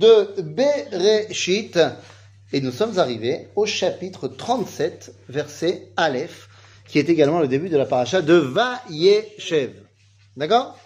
de 0.00 0.40
Bereshit. 0.40 1.78
Et 2.52 2.60
nous 2.60 2.72
sommes 2.72 2.98
arrivés 2.98 3.48
au 3.54 3.66
chapitre 3.66 4.28
37, 4.28 5.14
verset 5.28 5.92
Aleph, 5.96 6.48
qui 6.86 6.98
est 6.98 7.08
également 7.08 7.38
le 7.38 7.48
début 7.48 7.68
de 7.68 7.76
la 7.76 7.86
paracha 7.86 8.22
de 8.22 8.34
Vayeshev. 8.34 9.74
D'accord? 10.36 10.78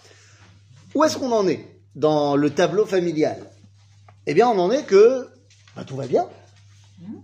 Où 0.94 1.04
est-ce 1.04 1.16
qu'on 1.16 1.32
en 1.32 1.46
est 1.48 1.64
dans 1.94 2.36
le 2.36 2.50
tableau 2.50 2.84
familial? 2.84 3.38
Eh 4.26 4.34
bien, 4.34 4.48
on 4.48 4.58
en 4.58 4.70
est 4.70 4.84
que 4.84 5.28
bah, 5.76 5.84
tout 5.84 5.96
va 5.96 6.06
bien. 6.06 6.28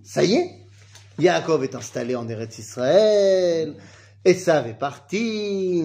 Ça 0.03 0.23
y 0.23 0.35
est. 0.35 0.57
Yaakov 1.19 1.65
est 1.65 1.75
installé 1.75 2.15
en 2.15 2.29
Eretz 2.29 2.59
Israël. 2.59 3.77
Esav 4.25 4.69
est 4.69 4.79
parti. 4.79 5.85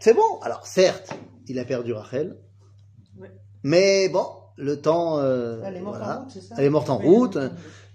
C'est 0.00 0.14
bon? 0.14 0.40
Alors, 0.42 0.66
certes, 0.66 1.10
il 1.48 1.58
a 1.58 1.64
perdu 1.64 1.92
Rachel. 1.92 2.36
Mais 3.62 4.08
bon, 4.08 4.26
le 4.58 4.80
temps. 4.80 5.18
euh, 5.18 5.60
Elle 5.64 5.76
est 5.76 5.80
morte 5.80 5.98
voilà. 5.98 6.18
en 6.18 6.22
route, 6.24 6.30
c'est 6.32 6.40
ça 6.42 6.54
Elle 6.58 6.64
est 6.64 6.70
morte 6.70 6.90
en 6.90 6.98
route. 6.98 7.38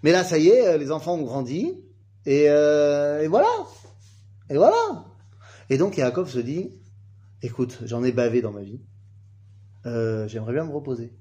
Mais 0.02 0.12
là, 0.12 0.24
ça 0.24 0.38
y 0.38 0.48
est, 0.50 0.68
euh, 0.68 0.78
les 0.78 0.92
enfants 0.92 1.16
ont 1.16 1.24
grandi. 1.24 1.74
Et, 2.26 2.46
euh, 2.50 3.22
et 3.22 3.28
voilà. 3.28 3.48
Et 4.50 4.56
voilà. 4.58 5.06
Et 5.70 5.78
donc, 5.78 5.98
Yaakov 5.98 6.30
se 6.30 6.40
dit 6.40 6.72
Écoute, 7.42 7.80
j'en 7.84 8.04
ai 8.04 8.12
bavé 8.12 8.42
dans 8.42 8.52
ma 8.52 8.62
vie. 8.62 8.80
Euh, 9.86 10.28
J'aimerais 10.28 10.54
bien 10.54 10.64
me 10.66 10.72
reposer. 10.72 11.12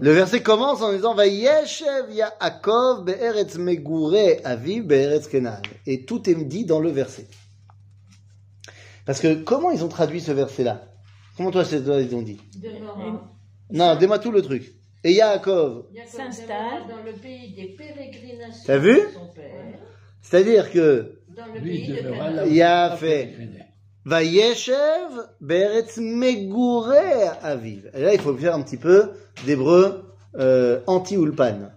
Le 0.00 0.10
verset 0.10 0.42
commence 0.42 0.82
en 0.82 0.92
disant 0.92 1.14
Vayeshev 1.14 2.10
Yaakov 2.12 3.04
be'eretz 3.04 3.56
megure 3.56 4.38
aviv 4.44 4.84
be'eretz 4.86 5.28
kenan. 5.28 5.56
Et 5.86 6.04
tout 6.04 6.28
est 6.28 6.34
dit 6.34 6.64
dans 6.64 6.80
le 6.80 6.90
verset. 6.90 7.26
Parce 9.06 9.20
que 9.20 9.34
comment 9.34 9.70
ils 9.70 9.84
ont 9.84 9.88
traduit 9.88 10.20
ce 10.20 10.32
verset-là? 10.32 10.84
Comment 11.36 11.50
toi, 11.50 11.64
c'est 11.64 11.82
toi, 11.82 12.00
ils 12.00 12.14
ont 12.14 12.22
dit? 12.22 12.38
Non, 13.70 13.96
dis-moi 13.96 14.18
tout 14.18 14.30
le 14.30 14.42
truc. 14.42 14.74
Et 15.04 15.14
Yaakov, 15.14 15.86
s'installe 16.06 16.86
dans 16.88 17.02
le 17.04 17.12
pays 17.12 17.54
des 17.54 17.74
pérégrinations 17.76 18.62
T'as 18.66 18.78
vu? 18.78 18.94
de 18.94 19.08
son 19.12 19.26
père, 19.34 19.78
c'est-à-dire 20.20 20.70
que 20.70 21.18
dans 21.36 21.46
le 21.52 21.60
pays 21.60 21.88
de 21.88 22.48
Il 22.48 22.62
a 22.62 22.96
fait. 22.96 23.34
Vayeshev 24.04 25.10
be'eretz 25.40 25.98
megure 25.98 26.92
aviv. 27.42 27.90
Et 27.94 28.00
là, 28.02 28.14
il 28.14 28.20
faut 28.20 28.36
faire 28.36 28.54
un 28.54 28.62
petit 28.62 28.76
peu 28.76 29.10
d'hébreu 29.44 30.12
euh, 30.36 30.80
anti-ulpan. 30.86 31.70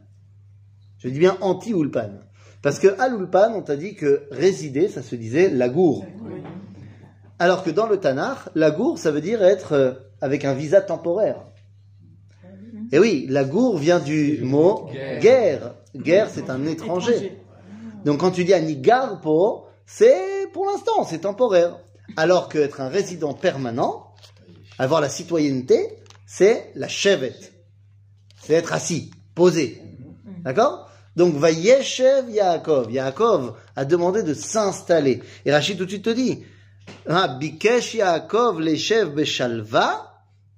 Je 0.99 1.09
dis 1.09 1.19
bien 1.19 1.37
anti-ulpan. 1.41 2.19
Parce 2.61 2.79
que 2.79 2.99
à 2.99 3.09
l'ulpan, 3.09 3.53
on 3.55 3.61
t'a 3.61 3.75
dit 3.75 3.95
que 3.95 4.27
résider, 4.31 4.87
ça 4.87 5.03
se 5.03 5.15
disait 5.15 5.49
lagour. 5.49 6.05
Alors 7.39 7.63
que 7.63 7.69
dans 7.69 7.87
le 7.87 7.97
Tanakh, 7.97 8.37
lagour, 8.55 8.97
ça 8.97 9.11
veut 9.11 9.21
dire 9.21 9.43
être 9.43 9.73
euh, 9.73 9.91
avec 10.21 10.45
un 10.45 10.53
visa 10.53 10.81
temporaire. 10.81 11.41
Et 12.91 12.99
oui, 12.99 13.25
lagour 13.29 13.77
vient 13.77 13.99
du 13.99 14.39
mot 14.43 14.89
Guerre. 14.91 15.19
guerre. 15.19 15.75
Guerre, 15.95 16.29
c'est 16.31 16.49
un 16.49 16.65
étranger. 16.65 17.41
Donc 18.05 18.19
quand 18.19 18.31
tu 18.31 18.45
dis 18.45 18.53
anigarpo, 18.53 19.65
c'est 19.85 20.47
pour 20.53 20.65
l'instant, 20.65 21.03
c'est 21.03 21.19
temporaire. 21.19 21.79
Alors 22.15 22.49
qu'être 22.49 22.81
un 22.81 22.89
résident 22.89 23.33
permanent, 23.33 24.13
avoir 24.77 25.01
la 25.01 25.09
citoyenneté, 25.09 25.97
c'est 26.25 26.71
la 26.75 26.87
chevette. 26.87 27.53
C'est 28.41 28.53
être 28.53 28.73
assis, 28.73 29.11
posé. 29.33 29.81
D'accord? 30.43 30.89
Donc 31.15 31.35
Vayeshev 31.35 32.29
Yaakov. 32.29 32.91
Yaakov 32.91 33.55
a 33.75 33.85
demandé 33.85 34.21
de 34.21 34.33
s'installer. 34.33 35.21
Et 35.45 35.51
Rachid 35.51 35.77
tout 35.77 35.85
de 35.85 35.89
suite 35.89 36.05
te 36.05 36.09
dit, 36.11 36.43
Ah, 37.07 37.27
Bikesh 37.27 37.95
Yaakov 37.95 38.59
leshev 38.59 39.13
beshalva, 39.15 40.11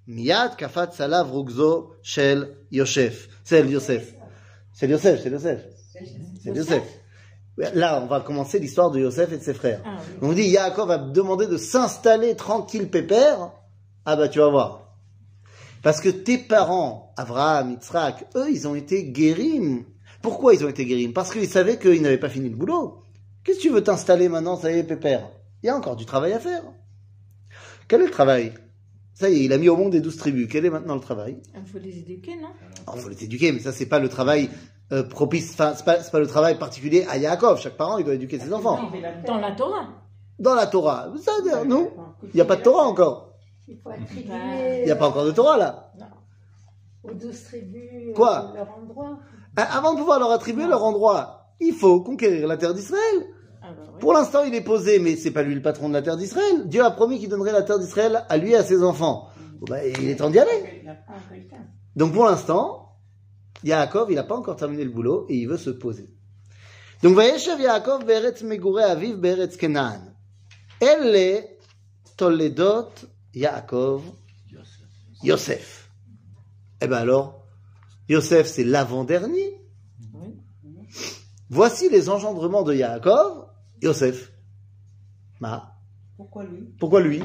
miyad 0.07 0.55
kafat 0.57 0.93
salav 0.93 1.31
rugzo 1.31 1.95
shel 2.01 2.55
Yosef. 2.71 3.27
C'est 3.43 3.65
Yosef. 3.67 4.13
C'est 4.73 4.87
Yosef, 4.87 5.21
c'est 5.23 5.29
Yosef. 5.29 5.61
C'est 6.43 6.55
Yosef. 6.55 6.83
Là, 7.57 8.01
on 8.03 8.05
va 8.05 8.21
commencer 8.21 8.59
l'histoire 8.59 8.91
de 8.91 8.99
Yosef 8.99 9.31
et 9.31 9.37
de 9.37 9.43
ses 9.43 9.53
frères. 9.53 9.81
Ah. 9.83 9.97
On 10.21 10.31
dit 10.33 10.43
Yaakov 10.43 10.91
a 10.91 10.97
demandé 10.97 11.47
de 11.47 11.57
s'installer 11.57 12.35
tranquille 12.35 12.87
pépère. 12.89 13.51
Ah 14.05 14.15
bah 14.15 14.27
tu 14.27 14.39
vas 14.39 14.49
voir. 14.49 14.95
Parce 15.81 15.99
que 16.01 16.09
tes 16.09 16.37
parents, 16.37 17.13
Abraham, 17.17 17.71
Yitzhak, 17.71 18.27
eux, 18.35 18.51
ils 18.51 18.67
ont 18.67 18.75
été 18.75 19.05
guérim. 19.05 19.85
Pourquoi 20.21 20.53
ils 20.53 20.65
ont 20.65 20.69
été 20.69 20.85
guérim 20.85 21.13
Parce 21.13 21.31
qu'ils 21.31 21.49
savaient 21.49 21.77
qu'ils 21.77 22.01
n'avaient 22.01 22.17
pas 22.17 22.29
fini 22.29 22.49
le 22.49 22.55
boulot. 22.55 23.03
Qu'est-ce 23.43 23.57
que 23.57 23.63
tu 23.63 23.69
veux 23.69 23.83
t'installer 23.83 24.29
maintenant, 24.29 24.57
ça 24.57 24.71
y 24.71 24.79
est, 24.79 24.83
pépère? 24.83 25.29
Il 25.63 25.67
y 25.67 25.69
a 25.69 25.75
encore 25.75 25.95
du 25.95 26.05
travail 26.05 26.33
à 26.33 26.39
faire. 26.39 26.63
Quel 27.87 28.01
est 28.01 28.05
le 28.05 28.11
travail? 28.11 28.53
Ça 29.13 29.29
y 29.29 29.33
est, 29.41 29.45
il 29.45 29.53
a 29.53 29.57
mis 29.57 29.69
au 29.69 29.75
monde 29.75 29.93
les 29.93 30.01
douze 30.01 30.17
tribus. 30.17 30.47
Quel 30.51 30.65
est 30.65 30.69
maintenant 30.69 30.93
le 30.95 31.01
travail? 31.01 31.41
Il 31.55 31.65
faut 31.65 31.79
les 31.79 31.97
éduquer, 31.99 32.35
non? 32.35 32.49
Il 32.95 32.99
faut 33.01 33.09
les 33.09 33.23
éduquer, 33.23 33.51
mais 33.51 33.59
ça, 33.59 33.71
c'est 33.71 33.87
pas 33.87 33.97
le 33.99 34.09
travail 34.09 34.49
euh, 34.91 35.03
propice, 35.03 35.51
enfin, 35.53 35.73
c'est 35.75 35.83
pas, 35.85 35.95
pas 35.97 36.19
le 36.19 36.27
travail 36.27 36.59
particulier 36.59 37.05
à 37.09 37.17
Yaakov. 37.17 37.59
Chaque 37.59 37.77
parent, 37.77 37.97
il 37.97 38.05
doit 38.05 38.13
éduquer 38.13 38.37
ses 38.39 38.53
enfants. 38.53 38.79
Dans 39.25 39.37
la 39.39 39.51
Torah. 39.53 39.87
Dans 40.39 40.53
la 40.53 40.67
Torah, 40.67 41.07
ça, 41.19 41.31
nous, 41.65 41.89
il 42.23 42.35
n'y 42.35 42.41
a 42.41 42.45
pas 42.45 42.57
de 42.57 42.61
Torah 42.61 42.85
encore. 42.85 43.33
Il 43.67 43.77
faut 43.79 43.89
attribuer 43.89 44.79
Il 44.81 44.85
n'y 44.85 44.91
a 44.91 44.95
pas 44.95 45.07
encore 45.07 45.25
de 45.25 45.31
Torah 45.31 45.57
là. 45.57 45.91
aux 47.03 47.13
douze 47.13 47.43
tribus 47.45 48.13
Quoi? 48.15 48.51
euh, 48.53 48.57
leur 48.57 48.69
endroit. 48.77 49.17
Ah, 49.55 49.77
Avant 49.77 49.93
de 49.93 49.99
pouvoir 49.99 50.19
leur 50.19 50.31
attribuer 50.31 50.67
leur 50.67 50.83
endroit, 50.83 51.47
il 51.59 51.73
faut 51.73 52.01
conquérir 52.01 52.47
la 52.47 52.55
terre 52.57 52.75
d'Israël. 52.75 53.25
Ah 53.67 53.73
bah 53.73 53.83
oui. 53.93 53.99
Pour 53.99 54.13
l'instant, 54.13 54.43
il 54.45 54.55
est 54.55 54.61
posé, 54.61 54.99
mais 54.99 55.17
c'est 55.17 55.31
pas 55.31 55.43
lui 55.43 55.53
le 55.53 55.61
patron 55.61 55.89
de 55.89 55.93
la 55.93 56.01
terre 56.01 56.15
d'Israël. 56.15 56.67
Dieu 56.67 56.83
a 56.83 56.91
promis 56.91 57.19
qu'il 57.19 57.27
donnerait 57.27 57.51
la 57.51 57.63
terre 57.63 57.79
d'Israël 57.79 58.23
à 58.29 58.37
lui 58.37 58.51
et 58.51 58.55
à 58.55 58.63
ses 58.63 58.81
enfants. 58.81 59.29
Bah, 59.67 59.85
il 59.85 60.07
est 60.09 60.15
temps 60.15 60.29
d'y 60.29 60.39
aller. 60.39 60.85
Donc 61.95 62.13
pour 62.13 62.25
l'instant, 62.25 62.93
Yaakov, 63.63 64.11
il 64.11 64.15
n'a 64.15 64.23
pas 64.23 64.37
encore 64.37 64.55
terminé 64.55 64.85
le 64.85 64.91
boulot 64.91 65.25
et 65.29 65.35
il 65.35 65.47
veut 65.47 65.57
se 65.57 65.71
poser. 65.71 66.09
Donc 67.03 67.15
Vayeshev 67.15 67.59
Yaakov 67.59 68.05
be'eretz 68.05 68.43
megure 68.43 68.79
aviv 68.79 69.17
be'eretz 69.17 69.57
Kenan. 69.57 69.99
Elle 70.79 71.43
toledot 72.15 72.89
Yaakov 73.33 74.03
Yosef. 75.23 75.89
Eh 76.81 76.87
ben 76.87 76.97
alors, 76.97 77.43
Yosef 78.07 78.47
c'est 78.47 78.63
l'avant-dernier. 78.63 79.59
Voici 81.49 81.89
les 81.89 82.09
engendrements 82.09 82.63
de 82.63 82.73
Yaakov, 82.73 83.47
Yosef. 83.81 84.31
Ma. 85.39 85.73
Pourquoi 86.17 86.43
lui? 86.45 86.67
Pourquoi 86.79 87.01
lui? 87.01 87.21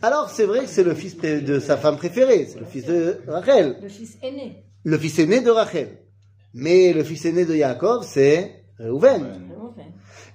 Alors 0.00 0.30
c'est 0.30 0.44
vrai 0.46 0.60
que 0.60 0.66
c'est 0.70 0.84
le 0.84 0.94
fils 0.94 1.16
de 1.18 1.58
sa 1.58 1.76
femme 1.76 1.96
préférée, 1.96 2.46
c'est 2.46 2.60
le 2.60 2.64
fils 2.66 2.86
de 2.86 3.20
Rachel. 3.26 3.76
Le 3.82 3.88
fils 3.88 4.16
aîné. 4.22 4.64
le 4.84 4.98
fils 4.98 5.18
aîné 5.18 5.40
de 5.40 5.50
Rachel. 5.50 5.98
Mais 6.54 6.92
le 6.92 7.02
fils 7.04 7.24
aîné 7.24 7.44
de 7.44 7.54
Yaakov, 7.54 8.04
c'est 8.06 8.64
Reuven. 8.78 9.40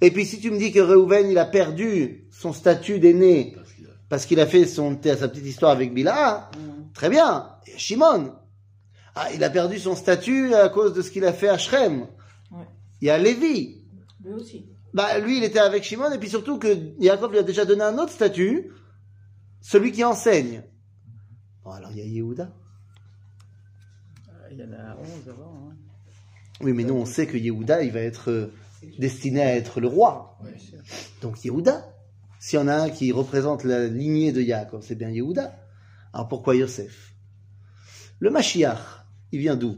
Et 0.01 0.11
puis 0.11 0.25
si 0.25 0.39
tu 0.39 0.51
me 0.51 0.57
dis 0.57 0.71
que 0.71 0.79
Reuven, 0.79 1.29
il 1.31 1.37
a 1.37 1.45
perdu 1.45 2.27
son 2.31 2.53
statut 2.53 2.99
d'aîné 2.99 3.55
Parce 4.09 4.25
qu'il 4.25 4.39
a- 4.39 4.45
fait 4.45 4.65
son, 4.65 4.97
sa 5.03 5.27
petite 5.27 5.45
histoire 5.45 5.71
avec 5.71 5.93
Bila, 5.93 6.49
très 6.93 7.09
bien. 7.09 7.49
Et 7.67 7.77
Shimon, 7.77 8.33
ah, 9.15 9.27
il 9.33 9.43
a 9.43 9.49
perdu 9.49 9.79
son 9.79 9.95
statut 9.95 10.53
à 10.53 10.69
cause 10.69 10.93
de 10.93 11.01
ce 11.01 11.09
qu'il 11.11 11.25
a 11.25 11.33
fait 11.33 11.49
à 11.49 11.57
Shrem. 11.57 12.01
Ouais. 12.51 12.65
Il 13.01 13.07
y 13.07 13.09
a 13.09 13.17
Lévi. 13.17 13.83
Lui 14.23 14.33
aussi. 14.33 14.65
Bah, 14.93 15.19
lui, 15.19 15.37
il 15.37 15.43
était 15.43 15.59
avec 15.59 15.83
Shimon, 15.83 16.11
et 16.11 16.17
puis 16.17 16.29
surtout 16.29 16.59
que 16.59 16.93
Yaakov 16.99 17.31
lui 17.31 17.39
a 17.39 17.43
déjà 17.43 17.65
donné 17.65 17.83
un 17.83 17.97
autre 17.97 18.11
statut, 18.11 18.71
celui 19.61 19.91
qui 19.91 20.03
enseigne. 20.03 20.63
Bon, 21.63 21.71
alors 21.71 21.91
il 21.91 21.97
y 21.97 22.01
a 22.01 22.05
Yehuda. 22.05 22.53
Il 24.51 24.57
y 24.57 24.63
en 24.63 24.71
a 24.71 24.95
11 24.97 25.29
avant. 25.29 25.69
Hein. 25.69 25.75
Oui, 26.61 26.73
mais 26.73 26.83
nous, 26.83 26.95
on 26.95 27.05
sait 27.05 27.27
que 27.27 27.37
Yehuda, 27.37 27.83
il 27.83 27.91
va 27.91 27.99
être 27.99 28.31
euh, 28.31 28.53
destiné 28.97 29.41
à 29.41 29.55
être 29.55 29.79
le 29.81 29.87
roi. 29.87 30.39
Donc 31.21 31.43
Yehuda. 31.43 31.93
S'il 32.39 32.59
y 32.59 32.61
en 32.61 32.67
a 32.67 32.75
un 32.75 32.89
qui 32.89 33.11
représente 33.11 33.63
la 33.63 33.87
lignée 33.87 34.31
de 34.31 34.41
Yaakov, 34.41 34.83
c'est 34.83 34.95
bien 34.95 35.09
Yehuda. 35.09 35.59
Alors 36.13 36.27
pourquoi 36.27 36.55
Yosef? 36.55 37.13
Le 38.19 38.29
Mashiach, 38.29 39.05
il 39.31 39.39
vient 39.39 39.55
d'où? 39.55 39.77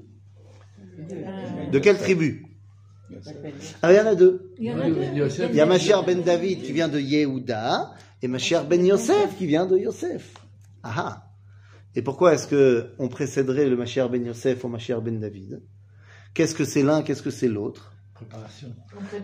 De 1.71 1.79
quelle 1.79 1.97
tribu? 1.97 2.48
Ah, 3.81 3.91
il 3.91 3.97
y 3.97 3.99
en 3.99 4.05
a 4.05 4.15
deux. 4.15 4.53
Il 4.57 4.65
y 4.65 4.71
en 4.71 4.79
a 4.79 4.89
deux. 4.89 5.03
Il 5.49 5.55
y 5.55 5.61
a 5.61 5.65
Mashiach 5.65 6.05
ben 6.05 6.21
David 6.21 6.63
qui 6.63 6.71
vient 6.71 6.87
de 6.87 6.99
Yehuda 6.99 7.91
et 8.21 8.27
Mashiach 8.27 8.67
ben 8.67 8.85
Yosef 8.85 9.37
qui 9.37 9.47
vient 9.47 9.65
de 9.65 9.77
Yosef. 9.77 10.33
Ah 10.83 10.93
ah. 10.97 11.23
Et 11.95 12.01
pourquoi 12.01 12.33
est-ce 12.33 12.47
que 12.47 12.91
on 12.99 13.07
précéderait 13.07 13.67
le 13.67 13.75
Mashiach 13.75 14.09
ben 14.09 14.25
Yosef 14.25 14.63
au 14.63 14.67
Mashiach 14.67 15.01
ben 15.01 15.19
David? 15.19 15.61
Qu'est-ce 16.33 16.55
que 16.55 16.65
c'est 16.65 16.83
l'un, 16.83 17.01
qu'est-ce 17.01 17.23
que 17.23 17.31
c'est 17.31 17.47
l'autre? 17.47 17.93
Préparation. 18.13 18.75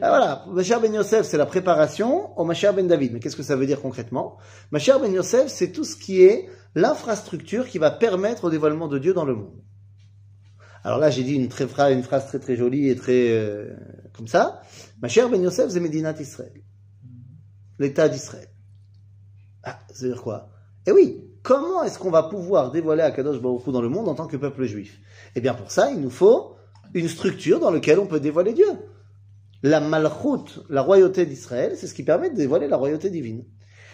Ah, 0.02 0.10
voilà, 0.10 0.46
Mashiach 0.52 0.82
ben 0.82 0.94
Yosef, 0.94 1.26
c'est 1.26 1.38
la 1.38 1.46
préparation 1.46 2.38
au 2.40 2.46
Mashiach 2.46 2.76
ben 2.76 2.88
David. 2.88 3.14
Mais 3.14 3.20
qu'est-ce 3.20 3.36
que 3.36 3.44
ça 3.44 3.56
veut 3.56 3.68
dire 3.68 3.82
concrètement? 3.82 4.38
Mashiach 4.72 5.00
ben 5.02 5.14
Yosef, 5.14 5.48
c'est 5.48 5.72
tout 5.72 5.84
ce 5.84 5.96
qui 5.96 6.24
est 6.24 6.50
l'infrastructure 6.74 7.68
qui 7.68 7.78
va 7.78 7.92
permettre 7.92 8.46
au 8.46 8.50
dévoilement 8.50 8.88
de 8.88 8.98
Dieu 8.98 9.14
dans 9.14 9.26
le 9.26 9.36
monde. 9.36 9.62
Alors 10.86 11.00
là, 11.00 11.10
j'ai 11.10 11.24
dit 11.24 11.34
une, 11.34 11.50
phrase 11.50 12.28
très 12.28 12.38
très 12.38 12.56
jolie 12.56 12.90
et 12.90 12.96
très 12.96 13.32
euh, 13.32 13.74
comme 14.14 14.28
ça. 14.28 14.62
Mashiach 15.02 15.32
ben 15.32 15.42
Yosef, 15.42 15.72
c'est 15.72 15.80
Medinat 15.80 16.14
Israël. 16.20 16.54
L'État 17.80 18.08
d'Israël. 18.08 18.50
Ah, 19.64 19.80
ça 19.92 20.06
veut 20.06 20.14
dire 20.14 20.22
quoi? 20.22 20.52
Eh 20.86 20.92
oui, 20.92 21.24
comment 21.42 21.84
est-ce 21.84 21.98
qu'on 21.98 22.12
va 22.12 22.22
pouvoir 22.22 22.70
dévoiler 22.70 23.02
Akadosh 23.02 23.42
Baruch 23.42 23.68
dans 23.68 23.82
le 23.82 23.90
monde 23.90 24.08
en 24.08 24.14
tant 24.14 24.28
que 24.28 24.38
peuple 24.38 24.66
juif? 24.66 25.00
Eh 25.36 25.42
bien, 25.42 25.56
pour 25.56 25.72
ça, 25.72 25.90
il 25.90 26.00
nous 26.00 26.12
faut 26.12 26.56
une 26.94 27.08
structure 27.08 27.60
dans 27.60 27.72
laquelle 27.72 27.98
on 27.98 28.06
peut 28.06 28.20
dévoiler 28.20 28.54
Dieu. 28.54 28.70
La 29.64 29.80
malchut, 29.80 30.62
la 30.70 30.84
royauté 30.84 31.26
d'Israël, 31.26 31.74
c'est 31.76 31.88
ce 31.88 31.96
qui 31.96 32.04
permet 32.04 32.30
de 32.30 32.36
dévoiler 32.36 32.68
la 32.68 32.78
royauté 32.78 33.10
divine. 33.10 33.44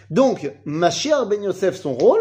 Donc, 0.10 0.52
Mashiach 0.66 1.26
ben 1.30 1.42
Yosef, 1.42 1.80
son 1.80 1.94
rôle, 1.94 2.20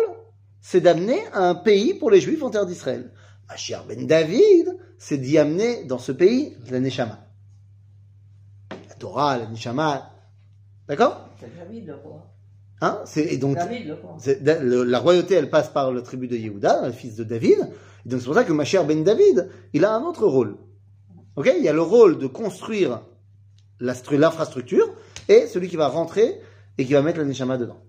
c'est 0.61 0.81
d'amener 0.81 1.19
un 1.33 1.57
pays 1.57 1.95
pour 1.95 2.13
les 2.13 2.21
juifs 2.21 2.45
en 2.45 2.51
terre 2.51 2.67
d'Israël. 2.67 3.11
Mashiach 3.51 3.87
ben 3.87 4.07
David, 4.07 4.77
c'est 4.99 5.19
d'y 5.19 5.37
amener 5.39 5.85
dans 5.85 5.99
ce 5.99 6.13
pays 6.13 6.57
la 6.71 6.81
Neshama. 6.81 7.19
La 8.89 8.95
Torah, 8.95 9.39
la 9.39 9.47
Neshama. 9.47 10.11
D'accord? 10.89 11.29
C'est 11.41 11.57
David 11.59 11.87
le 11.87 11.95
roi. 11.97 12.27
Hein? 12.81 13.01
C'est- 13.05 13.25
Et 13.33 13.39
donc, 13.39 13.57
David 13.57 13.87
le 13.89 13.95
roi. 13.95 14.17
c'est- 14.19 14.43
da- 14.43 14.61
le- 14.61 14.85
la 14.85 14.99
royauté, 14.99 15.35
elle 15.35 15.51
passe 15.51 15.69
par 15.69 15.91
le 15.93 16.03
tribu 16.03 16.29
de 16.29 16.37
Yehuda, 16.37 16.87
le 16.87 16.93
fils 16.93 17.17
de 17.17 17.25
David. 17.25 17.59
Et 18.07 18.09
donc 18.09 18.21
c'est 18.21 18.27
pour 18.27 18.35
ça 18.35 18.45
que 18.45 18.53
Mashiach 18.53 18.87
ben 18.87 19.03
David, 19.05 19.49
il 19.73 19.85
a 19.85 19.95
un 19.95 20.03
autre 20.03 20.27
rôle. 20.27 20.57
Ok? 21.37 21.51
Il 21.57 21.63
y 21.65 21.69
a 21.69 21.73
le 21.73 21.83
rôle 21.83 22.19
de 22.19 22.27
construire 22.27 23.03
l'infrastructure 23.81 24.95
et 25.29 25.47
celui 25.47 25.69
qui 25.69 25.77
va 25.77 25.89
rentrer 25.89 26.41
et 26.79 26.85
qui 26.85 26.93
va 26.93 27.03
mettre 27.03 27.19
la 27.19 27.25
neshama 27.25 27.59
dedans. 27.59 27.81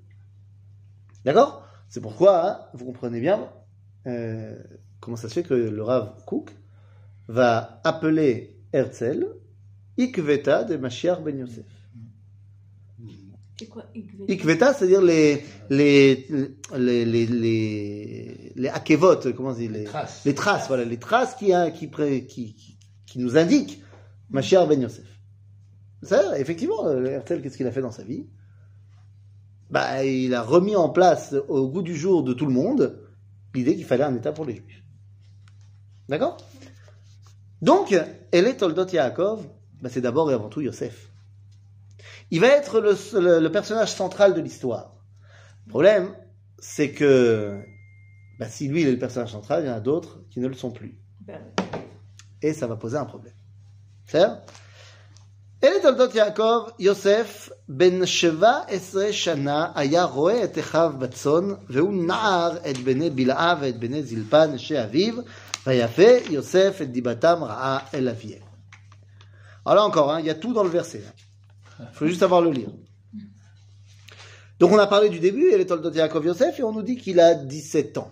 D'accord? 1.26 1.64
C'est 1.90 2.02
pourquoi 2.02 2.46
hein, 2.50 2.60
vous 2.74 2.86
comprenez 2.86 3.20
bien 3.20 3.50
euh, 4.08 4.56
comment 5.02 5.18
ça 5.18 5.28
se 5.28 5.34
fait 5.34 5.44
que 5.44 5.54
le 5.54 5.84
Rav 5.84 6.24
Kook 6.26 6.52
va 7.28 7.82
appeler 7.84 8.56
Herzl 8.72 9.28
Ikveta 9.98 10.64
de 10.64 10.78
Mashiach 10.78 11.22
ben 11.22 11.38
Yosef? 11.38 11.66
C'est 13.60 13.68
quoi 13.68 13.84
Igvé 13.94 14.26
Ikveta, 14.34 14.74
c'est-à-dire 14.74 15.02
les 15.02 15.44
les 15.70 16.28
les 16.78 17.06
les 17.06 17.26
les, 17.28 18.54
les 18.56 18.70
akevot, 18.70 19.18
comment 19.36 19.50
on 19.50 19.54
dit 19.54 19.68
les, 19.68 19.84
traces. 19.84 20.24
les 20.26 20.34
traces, 20.34 20.68
voilà, 20.68 20.84
les 20.86 20.98
traces 20.98 21.36
qui 21.36 21.54
hein, 21.54 21.70
qui 21.70 21.88
pré- 21.88 22.26
qui, 22.26 22.56
qui, 22.56 22.78
qui 23.06 23.20
nous 23.20 23.38
indiquent 23.38 23.84
Mashiach 24.32 24.68
ben 24.68 24.82
Yosef. 24.82 25.06
Ça, 26.04 26.40
effectivement, 26.40 26.90
Herzl, 26.90 27.42
qu'est-ce 27.42 27.58
qu'il 27.58 27.68
a 27.68 27.72
fait 27.72 27.82
dans 27.82 27.92
sa 27.92 28.04
vie? 28.04 28.26
Bah, 29.70 30.04
il 30.04 30.34
a 30.34 30.42
remis 30.42 30.76
en 30.76 30.90
place 30.90 31.36
au 31.48 31.68
goût 31.70 31.84
du 31.84 31.96
jour 31.96 32.24
de 32.24 32.34
tout 32.34 32.48
le 32.48 32.52
monde 32.54 33.00
l'idée 33.54 33.76
qu'il 33.76 33.86
fallait 33.86 34.04
un 34.06 34.16
État 34.16 34.32
pour 34.32 34.46
les 34.46 34.56
Juifs. 34.56 34.81
D'accord 36.11 36.37
Donc, 37.63 37.95
Ele 38.33 38.57
Toldot 38.57 38.87
Yaakov, 38.87 39.47
bah, 39.83 39.89
c'est 39.93 40.01
d'abord 40.01 40.31
et 40.31 40.35
avant 40.35 40.49
tout 40.49 40.61
Yosef. 40.61 41.09
Il 42.31 42.41
va 42.41 42.49
être 42.49 42.81
le, 42.81 42.93
le- 43.21 43.41
le 43.41 43.51
personnage 43.53 43.93
central 43.93 44.35
de 44.35 44.41
l'histoire. 44.41 44.93
Le 45.67 45.71
problème, 45.71 46.15
c'est 46.59 46.91
que 46.93 47.61
bah, 48.39 48.49
si 48.49 48.69
lui 48.69 48.83
il 48.83 48.89
est 48.89 48.93
le 48.93 48.99
personnage 48.99 49.33
central, 49.33 49.65
il 49.65 49.69
y 49.69 49.71
en 49.71 49.75
a 49.75 49.81
d'autres 49.81 50.21
qui 50.31 50.41
ne 50.41 50.47
le 50.49 50.55
sont 50.55 50.71
plus. 50.71 50.99
Ben, 51.21 51.41
Et 52.43 52.53
ça 52.53 52.67
va 52.67 52.77
poser 52.77 52.97
un 52.99 53.05
problème. 53.07 53.35
C'est 54.07 54.27
אלה 55.65 55.83
תולדות 55.83 56.15
יעקב, 56.15 56.69
יוסף, 56.79 57.49
בן 57.69 58.07
שבע 58.07 58.61
עשרה 58.69 59.13
שנה, 59.13 59.73
היה 59.75 60.05
רואה 60.05 60.45
את 60.45 60.59
אחיו 60.59 60.93
בצאן, 60.99 61.45
והוא 61.69 61.95
נער 62.07 62.57
את 62.71 62.79
בני 62.79 63.11
בלעה 63.11 63.55
ואת 63.61 63.79
בני 63.79 64.03
זלפה, 64.03 64.47
נשי 64.47 64.83
אביו, 64.85 65.15
alors 69.66 69.84
ah, 69.84 69.88
encore, 69.88 70.12
hein, 70.12 70.20
il 70.20 70.26
y 70.26 70.30
a 70.30 70.36
tout 70.36 70.54
dans 70.54 70.64
le 70.64 70.70
verset. 70.70 71.04
Il 71.80 71.86
faut 71.94 72.08
juste 72.08 72.20
savoir 72.20 72.42
le 72.42 72.52
lire. 72.52 72.70
Donc 74.60 74.72
on 74.72 74.78
a 74.78 74.88
parlé 74.88 75.10
du 75.10 75.20
début, 75.20 75.52
et 75.52 75.58
l'étoile 75.58 75.82
de 75.82 75.92
Yaakov 75.92 76.26
Yosef, 76.26 76.60
et 76.60 76.64
on 76.64 76.72
nous 76.72 76.82
dit 76.82 76.98
qu'il 76.98 77.20
a 77.20 77.36
17 77.36 77.98
ans. 77.98 78.12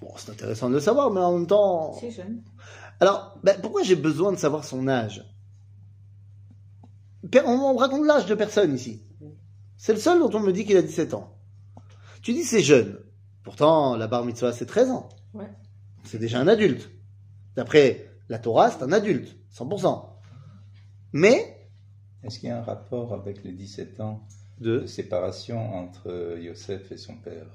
Bon, 0.00 0.12
c'est 0.16 0.30
intéressant 0.30 0.68
de 0.68 0.74
le 0.74 0.80
savoir, 0.80 1.10
mais 1.10 1.20
en 1.20 1.38
même 1.38 1.46
temps. 1.46 1.94
C'est 2.00 2.10
jeune. 2.10 2.42
Alors, 3.00 3.36
ben, 3.42 3.56
pourquoi 3.60 3.82
j'ai 3.82 3.96
besoin 3.96 4.32
de 4.32 4.36
savoir 4.36 4.64
son 4.64 4.88
âge? 4.88 5.24
On, 7.44 7.50
on 7.50 7.76
raconte 7.76 8.06
l'âge 8.06 8.26
de 8.26 8.34
personne 8.34 8.74
ici. 8.74 9.02
C'est 9.76 9.92
le 9.92 10.00
seul 10.00 10.18
dont 10.18 10.30
on 10.34 10.40
me 10.40 10.52
dit 10.52 10.64
qu'il 10.64 10.76
a 10.76 10.82
17 10.82 11.14
ans. 11.14 11.36
Tu 12.22 12.32
dis 12.32 12.44
c'est 12.44 12.62
jeune. 12.62 12.98
Pourtant, 13.42 13.96
la 13.96 14.06
bar 14.06 14.24
mitzvah, 14.24 14.52
c'est 14.52 14.66
13 14.66 14.90
ans. 14.90 15.08
Ouais. 15.34 15.48
C'est 16.04 16.18
déjà 16.18 16.40
un 16.40 16.48
adulte. 16.48 16.90
D'après 17.56 18.08
la 18.28 18.38
Torah, 18.38 18.70
c'est 18.70 18.82
un 18.82 18.92
adulte, 18.92 19.36
100%. 19.56 20.04
Mais, 21.12 21.68
Est-ce 22.22 22.38
qu'il 22.38 22.48
y 22.48 22.52
a 22.52 22.58
un 22.58 22.62
rapport 22.62 23.14
avec 23.14 23.44
les 23.44 23.52
17 23.52 24.00
ans 24.00 24.26
de... 24.60 24.80
de 24.80 24.86
séparation 24.86 25.74
entre 25.74 26.36
Yosef 26.40 26.90
et 26.92 26.96
son 26.96 27.14
père? 27.16 27.46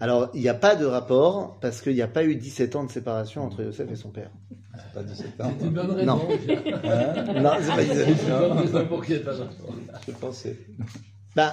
Alors, 0.00 0.30
il 0.32 0.40
n'y 0.40 0.48
a 0.48 0.54
pas 0.54 0.76
de 0.76 0.84
rapport 0.84 1.58
parce 1.60 1.80
qu'il 1.80 1.94
n'y 1.94 2.02
a 2.02 2.08
pas 2.08 2.24
eu 2.24 2.36
17 2.36 2.76
ans 2.76 2.84
de 2.84 2.90
séparation 2.90 3.42
entre 3.44 3.62
Yosef 3.64 3.90
et 3.90 3.96
son 3.96 4.10
père. 4.10 4.30
C'est 4.76 4.92
pas 4.94 5.02
17 5.02 5.40
ans 5.40 5.52
C'est 5.58 5.66
une 5.66 5.72
bonne 5.72 6.04
Non. 6.04 6.18
raison. 6.18 6.38
Hein? 6.84 7.40
Non, 7.40 7.50
c'est 7.60 7.68
pas 7.74 7.84
17 7.84 8.16
C'est 8.16 8.22
une 8.24 8.38
bonne 8.38 8.58
raison 8.58 8.86
pour 8.86 9.04
qu'il 9.04 9.14
n'y 9.16 9.20
ait 9.20 9.24
pas 9.24 9.34
d'enfant. 9.34 9.74
Je 10.06 10.12
pensais. 10.12 10.56
Bah, 11.34 11.52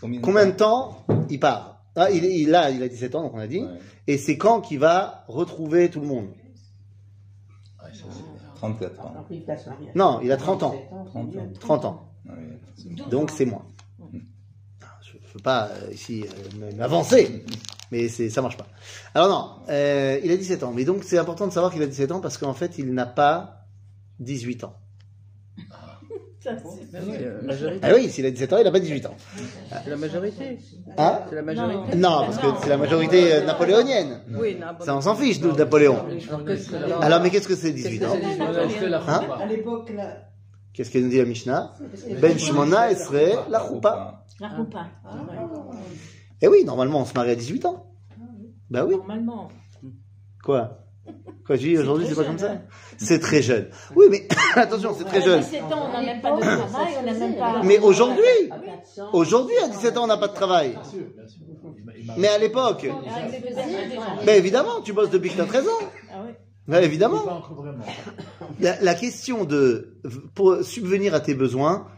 Combien 0.00 0.18
de 0.20 0.24
combien 0.24 0.46
de 0.46 0.50
temps? 0.52 1.04
temps 1.06 1.26
il 1.30 1.38
part? 1.38 1.81
Ah, 1.96 2.10
il, 2.10 2.24
il, 2.24 2.54
a, 2.54 2.70
il 2.70 2.82
a 2.82 2.88
17 2.88 3.14
ans, 3.14 3.22
donc 3.22 3.34
on 3.34 3.38
a 3.38 3.46
dit. 3.46 3.60
Ouais, 3.60 3.78
Et 4.06 4.18
c'est 4.18 4.36
quand 4.38 4.60
qu'il 4.60 4.78
va 4.78 5.24
retrouver 5.28 5.90
tout 5.90 6.00
le 6.00 6.06
monde? 6.06 6.28
Ouais, 7.82 7.90
ça, 7.92 8.04
c'est- 8.10 8.22
34 8.56 9.00
ans. 9.00 9.12
Non, 9.96 10.20
il 10.22 10.30
a 10.30 10.36
30 10.36 10.62
ans. 10.62 10.74
30 11.10 11.26
ans. 11.26 11.28
30 11.60 11.84
ans. 11.84 12.08
Ah 12.28 12.32
Donc 13.10 13.30
c'est 13.30 13.44
moins. 13.44 13.64
Ah, 14.82 14.86
Je 15.02 15.16
ne 15.18 15.22
veux 15.34 15.40
pas 15.42 15.66
euh, 15.68 15.92
ici 15.92 16.24
euh, 16.24 16.70
m'avancer, 16.76 17.44
mais 17.90 18.08
c'est 18.08 18.30
ça 18.30 18.40
marche 18.40 18.56
pas. 18.56 18.68
Alors 19.14 19.28
non, 19.28 19.64
euh, 19.68 20.20
il 20.22 20.30
a 20.30 20.36
17 20.36 20.62
ans. 20.62 20.72
Mais 20.72 20.84
donc 20.84 21.02
c'est 21.02 21.18
important 21.18 21.48
de 21.48 21.52
savoir 21.52 21.72
qu'il 21.72 21.82
a 21.82 21.86
17 21.86 22.12
ans 22.12 22.20
parce 22.20 22.38
qu'en 22.38 22.54
fait 22.54 22.78
il 22.78 22.92
n'a 22.94 23.06
pas 23.06 23.66
18 24.20 24.62
ans. 24.64 24.76
Ça, 26.42 26.50
c'est- 26.58 26.96
Ah 26.96 26.98
oui, 27.06 27.14
euh. 27.20 27.78
Ah 27.82 27.90
oui, 27.94 28.08
s'il 28.08 28.26
a 28.26 28.30
17 28.30 28.52
ans, 28.52 28.58
il 28.58 28.64
n'a 28.64 28.72
pas 28.72 28.80
18 28.80 29.06
ans. 29.06 29.14
C'est 29.84 29.90
la 29.90 29.96
majorité. 29.96 30.58
Hein 30.98 31.20
C'est 31.28 31.34
la 31.36 31.42
majorité. 31.42 31.96
Non, 31.96 32.24
parce 32.26 32.38
que 32.38 32.46
c'est 32.62 32.68
la 32.68 32.76
majorité 32.78 33.32
euh, 33.34 33.44
napoléonienne. 33.44 34.22
Oui, 34.38 34.58
Ça, 34.80 34.96
on 34.96 35.00
s'en 35.00 35.14
fiche, 35.14 35.40
nous, 35.40 35.52
de 35.52 35.58
Napoléon. 35.58 35.98
Alors, 37.00 37.20
mais 37.20 37.30
qu'est-ce 37.30 37.46
que 37.46 37.54
c'est 37.54 37.72
Qu'est-ce 37.72 37.88
18 37.88 37.98
que 38.00 38.04
ans 38.06 38.12
c'est 38.14 38.20
18 38.26 38.40
On 38.42 38.46
a 38.56 38.68
fait 38.68 38.88
la 38.88 38.98
Hein 38.98 39.20
choupa. 39.22 39.34
À 39.36 39.46
l'époque, 39.46 39.90
là. 39.94 40.16
Qu'est-ce 40.74 40.90
qu'elle 40.90 41.04
nous 41.04 41.10
dit 41.10 41.18
la 41.18 41.26
Mishnah 41.26 41.74
Ben 42.20 42.36
Shmona 42.38 42.90
Esre 42.90 43.46
la 43.48 43.60
Choupa. 43.66 44.24
La 44.40 44.48
roupa. 44.48 44.86
Eh 46.40 46.48
oui, 46.48 46.64
normalement, 46.64 47.00
on 47.00 47.04
se 47.04 47.14
marie 47.14 47.30
à 47.30 47.36
18 47.36 47.66
ans. 47.66 47.86
Bah 48.70 48.84
oui. 48.84 48.96
Normalement. 48.96 49.48
Quoi 50.42 50.78
Quoi, 51.46 51.58
tu 51.58 51.64
dis 51.68 51.78
aujourd'hui, 51.78 52.06
c'est 52.08 52.14
pas 52.14 52.24
comme 52.24 52.38
ça 52.38 52.52
hein. 52.52 52.60
C'est 52.96 53.18
très 53.18 53.42
jeune. 53.42 53.68
Oui, 53.96 54.06
mais 54.10 54.28
attention, 54.54 54.94
c'est 54.96 55.04
très 55.04 55.18
À 55.18 55.24
jeune. 55.24 55.40
17 55.40 55.62
ans, 55.64 55.88
on 55.88 55.92
n'a 55.92 56.02
même 56.02 56.20
pas 56.22 56.36
de 56.36 56.40
travail, 56.40 56.94
on 57.00 57.06
n'a 57.06 57.12
même 57.12 57.36
pas. 57.36 57.62
Mais 57.64 57.78
aujourd'hui, 57.80 58.22
À 58.50 58.58
400. 58.58 59.08
aujourd'hui, 59.12 59.56
à 59.64 59.68
17 59.68 59.98
ans, 59.98 60.04
on 60.04 60.06
n'a 60.06 60.16
pas 60.18 60.28
de 60.28 60.34
travail. 60.34 60.78
Mais 62.16 62.28
à 62.28 62.38
l'époque, 62.38 62.86
Ah, 62.88 64.22
ben 64.24 64.36
évidemment, 64.36 64.80
tu 64.84 64.92
bosses 64.92 65.10
depuis 65.10 65.30
que 65.30 65.34
tu 65.34 65.40
as 65.40 65.46
13 65.46 65.66
ans. 65.66 65.70
Ah 66.12 66.22
oui. 66.26 66.32
Pas 66.70 66.80
évidemment. 66.82 67.22
La, 68.60 68.80
la 68.80 68.94
question 68.94 69.44
de 69.44 69.98
pour 70.34 70.62
subvenir 70.62 71.12
à 71.12 71.18
tes 71.20 71.34
besoins 71.34 71.88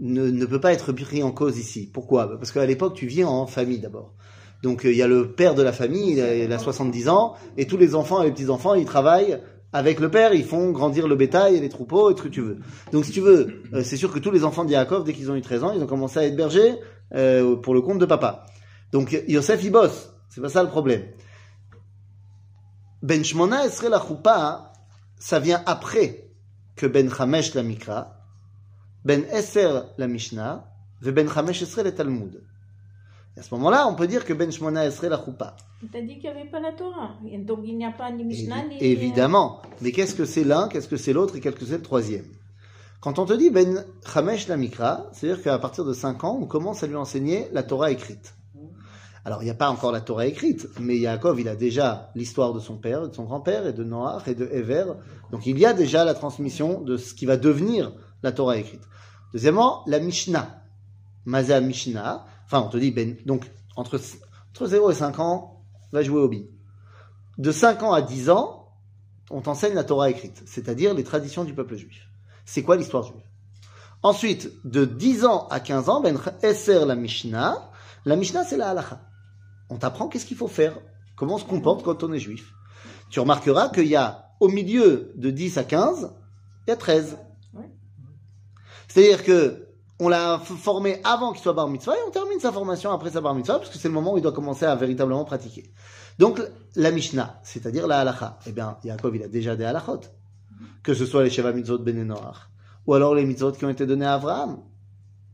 ne, 0.00 0.30
ne 0.30 0.46
peut 0.46 0.60
pas 0.60 0.72
être 0.72 0.92
pris 0.92 1.24
en 1.24 1.32
cause 1.32 1.58
ici. 1.58 1.90
Pourquoi? 1.92 2.38
Parce 2.38 2.52
qu'à 2.52 2.64
l'époque, 2.64 2.94
tu 2.94 3.06
vis 3.06 3.24
en 3.24 3.46
famille 3.48 3.80
d'abord. 3.80 4.12
Donc 4.62 4.84
euh, 4.84 4.92
il 4.92 4.96
y 4.96 5.02
a 5.02 5.08
le 5.08 5.32
père 5.32 5.54
de 5.54 5.62
la 5.62 5.72
famille, 5.72 6.12
il 6.12 6.20
a, 6.20 6.34
il 6.34 6.52
a 6.52 6.58
70 6.58 7.08
ans, 7.08 7.34
et 7.56 7.66
tous 7.66 7.76
les 7.76 7.94
enfants 7.94 8.22
et 8.22 8.26
les 8.26 8.32
petits-enfants, 8.32 8.74
ils 8.74 8.84
travaillent 8.84 9.40
avec 9.72 10.00
le 10.00 10.10
père, 10.10 10.34
ils 10.34 10.44
font 10.44 10.70
grandir 10.70 11.08
le 11.08 11.16
bétail 11.16 11.56
et 11.56 11.60
les 11.60 11.68
troupeaux 11.68 12.10
et 12.10 12.14
tout 12.14 12.24
ce 12.24 12.28
que 12.28 12.34
tu 12.34 12.40
veux. 12.42 12.58
Donc 12.92 13.04
si 13.04 13.10
tu 13.10 13.20
veux, 13.20 13.62
euh, 13.72 13.82
c'est 13.82 13.96
sûr 13.96 14.12
que 14.12 14.18
tous 14.18 14.30
les 14.30 14.44
enfants 14.44 14.64
de 14.64 14.70
Yaakov, 14.70 15.04
dès 15.04 15.14
qu'ils 15.14 15.30
ont 15.30 15.34
eu 15.34 15.40
13 15.40 15.64
ans, 15.64 15.72
ils 15.74 15.82
ont 15.82 15.86
commencé 15.86 16.18
à 16.18 16.24
être 16.24 16.36
bergers 16.36 16.76
euh, 17.14 17.56
pour 17.56 17.74
le 17.74 17.80
compte 17.80 17.98
de 17.98 18.06
papa. 18.06 18.46
Donc 18.92 19.16
Yosef, 19.26 19.64
il 19.64 19.72
bosse. 19.72 20.10
C'est 20.28 20.40
pas 20.40 20.50
ça 20.50 20.62
le 20.62 20.68
problème. 20.68 21.02
Ben 23.02 23.24
Shmona 23.24 23.66
Esre 23.66 23.88
la 23.88 24.00
Choupa, 24.00 24.72
ça 25.18 25.40
vient 25.40 25.62
après 25.66 26.30
que 26.76 26.86
Ben 26.86 27.12
Chamesh 27.12 27.54
la 27.54 27.62
Mikra, 27.62 28.16
Ben 29.04 29.24
Esser 29.32 29.70
la 29.98 30.06
Mishnah, 30.06 30.64
Ben 31.00 31.28
Chamesh 31.28 31.62
Esre 31.62 31.82
le 31.82 31.94
Talmud. 31.94 32.42
Et 33.36 33.40
à 33.40 33.42
ce 33.42 33.54
moment-là, 33.54 33.88
on 33.88 33.94
peut 33.94 34.06
dire 34.06 34.24
que 34.24 34.32
Ben 34.32 34.50
Shmona 34.50 34.86
Esre 34.86 35.08
la 35.08 35.22
Choupa. 35.22 35.56
T'as 35.92 36.00
dit 36.02 36.18
qu'il 36.18 36.30
n'y 36.30 36.40
avait 36.40 36.50
pas 36.50 36.60
la 36.60 36.72
Torah. 36.72 37.16
Donc 37.46 37.60
il 37.64 37.76
n'y 37.76 37.84
a 37.84 37.92
pas 37.92 38.10
ni 38.10 38.24
Mishnah 38.24 38.64
ni. 38.68 38.76
Évidemment. 38.80 39.62
Mais 39.80 39.92
qu'est-ce 39.92 40.14
que 40.14 40.24
c'est 40.24 40.44
l'un, 40.44 40.68
qu'est-ce 40.68 40.88
que 40.88 40.96
c'est 40.96 41.12
l'autre 41.12 41.36
et 41.36 41.40
qu'est-ce 41.40 41.56
que 41.56 41.64
c'est 41.64 41.78
le 41.78 41.82
troisième? 41.82 42.26
Quand 43.00 43.18
on 43.18 43.24
te 43.24 43.32
dit 43.32 43.50
Ben 43.50 43.84
Chamesh 44.06 44.48
la 44.48 44.56
Mikra, 44.56 45.06
c'est-à-dire 45.12 45.42
qu'à 45.42 45.58
partir 45.58 45.84
de 45.84 45.92
5 45.92 46.22
ans, 46.24 46.38
on 46.40 46.46
commence 46.46 46.84
à 46.84 46.86
lui 46.86 46.96
enseigner 46.96 47.48
la 47.52 47.62
Torah 47.62 47.90
écrite. 47.90 48.34
Alors, 49.24 49.40
il 49.42 49.44
n'y 49.44 49.50
a 49.50 49.54
pas 49.54 49.70
encore 49.70 49.92
la 49.92 50.00
Torah 50.00 50.26
écrite, 50.26 50.66
mais 50.80 50.98
Yaakov, 50.98 51.40
il 51.40 51.48
a 51.48 51.54
déjà 51.54 52.10
l'histoire 52.16 52.52
de 52.52 52.58
son 52.58 52.76
père, 52.76 53.08
de 53.08 53.14
son 53.14 53.22
grand-père, 53.22 53.68
et 53.68 53.72
de 53.72 53.84
Noach, 53.84 54.26
et 54.26 54.34
de 54.34 54.48
Ever. 54.52 54.94
Donc, 55.30 55.46
il 55.46 55.58
y 55.60 55.64
a 55.64 55.72
déjà 55.72 56.04
la 56.04 56.14
transmission 56.14 56.80
de 56.80 56.96
ce 56.96 57.14
qui 57.14 57.24
va 57.24 57.36
devenir 57.36 57.92
la 58.24 58.32
Torah 58.32 58.56
écrite. 58.56 58.82
Deuxièmement, 59.32 59.84
la 59.86 60.00
Mishnah. 60.00 60.64
Maza 61.24 61.60
Mishnah. 61.60 62.26
Enfin, 62.52 62.66
on 62.66 62.68
te 62.68 62.76
dit, 62.76 62.90
ben, 62.90 63.16
donc, 63.24 63.50
entre, 63.76 63.98
entre 64.50 64.66
0 64.66 64.90
et 64.90 64.94
5 64.94 65.18
ans, 65.20 65.64
va 65.90 66.02
jouer 66.02 66.20
au 66.20 66.28
billes. 66.28 66.50
De 67.38 67.50
5 67.50 67.82
ans 67.82 67.94
à 67.94 68.02
10 68.02 68.28
ans, 68.28 68.68
on 69.30 69.40
t'enseigne 69.40 69.72
la 69.72 69.84
Torah 69.84 70.10
écrite, 70.10 70.42
c'est-à-dire 70.44 70.92
les 70.92 71.02
traditions 71.02 71.44
du 71.44 71.54
peuple 71.54 71.76
juif. 71.76 72.10
C'est 72.44 72.62
quoi 72.62 72.76
l'histoire 72.76 73.04
juive? 73.04 73.22
Ensuite, 74.02 74.50
de 74.66 74.84
10 74.84 75.24
ans 75.24 75.46
à 75.48 75.60
15 75.60 75.88
ans, 75.88 76.02
ben 76.02 76.18
Esser 76.42 76.84
la 76.84 76.94
Mishnah. 76.94 77.70
La 78.04 78.16
Mishnah, 78.16 78.44
c'est 78.44 78.58
la 78.58 78.68
halacha. 78.68 79.00
On 79.70 79.78
t'apprend 79.78 80.08
qu'est-ce 80.08 80.26
qu'il 80.26 80.36
faut 80.36 80.46
faire, 80.46 80.78
comment 81.16 81.36
on 81.36 81.38
se 81.38 81.46
comporte 81.46 81.82
quand 81.82 82.02
on 82.02 82.12
est 82.12 82.18
juif. 82.18 82.52
Tu 83.08 83.18
remarqueras 83.18 83.70
qu'il 83.70 83.86
y 83.86 83.96
a, 83.96 84.26
au 84.40 84.48
milieu 84.48 85.14
de 85.16 85.30
10 85.30 85.56
à 85.56 85.64
15, 85.64 86.12
il 86.66 86.70
y 86.70 86.72
a 86.74 86.76
13. 86.76 87.16
Ouais. 87.54 87.70
C'est-à-dire 88.88 89.24
que 89.24 89.71
on 90.02 90.08
l'a 90.08 90.40
formé 90.40 91.00
avant 91.04 91.32
qu'il 91.32 91.42
soit 91.42 91.52
bar 91.52 91.68
mitzvah 91.68 91.94
et 91.94 92.00
on 92.08 92.10
termine 92.10 92.40
sa 92.40 92.50
formation 92.50 92.90
après 92.90 93.10
sa 93.10 93.20
bar 93.20 93.36
mitzvah 93.36 93.58
parce 93.58 93.70
que 93.70 93.78
c'est 93.78 93.86
le 93.86 93.94
moment 93.94 94.14
où 94.14 94.18
il 94.18 94.22
doit 94.22 94.32
commencer 94.32 94.64
à 94.64 94.74
véritablement 94.74 95.24
pratiquer. 95.24 95.72
Donc, 96.18 96.42
la 96.74 96.90
Mishnah, 96.90 97.40
c'est-à-dire 97.44 97.86
la 97.86 98.00
halacha, 98.00 98.38
eh 98.46 98.50
bien, 98.50 98.78
Yaakov, 98.82 99.14
il 99.14 99.22
a 99.22 99.28
déjà 99.28 99.54
des 99.54 99.64
halachot. 99.64 100.00
Que 100.82 100.92
ce 100.94 101.06
soit 101.06 101.22
les 101.22 101.30
Sheva 101.30 101.52
Mitzvot 101.52 101.78
Ben 101.78 102.04
Noach, 102.04 102.48
ou 102.84 102.94
alors 102.94 103.14
les 103.14 103.24
mitzvot 103.24 103.52
qui 103.52 103.64
ont 103.64 103.70
été 103.70 103.86
donnés 103.86 104.04
à 104.04 104.14
Abraham, 104.14 104.58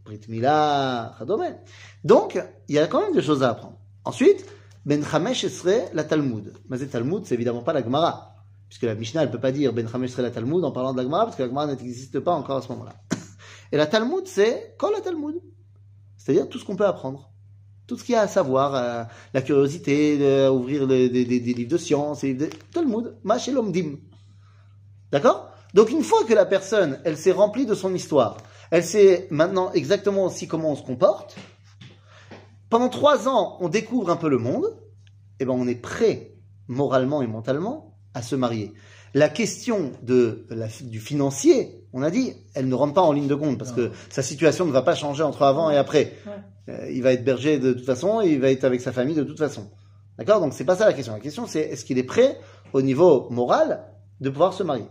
Brit 0.04 0.20
Mila, 0.28 1.14
Chadome. 1.18 1.46
Donc, 2.04 2.38
il 2.68 2.75
y 2.75 2.78
a 2.78 2.87
quand 2.87 3.00
même 3.00 3.14
des 3.14 3.22
choses 3.22 3.42
à 3.42 3.50
apprendre. 3.50 3.78
Ensuite, 4.04 4.44
Ben 4.84 5.02
Chamesh 5.02 5.46
serait 5.46 5.90
la 5.94 6.04
Talmud. 6.04 6.52
Mais 6.68 6.78
Talmud, 6.78 7.25
c'est 7.25 7.34
évidemment 7.34 7.62
pas 7.62 7.72
la 7.72 7.82
Gemara. 7.82 8.34
Puisque 8.68 8.82
la 8.82 8.94
Mishnah, 8.94 9.22
elle 9.22 9.30
peut 9.30 9.40
pas 9.40 9.52
dire 9.52 9.72
Ben 9.72 9.88
Chamesh 9.88 10.10
serait 10.10 10.22
la 10.22 10.30
Talmud 10.30 10.62
en 10.62 10.72
parlant 10.72 10.92
de 10.92 10.98
la 10.98 11.04
Gemara, 11.04 11.25
parce 11.25 11.37
que 11.37 11.42
la 11.42 11.48
Gemara 11.48 11.66
n'existe 11.68 12.20
pas 12.20 12.32
encore 12.32 12.58
à 12.58 12.62
ce 12.62 12.68
moment-là. 12.68 12.94
Et 13.72 13.76
la 13.76 13.87
Talmud, 13.87 14.26
c'est 14.26 14.75
quoi 14.78 14.90
la 14.90 15.00
Talmud 15.00 15.40
C'est-à-dire 16.16 16.48
tout 16.48 16.58
ce 16.58 16.64
qu'on 16.64 16.76
peut 16.76 16.87
apprendre. 16.87 17.30
Tout 17.87 17.96
ce 17.96 18.04
qu'il 18.04 18.14
y 18.14 18.16
a 18.16 18.22
à 18.22 18.28
savoir, 18.28 18.75
euh, 18.75 19.04
la 19.32 19.42
curiosité, 19.42 20.18
de 20.18 20.48
ouvrir 20.48 20.87
des, 20.87 21.08
livres 21.08 21.70
de 21.70 21.78
science, 21.78 22.22
et 22.25 22.34
des 22.34 22.50
Talmud, 22.72 23.14
Machelom 23.25 23.72
Dim. 23.72 23.96
D'accord? 25.10 25.50
Donc 25.75 25.90
une 25.90 26.02
fois 26.02 26.25
que 26.25 26.34
la 26.34 26.46
personne, 26.46 27.00
elle 27.04 27.16
s'est 27.16 27.32
remplie 27.32 27.66
de 27.66 27.75
son 27.75 27.94
histoire, 27.94 28.38
elle 28.70 28.84
sait 28.84 29.26
maintenant 29.30 29.72
exactement 29.72 30.26
aussi 30.26 30.48
comment 30.48 30.72
on 30.72 30.76
se 30.76 30.82
comporte, 30.82 31.37
pendant 32.70 32.90
trois 32.90 33.28
ans, 33.28 33.56
on 33.60 33.68
découvre 33.68 34.10
un 34.10 34.16
peu 34.16 34.28
le 34.28 34.38
monde, 34.38 34.76
et 35.40 35.46
ben 35.46 35.54
on 35.54 35.66
est 35.66 35.80
prêt, 35.80 36.34
moralement 36.66 37.22
et 37.22 37.26
mentalement, 37.26 37.96
à 38.12 38.20
se 38.20 38.37
marier. 38.37 38.75
La 39.14 39.30
question 39.30 39.92
de 40.02 40.46
la, 40.50 40.68
du 40.82 41.00
financier, 41.00 41.77
on 41.92 42.02
a 42.02 42.11
dit, 42.11 42.35
elle 42.54 42.68
ne 42.68 42.75
rentre 42.75 42.95
pas 42.95 43.02
en 43.02 43.12
ligne 43.12 43.28
de 43.28 43.35
compte, 43.35 43.59
parce 43.59 43.73
que 43.73 43.90
sa 44.11 44.23
situation 44.23 44.66
ne 44.66 44.73
va 44.73 44.83
pas 44.83 44.95
changer 44.95 45.23
entre 45.23 45.42
avant 45.42 45.71
et 45.71 45.76
après. 45.76 46.14
Euh, 46.68 46.90
il 46.90 47.02
va 47.02 47.12
être 47.12 47.25
berger 47.25 47.59
de 47.59 47.73
toute 47.73 47.87
façon, 47.87 48.21
et 48.21 48.28
il 48.28 48.40
va 48.40 48.50
être 48.50 48.64
avec 48.64 48.80
sa 48.80 48.92
famille 48.92 49.14
de 49.14 49.25
toute 49.25 49.38
façon. 49.38 49.71
D'accord? 50.18 50.40
Donc 50.40 50.52
c'est 50.52 50.64
pas 50.64 50.76
ça 50.76 50.85
la 50.85 50.92
question. 50.92 51.14
La 51.14 51.21
question 51.21 51.47
c'est 51.47 51.61
est-ce 51.61 51.85
qu'il 51.85 51.99
est 51.99 52.04
prêt 52.04 52.38
au 52.73 52.83
niveau 52.83 53.28
moral 53.30 53.85
de 54.21 54.28
pouvoir 54.30 54.52
se 54.52 54.62
marier? 54.62 54.87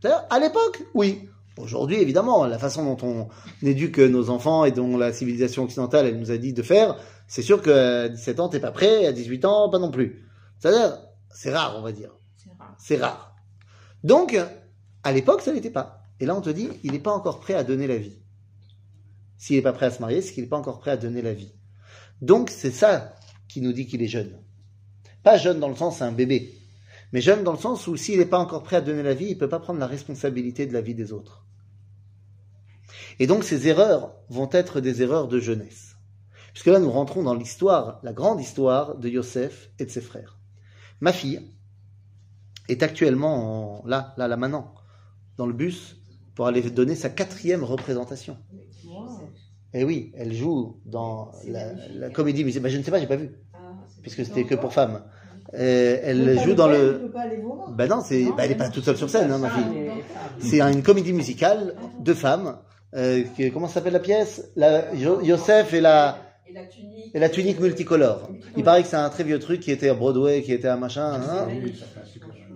C'est-à-dire, 0.00 0.24
à 0.30 0.38
l'époque, 0.38 0.82
oui. 0.94 1.28
Aujourd'hui, 1.58 1.96
évidemment, 1.96 2.46
la 2.46 2.58
façon 2.58 2.84
dont 2.84 3.06
on 3.06 3.28
éduque 3.66 3.98
nos 3.98 4.30
enfants 4.30 4.64
et 4.64 4.70
dont 4.70 4.96
la 4.96 5.12
civilisation 5.12 5.64
occidentale, 5.64 6.06
elle 6.06 6.18
nous 6.18 6.30
a 6.30 6.38
dit 6.38 6.54
de 6.54 6.62
faire, 6.62 6.96
c'est 7.26 7.42
sûr 7.42 7.60
qu'à 7.60 8.08
17 8.08 8.40
ans, 8.40 8.48
t'es 8.48 8.60
pas 8.60 8.70
prêt, 8.70 9.04
à 9.04 9.12
18 9.12 9.44
ans, 9.44 9.68
pas 9.68 9.78
non 9.78 9.90
plus. 9.90 10.26
C'est-à-dire, 10.58 10.98
c'est 11.30 11.52
rare, 11.52 11.74
on 11.76 11.82
va 11.82 11.92
dire. 11.92 12.12
C'est 12.36 12.50
rare. 12.58 12.74
C'est 12.78 12.96
rare. 12.96 13.34
Donc, 14.04 14.38
à 15.02 15.12
l'époque, 15.12 15.42
ça 15.42 15.52
n'était 15.52 15.70
pas. 15.70 15.99
Et 16.20 16.26
là, 16.26 16.36
on 16.36 16.40
te 16.40 16.50
dit, 16.50 16.68
il 16.84 16.92
n'est 16.92 16.98
pas 17.00 17.12
encore 17.12 17.40
prêt 17.40 17.54
à 17.54 17.64
donner 17.64 17.86
la 17.86 17.96
vie. 17.96 18.18
S'il 19.38 19.56
n'est 19.56 19.62
pas 19.62 19.72
prêt 19.72 19.86
à 19.86 19.90
se 19.90 20.00
marier, 20.00 20.20
c'est 20.20 20.34
qu'il 20.34 20.42
n'est 20.44 20.50
pas 20.50 20.58
encore 20.58 20.78
prêt 20.78 20.90
à 20.90 20.96
donner 20.96 21.22
la 21.22 21.32
vie. 21.32 21.52
Donc, 22.20 22.50
c'est 22.50 22.70
ça 22.70 23.14
qui 23.48 23.62
nous 23.62 23.72
dit 23.72 23.86
qu'il 23.86 24.02
est 24.02 24.08
jeune. 24.08 24.38
Pas 25.22 25.38
jeune 25.38 25.60
dans 25.60 25.68
le 25.68 25.74
sens, 25.74 25.98
c'est 25.98 26.04
un 26.04 26.12
bébé. 26.12 26.54
Mais 27.12 27.20
jeune 27.22 27.42
dans 27.42 27.52
le 27.52 27.58
sens 27.58 27.86
où 27.86 27.96
s'il 27.96 28.18
n'est 28.18 28.26
pas 28.26 28.38
encore 28.38 28.62
prêt 28.62 28.76
à 28.76 28.80
donner 28.82 29.02
la 29.02 29.14
vie, 29.14 29.26
il 29.26 29.34
ne 29.34 29.38
peut 29.38 29.48
pas 29.48 29.58
prendre 29.58 29.80
la 29.80 29.86
responsabilité 29.86 30.66
de 30.66 30.72
la 30.74 30.82
vie 30.82 30.94
des 30.94 31.12
autres. 31.12 31.46
Et 33.18 33.26
donc, 33.26 33.44
ces 33.44 33.66
erreurs 33.68 34.14
vont 34.28 34.48
être 34.52 34.80
des 34.80 35.02
erreurs 35.02 35.26
de 35.26 35.40
jeunesse. 35.40 35.96
Puisque 36.52 36.66
là, 36.66 36.78
nous 36.78 36.90
rentrons 36.90 37.22
dans 37.22 37.34
l'histoire, 37.34 38.00
la 38.02 38.12
grande 38.12 38.40
histoire 38.40 38.96
de 38.98 39.08
Yosef 39.08 39.70
et 39.78 39.86
de 39.86 39.90
ses 39.90 40.00
frères. 40.00 40.38
Ma 41.00 41.12
fille 41.12 41.50
est 42.68 42.82
actuellement 42.82 43.80
en- 43.82 43.86
là, 43.86 44.14
là, 44.16 44.28
là, 44.28 44.36
maintenant, 44.36 44.74
dans 45.36 45.46
le 45.46 45.52
bus 45.52 45.96
pour 46.34 46.46
aller 46.46 46.62
donner 46.62 46.94
sa 46.94 47.08
quatrième 47.10 47.64
représentation. 47.64 48.36
Et 49.72 49.84
oui, 49.84 50.12
elle 50.16 50.32
joue 50.34 50.80
dans 50.84 51.30
la, 51.48 51.72
la 51.94 52.10
comédie 52.10 52.44
musicale. 52.44 52.64
Bah, 52.64 52.68
je 52.70 52.78
ne 52.78 52.82
sais 52.82 52.90
pas, 52.90 52.98
j'ai 52.98 53.06
pas 53.06 53.16
vu, 53.16 53.30
puisque 54.02 54.24
c'était 54.24 54.44
que 54.44 54.54
pour 54.56 54.72
femmes. 54.72 55.02
Euh, 55.54 55.98
elle 56.02 56.38
joue 56.40 56.54
dans 56.54 56.68
le. 56.68 57.10
voir. 57.42 57.70
Bah 57.72 57.86
non, 57.88 58.00
c'est, 58.04 58.24
bah, 58.36 58.44
elle 58.44 58.52
est 58.52 58.56
pas 58.56 58.68
toute 58.68 58.84
seule 58.84 58.96
sur 58.96 59.08
scène, 59.10 59.30
hein, 59.30 59.38
ma 59.38 59.50
fille. 59.50 59.64
C'est 60.40 60.60
une 60.60 60.82
comédie 60.82 61.12
musicale 61.12 61.74
de 62.00 62.14
femmes. 62.14 62.58
Euh, 62.94 63.22
que- 63.38 63.50
comment 63.50 63.68
s'appelle 63.68 63.92
la 63.92 64.00
pièce? 64.00 64.50
La, 64.56 64.94
Jo- 64.96 65.20
Yosef 65.22 65.72
et 65.74 65.80
la, 65.80 66.18
Et 66.48 66.52
la 66.52 66.64
tunique. 66.66 67.10
et 67.14 67.18
la 67.20 67.28
tunique 67.28 67.60
multicolore. 67.60 68.28
Il 68.56 68.64
paraît 68.64 68.82
que 68.82 68.88
c'est 68.88 68.96
un 68.96 69.08
très 69.10 69.22
vieux 69.22 69.38
truc 69.38 69.60
qui 69.60 69.70
était 69.70 69.88
à 69.88 69.94
Broadway, 69.94 70.42
qui 70.42 70.52
était 70.52 70.66
à 70.68 70.76
machin. 70.76 71.12
hein. 71.14 71.46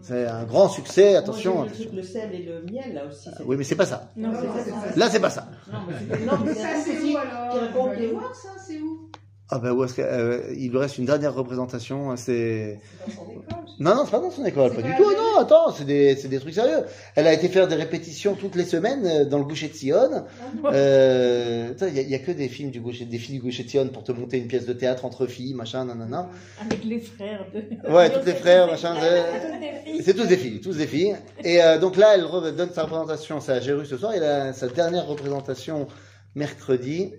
C'est 0.07 0.27
un 0.27 0.45
grand 0.45 0.69
succès, 0.69 1.17
attention. 1.17 1.55
Moi, 1.55 1.65
le 1.67 1.73
truc, 1.73 1.89
le 1.95 2.03
sel 2.03 2.35
et 2.35 2.43
le 2.43 2.61
miel, 2.71 2.93
là 2.95 3.07
aussi. 3.07 3.31
c'est- 3.37 3.43
Oui, 3.45 3.57
mais 3.57 3.65
c'est 3.65 3.75
pas 3.75 3.87
ça. 3.87 4.11
Non, 4.17 4.33
pas 4.33 4.39
ça. 4.63 4.97
Là, 4.97 5.09
c'est 5.11 5.21
pas 5.21 5.31
ça. 5.31 5.47
Non, 5.73 5.79
mais 5.89 5.95
c'est- 5.99 6.25
non, 6.27 6.33
mais 6.45 6.55
Ça, 6.55 6.69
c'est 6.85 7.01
où 7.01 7.17
alors 7.17 7.53
qui 7.53 7.59
raconte 7.59 7.77
On 7.77 7.87
va 7.87 7.95
les- 7.95 8.05
aller 8.05 8.13
voir 8.13 8.35
ça, 8.35 8.49
c'est 8.59 8.81
où? 8.81 9.09
Ah 9.51 9.59
bah 9.59 9.75
où 9.75 9.85
est-ce 9.85 9.93
que, 9.93 10.01
euh, 10.03 10.55
il 10.57 10.71
lui 10.71 10.79
reste 10.79 10.97
une 10.97 11.05
dernière 11.05 11.35
représentation. 11.35 12.17
C'est 12.17 12.79
C'est 13.07 13.15
dans 13.15 13.23
son 13.25 13.31
école. 13.31 13.45
non, 13.79 13.95
non, 13.95 14.05
c'est 14.07 14.11
pas 14.11 14.21
dans 14.21 14.31
son 14.31 14.45
école, 14.47 14.73
pas 14.75 14.81
du 14.81 14.97
tout. 14.97 15.11
la 15.11 15.17
Non, 15.17 15.39
attends, 15.39 15.71
c'est 15.71 15.85
des, 15.85 16.17
c'est 16.17 16.29
des 16.29 16.39
trucs 16.39 16.55
sérieux. 16.55 16.85
Elle 17.15 17.27
a 17.27 17.33
été 17.35 17.49
faire 17.49 17.69
des 17.69 17.75
répétitions 17.75 18.37
toutes 18.37 18.57
les 18.57 18.65
semaines 18.65 19.05
euh, 19.05 19.25
dans 19.27 19.37
le 19.37 19.45
Goucher 19.45 19.69
de 19.69 19.75
Sion. 19.75 20.25
Euh, 20.65 21.73
attends, 21.73 21.87
Il 21.89 21.99
y, 21.99 22.11
y 22.11 22.15
a 22.15 22.19
que 22.21 22.33
des 22.33 22.49
films 22.49 22.71
du 22.71 22.81
Goucher, 22.81 23.05
des 23.05 23.19
filles 23.19 23.37
du 23.37 23.43
Goucher 23.43 23.65
de 23.65 23.69
Sion 23.69 23.87
pour 23.89 24.03
te 24.03 24.13
monter 24.13 24.39
une 24.39 24.47
pièce 24.47 24.65
de 24.65 24.73
théâtre 24.73 25.05
entre 25.05 25.27
filles, 25.27 25.53
machin, 25.53 25.85
nanana. 25.85 26.31
Avec 26.65 26.83
les 26.83 27.01
frères 27.01 27.45
de. 27.53 27.93
Ouais, 27.93 28.11
tous 28.19 28.25
les 28.25 28.35
frères, 28.35 28.67
machin. 28.67 28.95
Toutes 28.95 29.05
euh. 29.05 30.01
C'est 30.03 30.15
tous 30.15 30.27
des 30.27 30.39
filles, 30.39 30.63
tous 30.63 30.79
des 30.79 30.87
filles. 30.87 31.17
Et 31.45 31.63
euh, 31.63 31.79
donc 31.79 31.97
là, 31.99 32.15
elle 32.15 32.57
donne 32.57 32.71
sa 32.71 32.85
représentation, 32.85 33.41
c'est 33.41 33.53
à 33.53 33.61
Jérusalem 33.61 33.91
ce 33.91 33.97
soir, 33.99 34.15
et 34.15 34.17
elle 34.17 34.25
a 34.25 34.53
sa 34.55 34.69
dernière 34.69 35.07
représentation 35.07 35.87
mercredi 36.35 37.13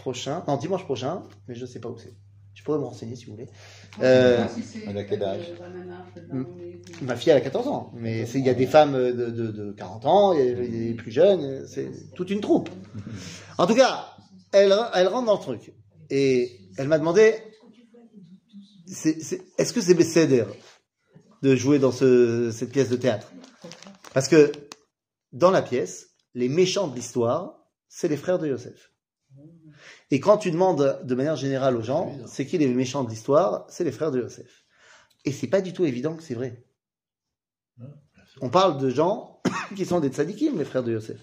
prochain, 0.00 0.42
non, 0.48 0.56
dimanche 0.56 0.84
prochain, 0.84 1.22
mais 1.46 1.54
je 1.54 1.66
sais 1.66 1.78
pas 1.80 1.88
où 1.88 1.98
c'est. 1.98 2.12
Je 2.54 2.64
pourrais 2.64 2.78
me 2.78 2.84
renseigner 2.84 3.14
si 3.16 3.26
vous 3.26 3.32
voulez. 3.32 3.48
Euh, 4.02 4.44
Elle 4.86 4.98
a 4.98 5.04
quel 5.04 5.22
âge 5.22 5.46
ma 7.02 7.16
fille, 7.16 7.30
elle 7.30 7.38
a 7.38 7.40
14 7.40 7.68
ans, 7.68 7.92
mais 7.94 8.28
il 8.34 8.44
y 8.44 8.50
a 8.50 8.54
des 8.54 8.66
femmes 8.66 8.92
de, 8.92 9.30
de, 9.30 9.46
de 9.50 9.72
40 9.72 10.06
ans, 10.06 10.32
il 10.32 10.44
y 10.44 10.50
a 10.50 10.54
des 10.88 10.94
plus 10.94 11.10
jeunes, 11.12 11.66
c'est 11.66 11.90
toute 12.14 12.30
une 12.30 12.40
troupe. 12.40 12.68
En 13.56 13.66
tout 13.66 13.74
cas, 13.76 14.06
elle, 14.52 14.74
elle 14.94 15.08
rentre 15.08 15.26
dans 15.26 15.34
le 15.38 15.40
truc. 15.40 15.72
Et 16.10 16.58
elle 16.76 16.88
m'a 16.88 16.98
demandé, 16.98 17.34
est-ce 18.88 19.72
que 19.72 19.80
c'est 19.80 19.94
Besséder 19.94 20.44
de 21.42 21.54
jouer 21.56 21.78
dans 21.78 21.92
ce- 21.92 22.50
cette 22.50 22.70
pièce 22.72 22.88
de 22.88 22.96
théâtre? 22.96 23.32
Parce 24.12 24.28
que 24.28 24.50
dans 25.32 25.50
la 25.52 25.62
pièce, 25.62 26.08
les 26.34 26.48
méchants 26.48 26.88
de 26.88 26.96
l'histoire, 26.96 27.60
c'est 27.88 28.08
les 28.08 28.16
frères 28.16 28.38
de 28.38 28.48
Yosef. 28.48 28.89
Et 30.10 30.20
quand 30.20 30.38
tu 30.38 30.50
demandes 30.50 31.00
de 31.04 31.14
manière 31.14 31.36
générale 31.36 31.76
aux 31.76 31.82
gens, 31.82 32.12
c'est 32.26 32.46
qui 32.46 32.58
les 32.58 32.68
méchants 32.68 33.04
de 33.04 33.10
l'histoire 33.10 33.66
C'est 33.68 33.84
les 33.84 33.92
frères 33.92 34.10
de 34.10 34.20
Yosef. 34.20 34.64
Et 35.24 35.32
c'est 35.32 35.46
pas 35.46 35.60
du 35.60 35.72
tout 35.72 35.84
évident 35.84 36.14
que 36.14 36.22
c'est 36.22 36.34
vrai. 36.34 36.64
On 38.40 38.48
parle 38.48 38.78
de 38.78 38.90
gens 38.90 39.40
qui 39.76 39.84
sont 39.84 40.00
des 40.00 40.08
tzadikim, 40.08 40.58
les 40.58 40.64
frères 40.64 40.82
de 40.82 40.92
Yosef. 40.92 41.18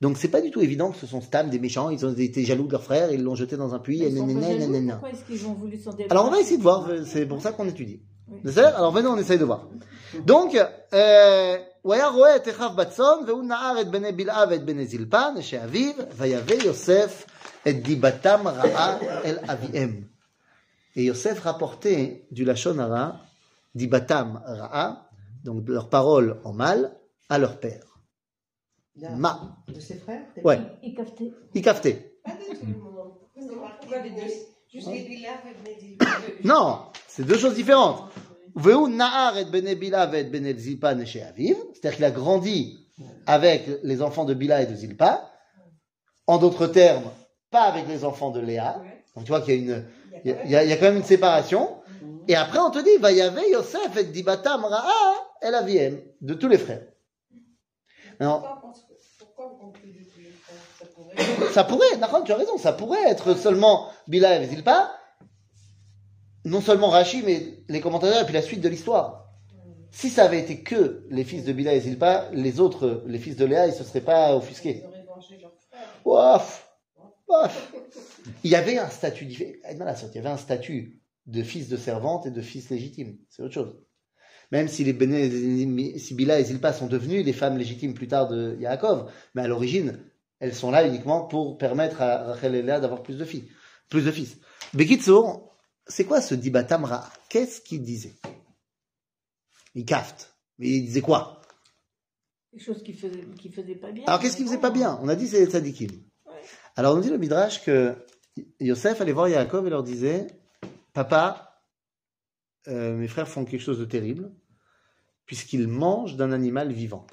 Donc 0.00 0.18
c'est 0.18 0.28
pas 0.28 0.42
du 0.42 0.50
tout 0.50 0.60
évident 0.60 0.90
que 0.90 0.98
ce 0.98 1.06
sont 1.06 1.22
Stam 1.22 1.48
des 1.48 1.58
méchants, 1.58 1.88
ils 1.88 2.04
ont 2.04 2.12
été 2.12 2.44
jaloux 2.44 2.66
de 2.66 2.72
leurs 2.72 2.82
frères, 2.82 3.10
ils 3.12 3.22
l'ont 3.22 3.34
jeté 3.34 3.56
dans 3.56 3.74
un 3.74 3.78
puits. 3.78 4.00
Ils 4.00 4.16
sont 4.16 4.28
jaloux, 4.28 4.88
pourquoi 4.90 5.10
est-ce 5.10 5.24
qu'ils 5.24 5.46
ont 5.46 5.54
voulu 5.54 5.78
s'en 5.78 5.92
débarrasser 5.92 6.10
Alors 6.10 6.26
on 6.26 6.30
va 6.30 6.40
essayer 6.40 6.58
de 6.58 6.62
voir, 6.62 6.86
c'est 7.06 7.24
pour 7.24 7.40
ça 7.40 7.52
qu'on 7.52 7.66
étudie. 7.66 8.02
Oui. 8.28 8.58
Alors 8.58 8.92
venez, 8.92 9.08
on 9.08 9.16
essaye 9.16 9.38
de 9.38 9.44
voir. 9.44 9.68
Donc, 10.24 10.54
euh, 10.92 11.58
הוא 11.85 11.93
היה 11.93 12.07
רואה 12.07 12.35
את 12.35 12.47
אחיו 12.49 12.69
בצאן, 12.75 13.17
והוא 13.27 13.43
נער 13.43 13.81
את 13.81 13.87
בני 13.91 14.11
בלעה 14.11 14.43
ואת 14.49 14.63
בני 14.65 14.85
זלפה, 14.85 15.31
נשי 15.35 15.63
אביו, 15.63 15.93
ויבא 16.15 16.53
יוסף 16.53 17.25
את 17.67 17.83
דיבתם 17.83 18.47
רעה 18.47 18.97
אל 19.23 19.37
אביהם. 19.51 20.03
Et 20.97 21.03
Yosef 21.09 21.39
rapportait 21.39 22.25
du 22.31 22.43
lachon 22.43 22.77
hara, 22.79 23.15
dibatam 23.75 24.41
ra'a, 24.45 25.07
donc 25.45 25.63
de 25.63 25.71
leurs 25.73 25.89
paroles 25.89 26.41
en 26.43 26.51
mal, 26.51 26.79
à 27.29 27.37
leur 27.37 27.59
père. 27.61 27.85
Là, 28.97 29.09
Ma. 29.11 29.33
De 29.69 29.79
ses 29.79 29.95
frères 29.95 30.25
t'es- 30.35 30.43
Ouais, 30.43 30.59
Ils 30.83 30.93
captaient. 30.93 31.31
il 31.55 31.61
cafetait. 31.61 31.99
Pas 32.25 32.31
du 32.31 32.57
tout. 32.59 32.73
Pourquoi 33.79 33.99
les 34.03 34.09
deux 34.11 34.31
Juste 34.73 34.87
les 34.87 35.03
Bilal 35.09 35.39
et 35.65 35.97
les 36.39 36.43
Non, 36.43 36.67
c'est 37.07 37.23
deux 37.23 37.37
choses 37.37 37.55
différentes. 37.55 38.01
C'est-à-dire 41.74 41.96
qu'il 41.96 42.04
a 42.04 42.10
grandi 42.10 42.88
avec 43.26 43.68
les 43.82 44.02
enfants 44.02 44.24
de 44.24 44.34
Bila 44.34 44.62
et 44.62 44.66
de 44.66 44.74
Zilpa. 44.74 45.30
En 46.26 46.38
d'autres 46.38 46.66
termes, 46.66 47.04
pas 47.50 47.62
avec 47.64 47.86
les 47.86 48.04
enfants 48.04 48.30
de 48.30 48.40
Léa. 48.40 48.82
Donc 49.14 49.24
tu 49.24 49.30
vois 49.30 49.40
qu'il 49.42 49.54
y 49.54 49.72
a 49.72 49.76
une, 49.76 49.84
Il 50.24 50.30
y, 50.50 50.56
a- 50.56 50.64
il 50.64 50.70
y 50.70 50.76
quand 50.78 50.86
même 50.86 50.96
une 50.96 51.04
séparation. 51.04 51.76
Et 52.26 52.34
après, 52.34 52.58
on 52.58 52.70
te 52.70 52.78
dit, 52.78 52.96
va 52.98 53.12
y 53.12 53.20
avait 53.20 53.50
Yosef 53.50 53.96
et 53.96 54.04
Dibatam 54.04 54.64
Ra'a 54.64 54.82
El 55.42 55.54
Aviem, 55.54 56.00
de 56.22 56.34
tous 56.34 56.48
les 56.48 56.58
frères. 56.58 56.82
Pourquoi 58.18 58.72
Pourquoi 59.18 59.58
on 59.62 59.66
de 59.68 59.72
tous 59.78 60.20
les 60.20 60.32
frères 60.32 60.56
Ça 60.78 60.84
pourrait. 60.86 61.52
ça 61.52 61.64
pourrait, 61.64 62.24
tu 62.24 62.32
as 62.32 62.36
raison, 62.36 62.56
ça 62.56 62.72
pourrait 62.72 63.08
être 63.10 63.34
seulement 63.36 63.88
Bila 64.08 64.40
et 64.40 64.46
Zilpa, 64.46 64.90
non 66.46 66.60
seulement 66.60 66.88
Rashi, 66.88 67.22
mais 67.24 67.58
les 67.68 67.80
commentateurs 67.80 68.22
et 68.22 68.24
puis 68.24 68.34
la 68.34 68.40
suite 68.40 68.60
de 68.60 68.68
l'histoire. 68.68 69.26
Si 69.90 70.10
ça 70.10 70.24
avait 70.24 70.38
été 70.38 70.60
que 70.60 71.04
les 71.10 71.24
fils 71.24 71.44
de 71.44 71.52
Bila 71.52 71.74
et 71.74 71.80
Zilpa, 71.80 72.28
les 72.32 72.60
autres, 72.60 73.02
les 73.06 73.18
fils 73.18 73.36
de 73.36 73.44
Léa, 73.44 73.66
ils 73.66 73.74
se 73.74 73.82
seraient 73.82 74.00
pas 74.00 74.36
offusqués. 74.36 74.84
Ouaf, 76.04 76.70
ouaf. 77.28 77.72
Il 78.44 78.50
y 78.50 78.54
avait 78.54 78.78
un 78.78 78.88
statut 78.88 79.24
différent. 79.24 79.52
Il 79.70 79.78
y 80.14 80.18
avait 80.18 80.28
un 80.28 80.36
statut 80.36 81.00
de 81.26 81.42
fils 81.42 81.68
de 81.68 81.76
servante 81.76 82.26
et 82.26 82.30
de 82.30 82.40
fils 82.40 82.70
légitime. 82.70 83.16
C'est 83.28 83.42
autre 83.42 83.54
chose. 83.54 83.76
Même 84.52 84.68
si 84.68 84.84
les 84.84 84.92
Béné, 84.92 85.98
si 85.98 86.14
Bila 86.14 86.38
et 86.38 86.44
Zilpa 86.44 86.72
sont 86.72 86.86
devenues 86.86 87.24
les 87.24 87.32
femmes 87.32 87.58
légitimes 87.58 87.94
plus 87.94 88.06
tard 88.06 88.28
de 88.28 88.56
Yaakov, 88.60 89.10
mais 89.34 89.42
à 89.42 89.48
l'origine, 89.48 89.98
elles 90.38 90.54
sont 90.54 90.70
là 90.70 90.86
uniquement 90.86 91.22
pour 91.22 91.58
permettre 91.58 92.02
à 92.02 92.18
Rachel 92.18 92.54
et 92.54 92.62
Léa 92.62 92.78
d'avoir 92.78 93.02
plus 93.02 93.18
de 93.18 93.24
filles, 93.24 93.48
plus 93.88 94.04
de 94.04 94.12
fils. 94.12 94.38
Bekitsour, 94.74 95.55
c'est 95.86 96.04
quoi 96.04 96.20
ce 96.20 96.34
Dibatam 96.34 96.84
Ra 96.84 97.10
Qu'est-ce 97.28 97.60
qu'il 97.60 97.82
disait? 97.82 98.14
Il 99.74 99.84
cafte. 99.84 100.34
Mais 100.58 100.68
il 100.68 100.86
disait 100.86 101.02
quoi? 101.02 101.42
Quelque 102.50 102.64
chose 102.64 102.82
qui 102.82 102.94
faisait, 102.94 103.24
qui 103.38 103.50
faisait 103.50 103.74
pas 103.74 103.92
bien. 103.92 104.04
Alors 104.06 104.20
qu'est-ce 104.20 104.36
qu'il 104.36 104.46
faisait 104.46 104.58
pas 104.58 104.70
bien? 104.70 104.98
On 105.02 105.08
a 105.08 105.14
dit 105.14 105.28
c'est 105.28 105.40
les 105.40 105.50
tzadikim. 105.50 105.90
Alors 106.76 106.96
on 106.96 107.00
dit 107.00 107.10
le 107.10 107.18
Midrash 107.18 107.62
que 107.62 107.94
Yosef 108.60 109.00
allait 109.00 109.12
voir 109.12 109.28
Yaakov 109.28 109.66
et 109.66 109.70
leur 109.70 109.82
disait 109.82 110.26
Papa, 110.92 111.62
euh, 112.68 112.96
mes 112.96 113.08
frères 113.08 113.28
font 113.28 113.44
quelque 113.44 113.60
chose 113.60 113.78
de 113.78 113.84
terrible, 113.84 114.32
puisqu'ils 115.26 115.68
mangent 115.68 116.16
d'un 116.16 116.32
animal 116.32 116.72
vivant. 116.72 117.06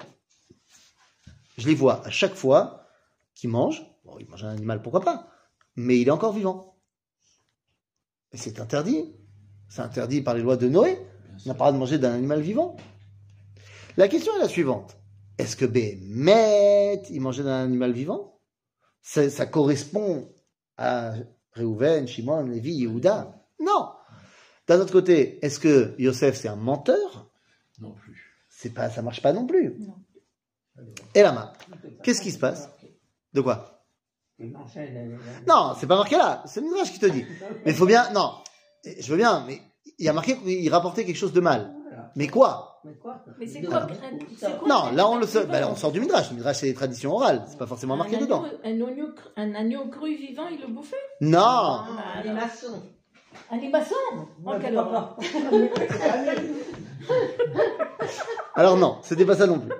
Je 1.58 1.66
les 1.68 1.74
vois 1.74 2.04
à 2.06 2.10
chaque 2.10 2.34
fois 2.34 2.86
qu'ils 3.34 3.50
mangent. 3.50 3.84
Bon, 4.04 4.18
ils 4.18 4.28
mangent 4.28 4.44
un 4.44 4.50
animal, 4.50 4.82
pourquoi 4.82 5.02
pas? 5.02 5.28
Mais 5.76 6.00
il 6.00 6.08
est 6.08 6.12
encore 6.12 6.32
vivant. 6.32 6.73
Et 8.34 8.36
c'est 8.36 8.60
interdit. 8.60 9.14
C'est 9.68 9.80
interdit 9.80 10.20
par 10.20 10.34
les 10.34 10.42
lois 10.42 10.56
de 10.56 10.68
Noé. 10.68 10.98
On 11.46 11.48
n'a 11.48 11.54
pas 11.54 11.66
le 11.66 11.70
droit 11.70 11.72
de 11.72 11.78
manger 11.78 11.98
d'un 11.98 12.12
animal 12.12 12.40
vivant. 12.40 12.76
La 13.96 14.08
question 14.08 14.34
est 14.36 14.40
la 14.40 14.48
suivante. 14.48 14.96
Est-ce 15.38 15.56
que 15.56 15.64
Bémet, 15.64 17.02
il 17.10 17.20
mangeait 17.20 17.42
d'un 17.44 17.62
animal 17.64 17.92
vivant? 17.92 18.40
Ça, 19.02 19.28
ça 19.30 19.46
correspond 19.46 20.28
à 20.76 21.14
Réhouven, 21.52 22.06
Shimon, 22.06 22.42
Lévi, 22.46 22.72
Yehuda? 22.74 23.40
Non. 23.60 23.90
D'un 24.66 24.80
autre 24.80 24.92
côté, 24.92 25.44
est-ce 25.44 25.58
que 25.60 25.94
Yosef 25.98 26.36
c'est 26.36 26.48
un 26.48 26.56
menteur? 26.56 27.30
Non 27.80 27.92
plus. 27.92 28.44
C'est 28.48 28.70
pas, 28.70 28.90
ça 28.90 29.02
marche 29.02 29.22
pas 29.22 29.32
non 29.32 29.46
plus. 29.46 29.76
Non. 29.78 29.96
Et 31.14 31.22
la 31.22 31.32
main 31.32 31.52
Qu'est-ce 32.02 32.20
qui 32.20 32.32
se 32.32 32.38
passe? 32.38 32.68
De 33.32 33.40
quoi 33.40 33.70
Il 33.72 33.72
mangeait 33.72 33.72
le- 33.74 34.22
le- 34.22 34.23
Non, 35.46 35.74
c'est 35.78 35.86
pas 35.86 35.96
marqué 35.96 36.16
là. 36.16 36.42
C'est 36.46 36.60
le 36.60 36.66
Midrash 36.66 36.92
qui 36.92 36.98
te 36.98 37.06
dit. 37.06 37.24
Mais 37.64 37.70
il 37.72 37.76
faut 37.76 37.86
bien. 37.86 38.10
Non, 38.12 38.32
je 38.84 39.08
veux 39.10 39.16
bien. 39.16 39.44
Mais 39.46 39.60
il 39.98 40.04
y 40.04 40.08
a 40.08 40.12
marqué 40.12 40.36
qu'il 40.36 40.72
rapportait 40.72 41.04
quelque 41.04 41.16
chose 41.16 41.32
de 41.32 41.40
mal. 41.40 41.72
Mais 42.16 42.26
quoi 42.28 42.80
Mais 42.84 42.94
quoi 42.94 43.24
Mais 43.38 43.46
c'est 43.46 43.62
quoi, 43.62 43.86
Non, 44.66 44.90
là 44.92 45.08
on 45.08 45.16
le. 45.18 45.26
Bah, 45.46 45.60
là, 45.60 45.68
on 45.70 45.76
sort 45.76 45.92
du 45.92 46.00
Midrash. 46.00 46.30
Le 46.30 46.36
Midrash 46.36 46.58
c'est 46.58 46.66
les 46.66 46.74
traditions 46.74 47.12
orales. 47.12 47.44
C'est 47.48 47.58
pas 47.58 47.66
forcément 47.66 47.96
marqué 47.96 48.16
un 48.16 48.20
dedans. 48.20 48.44
agneau, 48.64 48.86
un, 48.86 48.90
agneau, 48.90 49.06
cru- 49.12 49.30
un 49.36 49.54
agneau 49.54 49.88
cru 49.88 50.14
vivant, 50.16 50.46
il 50.50 50.60
le 50.60 50.66
bouffait? 50.68 50.96
Non. 51.20 51.38
Ah, 51.40 51.84
les 52.24 52.32
maçons. 52.32 52.82
Un 53.50 53.56
limaçon 53.56 53.94
Oh, 54.44 54.50
horreur. 54.50 55.16
Alors 58.54 58.76
non, 58.76 58.98
c'était 59.02 59.24
pas 59.24 59.36
ça 59.36 59.46
non 59.46 59.58
plus. 59.58 59.72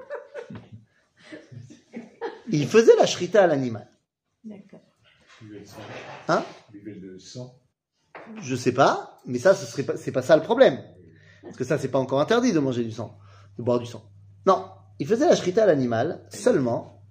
Il 2.51 2.67
faisait 2.67 2.97
la 2.97 3.07
shrita 3.07 3.45
à 3.45 3.47
l'animal. 3.47 3.89
D'accord. 4.45 4.81
Hein 6.29 6.45
Buvait 6.71 6.95
le 6.95 7.19
sang. 7.19 7.59
Je 8.41 8.55
sais 8.55 8.73
pas, 8.73 9.21
mais 9.27 9.39
ça, 9.39 9.55
ce 9.55 9.67
serait 9.67 9.83
pas, 9.83 9.97
c'est 9.97 10.13
pas 10.13 10.23
ça 10.23 10.37
le 10.37 10.43
problème. 10.43 10.81
Parce 11.43 11.57
que 11.57 11.65
ça, 11.65 11.79
c'est 11.79 11.89
pas 11.89 11.99
encore 11.99 12.21
interdit 12.21 12.53
de 12.53 12.59
manger 12.59 12.85
du 12.85 12.93
sang, 12.93 13.19
de 13.59 13.63
boire 13.63 13.79
du 13.81 13.87
sang. 13.87 14.09
Non, 14.47 14.67
il 14.99 15.07
faisait 15.07 15.27
la 15.27 15.37
shrita 15.37 15.65
à 15.65 15.67
l'animal, 15.67 16.27
seulement, 16.31 17.03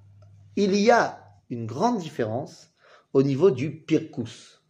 il 0.56 0.76
y 0.76 0.92
a 0.92 1.24
une 1.50 1.66
grande 1.66 2.00
différence 2.00 2.70
au 3.14 3.24
niveau 3.24 3.52
du 3.52 3.72
pirkous. 3.72 4.62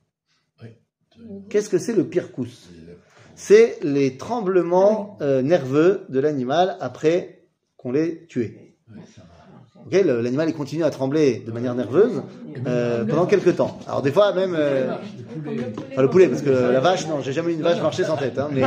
Qu'est-ce 1.49 1.69
que 1.69 1.77
c'est 1.77 1.93
le 1.93 2.09
pirkous 2.09 2.69
C'est 3.35 3.79
les 3.83 4.17
tremblements 4.17 5.17
euh, 5.21 5.41
nerveux 5.41 6.05
de 6.09 6.19
l'animal 6.19 6.75
après 6.79 7.47
qu'on 7.77 7.91
l'ait 7.91 8.25
tué. 8.27 8.77
Ok, 9.85 9.91
le- 9.93 10.21
l'animal 10.21 10.49
il 10.49 10.55
continue 10.55 10.83
à 10.83 10.89
trembler 10.89 11.39
de 11.45 11.51
manière 11.51 11.75
nerveuse 11.75 12.23
euh, 12.67 13.03
pendant 13.05 13.25
quelques 13.25 13.55
temps. 13.57 13.79
Alors 13.87 14.01
des 14.01 14.11
fois 14.11 14.33
même 14.33 14.55
euh, 14.57 14.95
le 15.35 15.41
poulet. 15.41 15.73
Enfin, 15.91 16.01
le 16.01 16.09
poulet, 16.09 16.27
parce 16.29 16.41
que 16.41 16.49
la 16.49 16.79
vache, 16.79 17.07
non, 17.07 17.19
j'ai 17.21 17.33
jamais 17.33 17.51
eu 17.51 17.55
une 17.55 17.61
vache 17.63 17.81
marcher 17.81 18.03
sans 18.05 18.15
tête. 18.17 18.37
Hein, 18.39 18.49
mais 18.51 18.61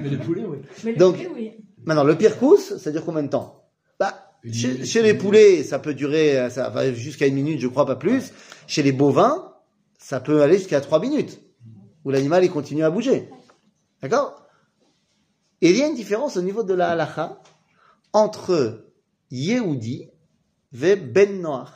Mais 0.00 0.08
les 0.08 0.16
poulets, 0.18 0.44
oui. 0.44 0.58
Mais 0.84 0.92
le 0.92 0.96
Donc- 0.98 1.16
poulet, 1.16 1.30
oui. 1.34 1.52
maintenant, 1.84 2.04
le 2.04 2.16
pire 2.16 2.38
cousse, 2.38 2.76
ça 2.76 2.90
dure 2.92 3.04
combien 3.04 3.22
de 3.24 3.28
temps? 3.28 3.64
Bah, 3.98 4.14
chez, 4.52 5.02
les 5.02 5.14
poulets, 5.14 5.62
ça 5.64 5.78
peut 5.78 5.94
durer, 5.94 6.48
ça 6.50 6.68
va 6.68 6.92
jusqu'à 6.92 7.26
une 7.26 7.34
minute, 7.34 7.60
je 7.60 7.68
crois 7.68 7.86
pas 7.86 7.96
plus. 7.96 8.32
Chez 8.68 8.82
les 8.82 8.92
bovins, 8.92 9.52
ça 9.98 10.20
peut 10.20 10.42
aller 10.42 10.58
jusqu'à 10.58 10.80
trois 10.80 11.00
minutes, 11.00 11.40
où 12.04 12.10
l'animal 12.10 12.44
il 12.44 12.50
continue 12.50 12.84
à 12.84 12.90
bouger. 12.90 13.28
D'accord? 14.00 14.42
Et 15.60 15.70
il 15.70 15.76
y 15.76 15.82
a 15.82 15.86
une 15.88 15.94
différence 15.94 16.36
au 16.36 16.42
niveau 16.42 16.62
de 16.64 16.74
la 16.74 16.88
halacha 16.90 17.40
entre 18.12 18.84
Yehudi 19.30 20.08
et 20.72 20.96
Ben 20.96 21.40
Noach. 21.40 21.70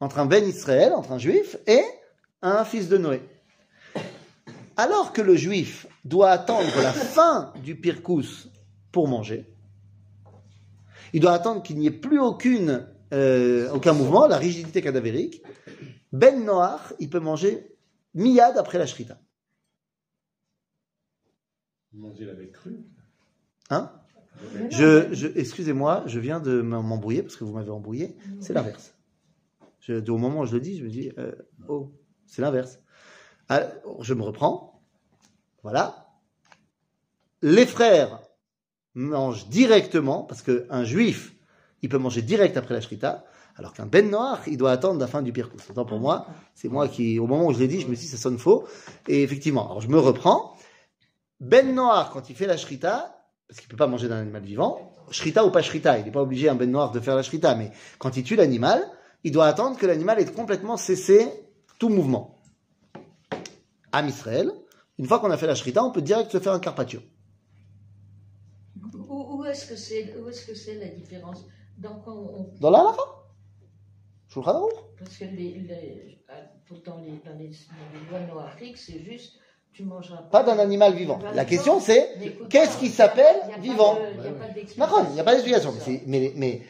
Entre 0.00 0.18
un 0.18 0.26
Ben 0.26 0.46
Israël, 0.46 0.92
entre 0.92 1.12
un 1.12 1.18
juif, 1.18 1.56
et 1.66 1.82
un 2.42 2.64
fils 2.64 2.88
de 2.88 2.98
Noé. 2.98 3.22
Alors 4.76 5.12
que 5.12 5.22
le 5.22 5.36
juif 5.36 5.86
doit 6.04 6.30
attendre 6.30 6.82
la 6.82 6.92
fin 6.92 7.52
du 7.62 7.76
pirkous 7.76 8.48
pour 8.92 9.08
manger, 9.08 9.46
il 11.12 11.20
doit 11.20 11.32
attendre 11.32 11.62
qu'il 11.62 11.78
n'y 11.78 11.86
ait 11.86 11.92
plus 11.92 12.18
aucune, 12.18 12.88
euh, 13.12 13.70
aucun 13.72 13.92
mouvement, 13.92 14.26
la 14.26 14.36
rigidité 14.36 14.82
cadavérique. 14.82 15.42
Ben 16.12 16.44
Noach, 16.44 16.92
il 16.98 17.08
peut 17.08 17.20
manger 17.20 17.76
miyad 18.14 18.58
après 18.58 18.78
la 18.78 18.86
shrita. 18.86 19.18
Manger. 21.92 22.26
Hein? 23.70 23.92
Je, 24.70 25.38
excusez-moi, 25.38 26.04
je 26.06 26.20
viens 26.20 26.40
de 26.40 26.60
m'embrouiller 26.60 27.22
parce 27.22 27.36
que 27.36 27.44
vous 27.44 27.52
m'avez 27.52 27.70
embrouillé. 27.70 28.16
C'est 28.40 28.52
l'inverse. 28.52 28.94
Au 29.88 30.18
moment 30.18 30.40
où 30.40 30.46
je 30.46 30.54
le 30.54 30.60
dis, 30.60 30.78
je 30.78 30.84
me 30.84 30.88
dis, 30.88 31.10
euh, 31.18 31.32
oh, 31.68 31.92
c'est 32.26 32.42
l'inverse. 32.42 32.80
Ah, 33.48 33.64
je 34.00 34.14
me 34.14 34.22
reprends. 34.22 34.82
Voilà. 35.62 36.08
Les 37.42 37.66
frères 37.66 38.20
mangent 38.94 39.48
directement 39.48 40.22
parce 40.22 40.42
qu'un 40.42 40.84
juif, 40.84 41.34
il 41.82 41.88
peut 41.88 41.98
manger 41.98 42.22
direct 42.22 42.56
après 42.56 42.74
la 42.74 42.80
shrita, 42.80 43.24
alors 43.56 43.72
qu'un 43.72 43.86
ben 43.86 44.08
noir, 44.10 44.40
il 44.46 44.56
doit 44.56 44.72
attendre 44.72 44.98
la 44.98 45.06
fin 45.06 45.22
du 45.22 45.32
pirkous. 45.32 45.60
Autant 45.70 45.84
pour 45.84 46.00
moi, 46.00 46.26
c'est 46.54 46.68
moi 46.68 46.88
qui, 46.88 47.18
au 47.18 47.26
moment 47.26 47.46
où 47.46 47.52
je 47.52 47.58
l'ai 47.58 47.68
dit, 47.68 47.80
je 47.80 47.86
me 47.86 47.94
suis 47.94 48.06
dit, 48.06 48.10
ça 48.10 48.16
sonne 48.16 48.38
faux. 48.38 48.66
Et 49.06 49.22
effectivement, 49.22 49.66
alors 49.66 49.80
je 49.80 49.88
me 49.88 49.98
reprends. 49.98 50.56
Ben 51.40 51.74
noir, 51.74 52.10
quand 52.10 52.30
il 52.30 52.36
fait 52.36 52.46
la 52.46 52.56
shrita, 52.56 53.13
parce 53.48 53.60
qu'il 53.60 53.68
peut 53.68 53.76
pas 53.76 53.86
manger 53.86 54.08
d'un 54.08 54.20
animal 54.20 54.42
vivant, 54.42 54.92
shrita 55.10 55.44
ou 55.44 55.50
pas 55.50 55.62
shrita, 55.62 55.98
il 55.98 56.04
n'est 56.04 56.10
pas 56.10 56.22
obligé 56.22 56.48
un 56.48 56.54
ben 56.54 56.70
noir 56.70 56.90
de 56.90 57.00
faire 57.00 57.16
la 57.16 57.22
shrita, 57.22 57.54
mais 57.54 57.70
quand 57.98 58.16
il 58.16 58.24
tue 58.24 58.36
l'animal, 58.36 58.82
il 59.22 59.32
doit 59.32 59.46
attendre 59.46 59.78
que 59.78 59.86
l'animal 59.86 60.18
ait 60.20 60.24
complètement 60.24 60.76
cessé 60.76 61.28
tout 61.78 61.88
mouvement. 61.88 62.42
Am 63.92 64.08
Israël, 64.08 64.50
une 64.98 65.06
fois 65.06 65.18
qu'on 65.18 65.30
a 65.30 65.36
fait 65.36 65.46
la 65.46 65.54
shrita, 65.54 65.84
on 65.84 65.90
peut 65.90 66.02
direct 66.02 66.30
se 66.30 66.40
faire 66.40 66.52
un 66.52 66.60
carpaccio. 66.60 67.00
Où, 69.08 69.36
où 69.36 69.44
est-ce 69.44 69.66
que 69.66 69.76
c'est 69.76 70.12
que 70.12 70.54
c'est 70.54 70.78
la 70.78 70.88
différence? 70.88 71.46
Dans 71.78 72.02
on, 72.06 72.50
Dans 72.60 72.70
la 72.70 72.80
halakha 72.80 73.02
parce 74.98 75.16
que 75.18 75.24
les, 75.24 75.60
les, 75.60 76.18
pourtant 76.66 77.00
les, 77.00 77.18
dans 77.24 77.38
les, 77.38 77.50
dans 77.50 78.18
les 78.18 78.26
lois 78.26 78.34
noachiques, 78.34 78.78
c'est 78.78 78.98
juste 78.98 79.38
tu 79.74 79.82
mangeras 79.84 80.22
Pas 80.30 80.42
d'un 80.44 80.58
animal 80.58 80.94
vivant. 80.94 81.18
La 81.34 81.44
question 81.44 81.80
c'est, 81.80 82.14
qu'est-ce 82.48 82.78
qui 82.78 82.88
s'appelle 82.88 83.36
vivant 83.60 83.98
Il 84.16 84.22
n'y 85.14 85.20
a 85.20 85.24
pas 85.24 85.32
d'explication. 85.34 85.72
Mais, 85.86 86.02
mais, 86.06 86.32
mais 86.36 86.62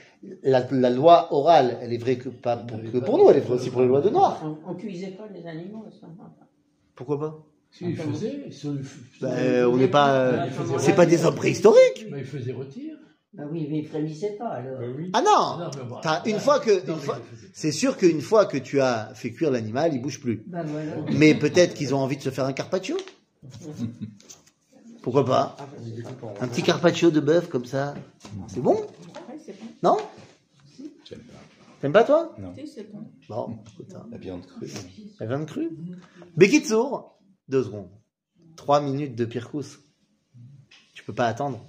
la, 0.42 0.66
la 0.70 0.90
loi 0.90 1.28
orale, 1.32 1.78
elle 1.82 1.92
est 1.92 1.98
vraie 1.98 2.16
que, 2.16 2.30
pas 2.30 2.56
pour, 2.56 2.78
que 2.82 2.98
pour 2.98 3.18
nous, 3.18 3.28
elle 3.30 3.36
est 3.36 3.40
vraie 3.40 3.54
aussi 3.56 3.70
pour 3.70 3.82
les 3.82 3.88
lois 3.88 4.00
de 4.00 4.08
Noir. 4.10 4.40
On, 4.42 4.70
on 4.70 4.74
cuisait 4.74 5.08
pas 5.08 5.24
les 5.34 5.46
animaux, 5.46 5.84
ça. 6.00 6.06
Pourquoi 6.94 7.18
pas? 7.20 7.38
Si, 7.70 7.84
ils 7.90 7.96
faisaient. 7.96 8.40
ils 8.46 8.52
se- 8.52 8.68
Ben, 9.20 9.66
On 9.66 9.76
n'est 9.76 9.88
pas, 9.88 10.46
c'est 10.78 10.94
pas 10.94 11.06
des 11.06 11.24
hommes 11.26 11.34
préhistoriques. 11.34 12.06
Ils 12.08 12.24
faisaient 12.24 12.52
rôtir. 12.52 12.94
Bah 13.36 13.44
oui, 13.50 13.66
mais 13.70 13.78
il 13.80 13.86
frémissait 13.88 14.36
pas 14.38 14.48
alors. 14.48 14.78
Bah 14.78 14.86
oui. 14.96 15.10
Ah 15.12 15.20
non, 15.22 15.64
Non, 15.64 15.70
bon, 15.88 16.00
une 16.24 16.38
fois 16.38 16.60
que- 16.60 16.86
Non, 16.86 16.96
fois- 16.98 17.18
c'est 17.52 17.72
sûr 17.72 17.96
qu'une 17.96 18.20
fois 18.20 18.46
que 18.46 18.56
tu 18.58 18.80
as 18.80 19.12
fait 19.14 19.32
cuire 19.32 19.50
l'animal, 19.50 19.92
il 19.94 20.00
bouge 20.00 20.20
plus. 20.20 20.44
Bah 20.46 20.62
voilà. 20.64 20.92
Mais 21.12 21.34
peut-être 21.34 21.74
qu'ils 21.74 21.94
ont 21.94 21.98
envie 21.98 22.16
de 22.16 22.22
se 22.22 22.30
faire 22.30 22.44
un 22.44 22.52
carpaccio. 22.52 22.96
Pourquoi 25.02 25.24
pas? 25.24 25.56
Un 26.40 26.48
petit 26.48 26.62
carpaccio 26.62 27.10
de 27.10 27.20
bœuf 27.20 27.48
comme 27.48 27.66
ça. 27.66 27.94
C'est 28.48 28.60
bon, 28.60 28.80
non? 29.82 29.96
T'aimes 31.80 31.92
pas 31.92 32.04
toi? 32.04 32.34
C'est 32.66 32.90
bon. 33.28 33.58
Écoute, 33.74 33.94
hein. 33.94 34.06
La 34.10 34.16
viande 34.16 34.46
crue. 34.46 34.70
la 35.20 35.26
viande 35.26 35.46
crue? 35.46 35.70
Bekitsour, 36.36 37.18
deux 37.48 37.64
secondes. 37.64 37.90
Trois 38.56 38.80
minutes 38.80 39.14
de 39.16 39.24
pirkous. 39.26 39.80
Tu 40.94 41.04
peux 41.04 41.12
pas 41.12 41.26
attendre. 41.26 41.60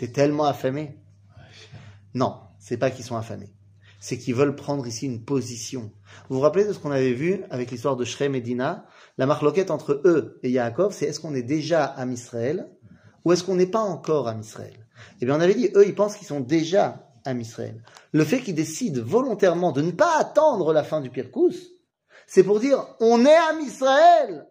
T'es 0.00 0.08
tellement 0.08 0.46
affamé. 0.46 0.96
Non, 2.14 2.40
c'est 2.58 2.78
pas 2.78 2.90
qu'ils 2.90 3.04
sont 3.04 3.18
affamés. 3.18 3.52
C'est 4.00 4.16
qu'ils 4.16 4.34
veulent 4.34 4.56
prendre 4.56 4.86
ici 4.86 5.04
une 5.04 5.26
position. 5.26 5.92
Vous 6.30 6.36
vous 6.36 6.40
rappelez 6.40 6.64
de 6.64 6.72
ce 6.72 6.78
qu'on 6.78 6.90
avait 6.90 7.12
vu 7.12 7.42
avec 7.50 7.70
l'histoire 7.70 7.96
de 7.96 8.06
Shrem 8.06 8.34
et 8.34 8.40
Dina 8.40 8.86
La 9.18 9.26
marloquette 9.26 9.70
entre 9.70 10.00
eux 10.06 10.40
et 10.42 10.48
Yaakov, 10.48 10.94
c'est 10.94 11.04
est-ce 11.04 11.20
qu'on 11.20 11.34
est 11.34 11.42
déjà 11.42 11.84
à 11.84 12.06
Israël 12.06 12.70
ou 13.26 13.32
est-ce 13.32 13.44
qu'on 13.44 13.56
n'est 13.56 13.66
pas 13.66 13.82
encore 13.82 14.26
à 14.26 14.34
Israël 14.34 14.86
Eh 15.20 15.26
bien, 15.26 15.36
on 15.36 15.40
avait 15.40 15.54
dit, 15.54 15.68
eux, 15.74 15.86
ils 15.86 15.94
pensent 15.94 16.16
qu'ils 16.16 16.26
sont 16.26 16.40
déjà 16.40 17.12
à 17.26 17.34
Israël. 17.34 17.84
Le 18.12 18.24
fait 18.24 18.40
qu'ils 18.40 18.54
décident 18.54 19.02
volontairement 19.04 19.70
de 19.70 19.82
ne 19.82 19.90
pas 19.90 20.18
attendre 20.18 20.72
la 20.72 20.82
fin 20.82 21.02
du 21.02 21.10
Pirkous, 21.10 21.56
c'est 22.26 22.42
pour 22.42 22.58
dire, 22.58 22.86
on 23.00 23.26
est 23.26 23.36
à 23.36 23.52
Israël 23.60 24.46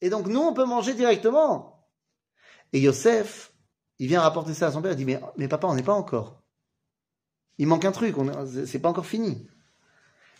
Et 0.00 0.10
donc, 0.10 0.26
nous, 0.26 0.40
on 0.40 0.52
peut 0.52 0.64
manger 0.64 0.94
directement. 0.94 1.86
Et 2.72 2.80
Yosef, 2.80 3.49
il 4.00 4.08
vient 4.08 4.20
rapporter 4.22 4.54
ça 4.54 4.66
à 4.68 4.72
son 4.72 4.82
père, 4.82 4.92
il 4.92 4.96
dit, 4.96 5.04
mais, 5.04 5.20
mais 5.36 5.46
papa, 5.46 5.68
on 5.68 5.74
n'est 5.74 5.82
pas 5.84 5.94
encore. 5.94 6.42
Il 7.58 7.66
manque 7.68 7.84
un 7.84 7.92
truc, 7.92 8.16
c'est 8.66 8.78
pas 8.80 8.88
encore 8.88 9.06
fini. 9.06 9.46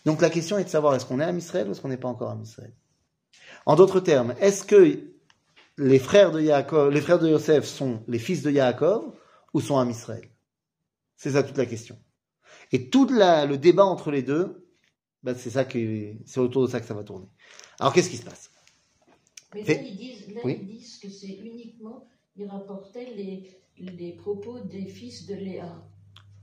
Donc 0.03 0.19
la 0.19 0.31
question 0.31 0.57
est 0.57 0.63
de 0.63 0.69
savoir 0.69 0.95
est-ce 0.95 1.05
qu'on 1.05 1.19
est 1.19 1.23
à 1.23 1.31
Israël 1.31 1.67
ou 1.67 1.71
est-ce 1.71 1.79
qu'on 1.79 1.87
n'est 1.87 1.97
pas 1.97 2.07
encore 2.09 2.31
à 2.31 2.37
Israël. 2.41 2.73
En 3.67 3.75
d'autres 3.75 3.99
termes, 3.99 4.33
est-ce 4.39 4.63
que 4.63 4.99
les 5.77 5.99
frères 5.99 6.31
de 6.31 6.41
Yaakov, 6.41 6.89
les 6.91 7.01
frères 7.01 7.19
de 7.19 7.29
Yosef 7.29 7.65
sont 7.65 8.03
les 8.07 8.17
fils 8.19 8.41
de 8.41 8.49
Yaakov 8.51 9.13
ou 9.53 9.61
sont 9.61 9.77
à 9.77 9.85
Israël 9.85 10.27
C'est 11.15 11.31
ça 11.31 11.43
toute 11.43 11.57
la 11.57 11.67
question. 11.67 11.97
Et 12.71 12.89
tout 12.89 13.07
la- 13.07 13.45
le 13.45 13.59
débat 13.59 13.85
entre 13.85 14.09
les 14.09 14.23
deux, 14.23 14.67
ben, 15.21 15.35
c'est 15.37 15.51
ça 15.51 15.65
que 15.65 16.13
c'est 16.25 16.39
autour 16.39 16.63
de 16.65 16.71
ça 16.71 16.79
que 16.79 16.87
ça 16.87 16.95
va 16.95 17.03
tourner. 17.03 17.27
Alors 17.79 17.93
qu'est-ce 17.93 18.09
qui 18.09 18.17
se 18.17 18.25
passe? 18.25 18.49
Mais 19.53 19.63
là, 19.63 19.73
ils 19.83 19.97
disent, 19.97 20.33
là, 20.33 20.41
Oui. 20.43 20.57
ils 20.61 20.67
disent 20.79 20.97
que 20.97 21.09
c'est 21.09 21.27
uniquement, 21.35 22.07
ils 22.35 22.47
rapportaient 22.47 23.11
les, 23.15 23.43
les 23.79 24.11
propos 24.13 24.59
des 24.59 24.85
fils 24.85 25.25
de 25.27 25.35
Léa. 25.35 25.65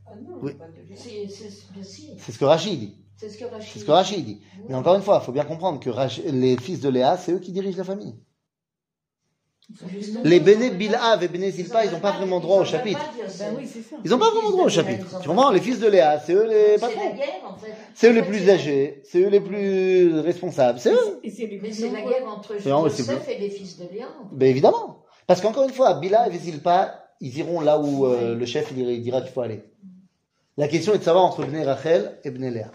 Ah 0.07 0.13
non, 0.17 0.39
Oui. 0.43 0.55
pas 0.55 0.67
de 0.69 0.89
Léa. 0.89 0.97
C'est 0.97 1.29
c'est- 1.29 1.73
bien 1.73 1.83
si, 1.83 2.11
C'est 2.19 2.33
ce 2.33 2.39
que 2.39 2.45
Rachid 2.45 2.79
dit. 2.79 2.97
c'est 3.17 3.29
ce 3.29 3.39
que 3.39 3.45
Rachid 3.45 3.73
C'est 3.73 3.79
ce 3.81 3.85
que 3.85 3.91
Rachid 3.91 4.25
dit. 4.25 4.41
Mais 4.69 4.75
encore 4.75 4.95
une 4.97 5.03
fois, 5.03 5.19
il 5.23 5.25
faut 5.27 5.33
bien 5.33 5.45
comprendre 5.45 5.81
que 5.81 5.91
Rach- 5.91 6.23
les 6.25 6.57
fils 6.57 6.81
de 6.81 6.89
Léa, 6.89 7.17
c'est 7.17 7.33
eux 7.33 7.39
qui 7.41 7.53
dirigent 7.53 7.79
la 7.79 7.85
famille. 7.85 8.15
Justement, 9.91 10.21
Les 10.25 10.41
Béné 10.41 10.69
ont 10.69 10.71
pas- 10.71 10.75
Bilha 10.77 11.23
et 11.23 11.29
Béné 11.29 11.51
Zilpa, 11.51 11.85
ils 11.85 11.91
n'ont 11.93 12.01
pas 12.01 12.13
vraiment 12.13 12.41
droit 12.41 12.59
au 12.61 12.65
chapitre. 12.65 13.01
Ben 13.39 13.55
oui. 13.59 13.69
Ils 14.03 14.11
n'ont 14.11 14.19
pas 14.19 14.31
vraiment 14.31 14.51
droit 14.51 14.65
au 14.65 14.69
chapitre. 14.71 15.21
Tu 15.21 15.29
comprends? 15.29 15.51
Les 15.51 15.61
fils 15.61 15.79
de 15.79 15.89
Léa, 15.89 16.19
c'est 16.21 16.33
eux 16.33 16.47
les 16.49 16.79
C'est 16.79 16.81
la 16.81 16.89
patrons. 16.89 17.15
guerre, 17.15 17.45
en 17.47 17.55
fait. 17.59 17.75
C'est 17.95 18.09
eux 18.09 18.15
les 18.15 18.23
plus 18.23 18.49
âgés, 18.49 19.03
c'est 19.05 19.21
eux 19.21 19.29
les 19.29 19.41
plus 19.41 20.21
responsables, 20.21 20.79
c'est 20.79 20.91
eux. 20.95 21.21
Et 21.23 21.29
c'est 21.31 21.47
les 21.47 21.61
Mais 21.61 21.71
c'est 21.71 21.91
la 21.91 22.01
guerre 22.01 22.27
entre 22.27 22.57
Joseph 22.59 23.29
et 23.29 23.39
les 23.39 23.51
fils 23.51 23.77
de 23.79 23.85
Léa. 23.93 24.07
Ben 24.33 24.49
évidemment. 24.49 25.05
Parce 25.29 25.43
qu'encore 25.43 25.65
une 25.69 25.75
fois, 25.75 25.95
Bila 26.01 26.29
et 26.29 26.39
Zilpa, 26.39 27.15
ils 27.21 27.37
iront 27.39 27.61
là 27.61 27.79
où 27.79 28.07
euh, 28.07 28.35
le 28.35 28.47
chef 28.47 28.71
il, 28.73 28.79
ira- 28.79 28.93
il 28.93 29.03
dira 29.03 29.21
qu'il 29.21 29.31
faut 29.31 29.43
aller. 29.43 29.63
La 30.57 30.69
question 30.69 30.95
est 30.95 30.99
de 30.99 31.05
savoir 31.05 31.25
entre 31.25 31.45
Bnei 31.45 31.65
Rachel 31.65 32.19
et 32.25 32.31
Bnei 32.31 32.51
Léa. 32.51 32.73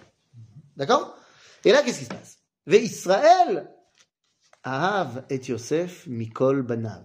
D'accord? 0.78 1.18
Et 1.66 1.72
là, 1.72 1.82
qu'est-ce 1.82 2.00
qui 2.00 2.06
se 2.06 2.10
passe? 2.10 2.38
Ve 2.68 2.76
Israël 2.76 3.70
Ahav 4.64 5.26
et 5.30 5.42
Yosef 5.44 6.06
Mikol 6.08 6.62
Banav. 6.62 7.04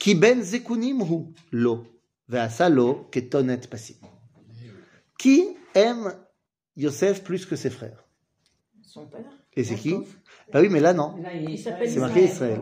Ki 0.00 0.14
ben 0.14 0.42
zekunim 0.42 1.02
hu 1.02 1.26
lo. 1.52 1.86
Ve'asa 2.28 2.68
lo 2.70 3.08
ketonet 3.12 3.68
pasim. 3.68 3.96
Qui 5.18 5.56
aime 5.74 6.14
Yosef 6.76 7.22
plus 7.22 7.44
que 7.44 7.56
ses 7.56 7.70
frères 7.70 8.02
Son 8.82 9.06
père? 9.06 9.37
Et 9.58 9.64
c'est 9.64 9.74
qui. 9.74 9.92
Bah 10.52 10.60
oui, 10.60 10.68
mais 10.70 10.78
là 10.78 10.94
non. 10.94 11.16
C'est 11.58 11.98
marqué 11.98 12.24
Israël. 12.24 12.60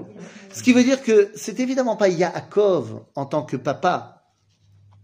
Ce 0.51 0.63
qui 0.63 0.73
veut 0.73 0.83
dire 0.83 1.03
que 1.03 1.31
c'est 1.35 1.61
évidemment 1.61 1.95
pas 1.95 2.09
Yaakov 2.09 3.05
en 3.15 3.27
tant 3.27 3.45
que 3.45 3.59
papa 3.59 4.33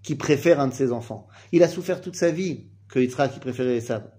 qui 0.03 0.15
préfère 0.15 0.59
un 0.59 0.69
de 0.69 0.73
ses 0.73 0.91
enfants. 0.91 1.29
Il 1.53 1.63
a 1.63 1.69
souffert 1.69 2.01
toute 2.01 2.17
sa 2.17 2.31
vie 2.31 2.71
que 2.89 2.99
Yitzhak 2.99 3.35
qui 3.35 3.41
préférait 3.41 3.77
Esav. 3.77 4.11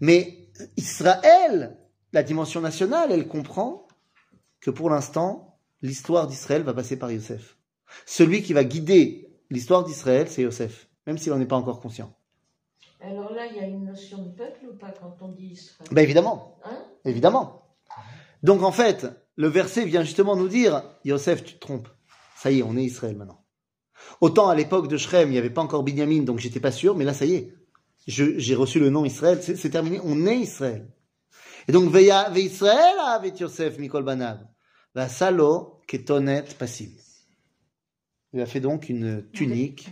Mais 0.00 0.50
Israël, 0.76 1.78
la 2.12 2.22
dimension 2.22 2.60
nationale, 2.60 3.10
elle 3.10 3.26
comprend 3.26 3.88
que 4.60 4.70
pour 4.70 4.90
l'instant, 4.90 5.58
l'histoire 5.80 6.26
d'Israël 6.26 6.62
va 6.62 6.74
passer 6.74 6.98
par 6.98 7.10
Yosef. 7.10 7.56
Celui 8.04 8.42
qui 8.42 8.52
va 8.52 8.62
guider 8.62 9.32
l'histoire 9.48 9.84
d'Israël, 9.84 10.28
c'est 10.28 10.42
Yosef, 10.42 10.90
même 11.06 11.16
s'il 11.16 11.32
n'en 11.32 11.40
est 11.40 11.46
pas 11.46 11.56
encore 11.56 11.80
conscient. 11.80 12.14
Alors 13.06 13.32
là, 13.32 13.46
il 13.46 13.56
y 13.56 13.60
a 13.60 13.66
une 13.66 13.84
notion 13.84 14.22
de 14.22 14.30
peuple 14.30 14.60
ou 14.70 14.76
pas 14.76 14.92
quand 14.98 15.16
on 15.20 15.28
dit 15.28 15.48
Israël? 15.52 15.88
Ben 15.92 16.02
évidemment, 16.02 16.58
Hein? 16.64 16.78
Évidemment. 17.04 17.62
Donc 18.42 18.62
en 18.62 18.72
fait, 18.72 19.06
le 19.36 19.48
verset 19.48 19.84
vient 19.84 20.02
justement 20.04 20.36
nous 20.36 20.48
dire, 20.48 20.82
Yosef, 21.04 21.44
tu 21.44 21.54
te 21.54 21.58
trompes. 21.60 21.88
Ça 22.36 22.50
y 22.50 22.60
est, 22.60 22.62
on 22.62 22.76
est 22.76 22.84
Israël 22.84 23.16
maintenant. 23.16 23.44
Autant 24.20 24.48
à 24.48 24.54
l'époque 24.54 24.88
de 24.88 24.96
Shrem, 24.96 25.28
il 25.28 25.32
n'y 25.32 25.38
avait 25.38 25.50
pas 25.50 25.62
encore 25.62 25.82
Binyamin, 25.82 26.22
donc 26.22 26.38
j'étais 26.38 26.60
pas 26.60 26.72
sûr, 26.72 26.94
mais 26.96 27.04
là, 27.04 27.14
ça 27.14 27.24
y 27.24 27.34
est. 27.34 27.54
J'ai 28.06 28.54
reçu 28.54 28.78
le 28.80 28.90
nom 28.90 29.04
Israël, 29.04 29.40
c'est 29.42 29.70
terminé, 29.70 29.98
on 30.04 30.26
est 30.26 30.36
Israël. 30.38 30.86
Et 31.68 31.72
donc, 31.72 31.90
Veya- 31.90 32.30
Ve 32.30 32.38
Israël 32.38 32.96
avec 33.06 33.40
Yosef, 33.40 33.78
Mikol 33.78 34.04
Banav. 34.04 34.46
Va 34.94 35.08
Salo, 35.08 35.80
Ketonet, 35.88 36.44
Passim. 36.58 36.90
Il 38.34 38.40
a 38.42 38.46
fait 38.46 38.60
donc 38.60 38.88
une 38.90 39.24
tunique. 39.32 39.88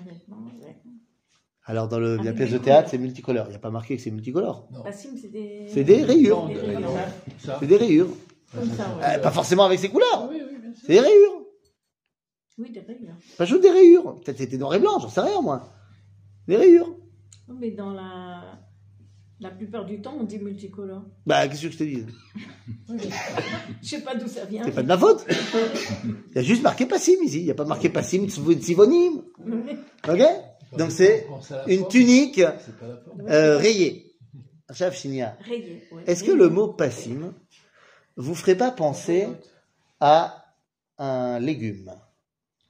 Alors, 1.64 1.88
dans 1.88 1.98
le, 2.00 2.16
Ah, 2.20 2.24
la 2.24 2.32
pièce 2.32 2.50
de 2.50 2.58
théâtre, 2.58 2.88
c'est 2.90 2.98
multicolore. 2.98 3.46
Il 3.46 3.50
n'y 3.50 3.56
a 3.56 3.60
pas 3.60 3.70
marqué 3.70 3.96
que 3.96 4.02
c'est 4.02 4.10
multicolore. 4.10 4.68
Non. 4.72 4.82
Passim, 4.82 5.10
c'est 5.20 5.28
des. 5.28 5.66
C'est 5.68 5.84
des 5.84 6.02
rayures. 6.02 6.48
Des 6.48 6.56
ça. 7.38 7.56
C'est 7.60 7.66
des 7.66 7.76
rayures. 7.76 8.08
Comme 8.52 8.68
ça, 8.70 8.96
ouais. 8.96 9.04
Euh, 9.04 9.18
pas 9.20 9.30
forcément 9.30 9.64
avec 9.64 9.78
ses 9.78 9.88
couleurs. 9.88 10.28
Oui, 10.28 10.42
oui, 10.44 10.58
bien 10.60 10.72
sûr. 10.74 10.82
C'est 10.86 10.92
des 10.94 11.00
rayures. 11.00 11.42
Oui, 12.58 12.70
des 12.70 12.80
rayures. 12.80 13.14
Pas 13.38 13.44
juste 13.44 13.62
des 13.62 13.70
rayures. 13.70 14.20
Peut-être 14.20 14.38
c'était 14.38 14.58
noir 14.58 14.74
et 14.74 14.80
blanc, 14.80 14.98
j'en 14.98 15.08
sais 15.08 15.20
rien, 15.20 15.40
moi. 15.40 15.72
Des 16.48 16.56
rayures. 16.56 16.94
Non, 17.48 17.54
Mais 17.58 17.70
dans 17.70 17.92
la. 17.92 18.42
La 19.40 19.50
plupart 19.50 19.84
du 19.84 20.00
temps, 20.00 20.14
on 20.20 20.22
dit 20.22 20.38
multicolore. 20.38 21.02
Bah, 21.26 21.48
qu'est-ce 21.48 21.62
que 21.62 21.70
je 21.72 21.78
te 21.78 21.82
dis 21.82 22.04
Je 23.82 23.88
sais 23.88 24.00
pas 24.00 24.14
d'où 24.14 24.28
ça 24.28 24.44
vient. 24.44 24.62
C'est 24.64 24.70
pas 24.70 24.82
de 24.82 24.86
ma 24.86 24.96
faute. 24.96 25.26
Il 26.04 26.36
y 26.36 26.38
a 26.38 26.42
juste 26.42 26.62
marqué 26.62 26.86
Passim 26.86 27.16
ici. 27.24 27.40
Il 27.40 27.44
n'y 27.46 27.50
a 27.50 27.54
pas 27.54 27.64
marqué 27.64 27.88
Passim 27.88 28.28
Tsivonim. 28.28 29.22
Ok? 30.08 30.20
Donc 30.76 30.90
c'est 30.90 31.26
une 31.66 31.86
tunique 31.88 32.40
euh, 33.28 33.58
rayée. 33.58 34.06
Chef 34.72 34.96
Chinia. 34.96 35.36
Rayé. 35.46 35.82
ouais. 35.92 36.02
Est-ce 36.06 36.24
que 36.24 36.32
le 36.32 36.48
mot 36.48 36.68
Passim 36.68 37.34
vous 38.16 38.34
ferait 38.34 38.54
pas 38.56 38.70
penser 38.70 39.28
à 40.00 40.46
un 40.98 41.38
légume? 41.38 41.92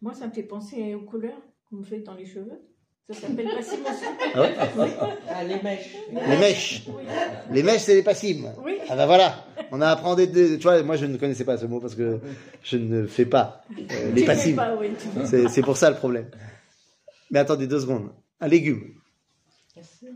Moi, 0.01 0.15
ça 0.15 0.27
me 0.27 0.33
fait 0.33 0.43
penser 0.43 0.95
aux 0.95 1.03
couleurs 1.03 1.41
qu'on 1.71 1.83
fait 1.85 2.01
dans 2.01 2.15
les 2.15 2.27
cheveux. 2.27 2.61
Ça 3.11 3.21
s'appelle 3.21 3.47
passim 3.57 3.77
aussi. 3.83 4.05
Ah 4.35 4.41
ouais? 4.41 4.55
Ah, 5.29 5.45
les 5.45 5.61
mèches. 5.63 5.97
Les 6.11 6.37
mèches. 6.39 6.83
Oui. 6.89 7.03
Les 7.51 7.63
mèches, 7.63 7.83
c'est 7.83 7.95
les 7.95 8.03
passimes. 8.03 8.51
Oui. 8.65 8.79
Ah 8.89 8.97
bah 8.97 9.07
voilà, 9.07 9.45
on 9.71 9.81
a 9.81 9.89
appris 9.91 10.17
des, 10.17 10.27
des- 10.27 10.57
Tu 10.59 10.63
vois, 10.63 10.83
moi 10.83 10.97
je 10.97 11.07
ne 11.07 11.17
connaissais 11.19 11.45
pas 11.45 11.57
ce 11.59 11.67
mot 11.67 11.79
parce 11.81 11.95
que 11.95 12.19
je 12.65 12.77
ne 12.77 13.07
fais 13.07 13.27
pas 13.27 13.63
euh, 13.71 14.09
les 14.09 14.13
Tu 14.15 14.19
fais 14.21 14.25
passimes. 14.27 14.57
pas, 14.57 14.75
oui, 14.77 14.91
c'est 15.49 15.63
pour 15.63 15.77
ça 15.77 15.91
le 15.91 15.97
problème. 15.97 16.27
Mais 17.33 17.39
attendez 17.41 17.67
deux 17.67 17.81
secondes. 17.81 18.11
Un 18.41 18.47
légume. 18.47 18.95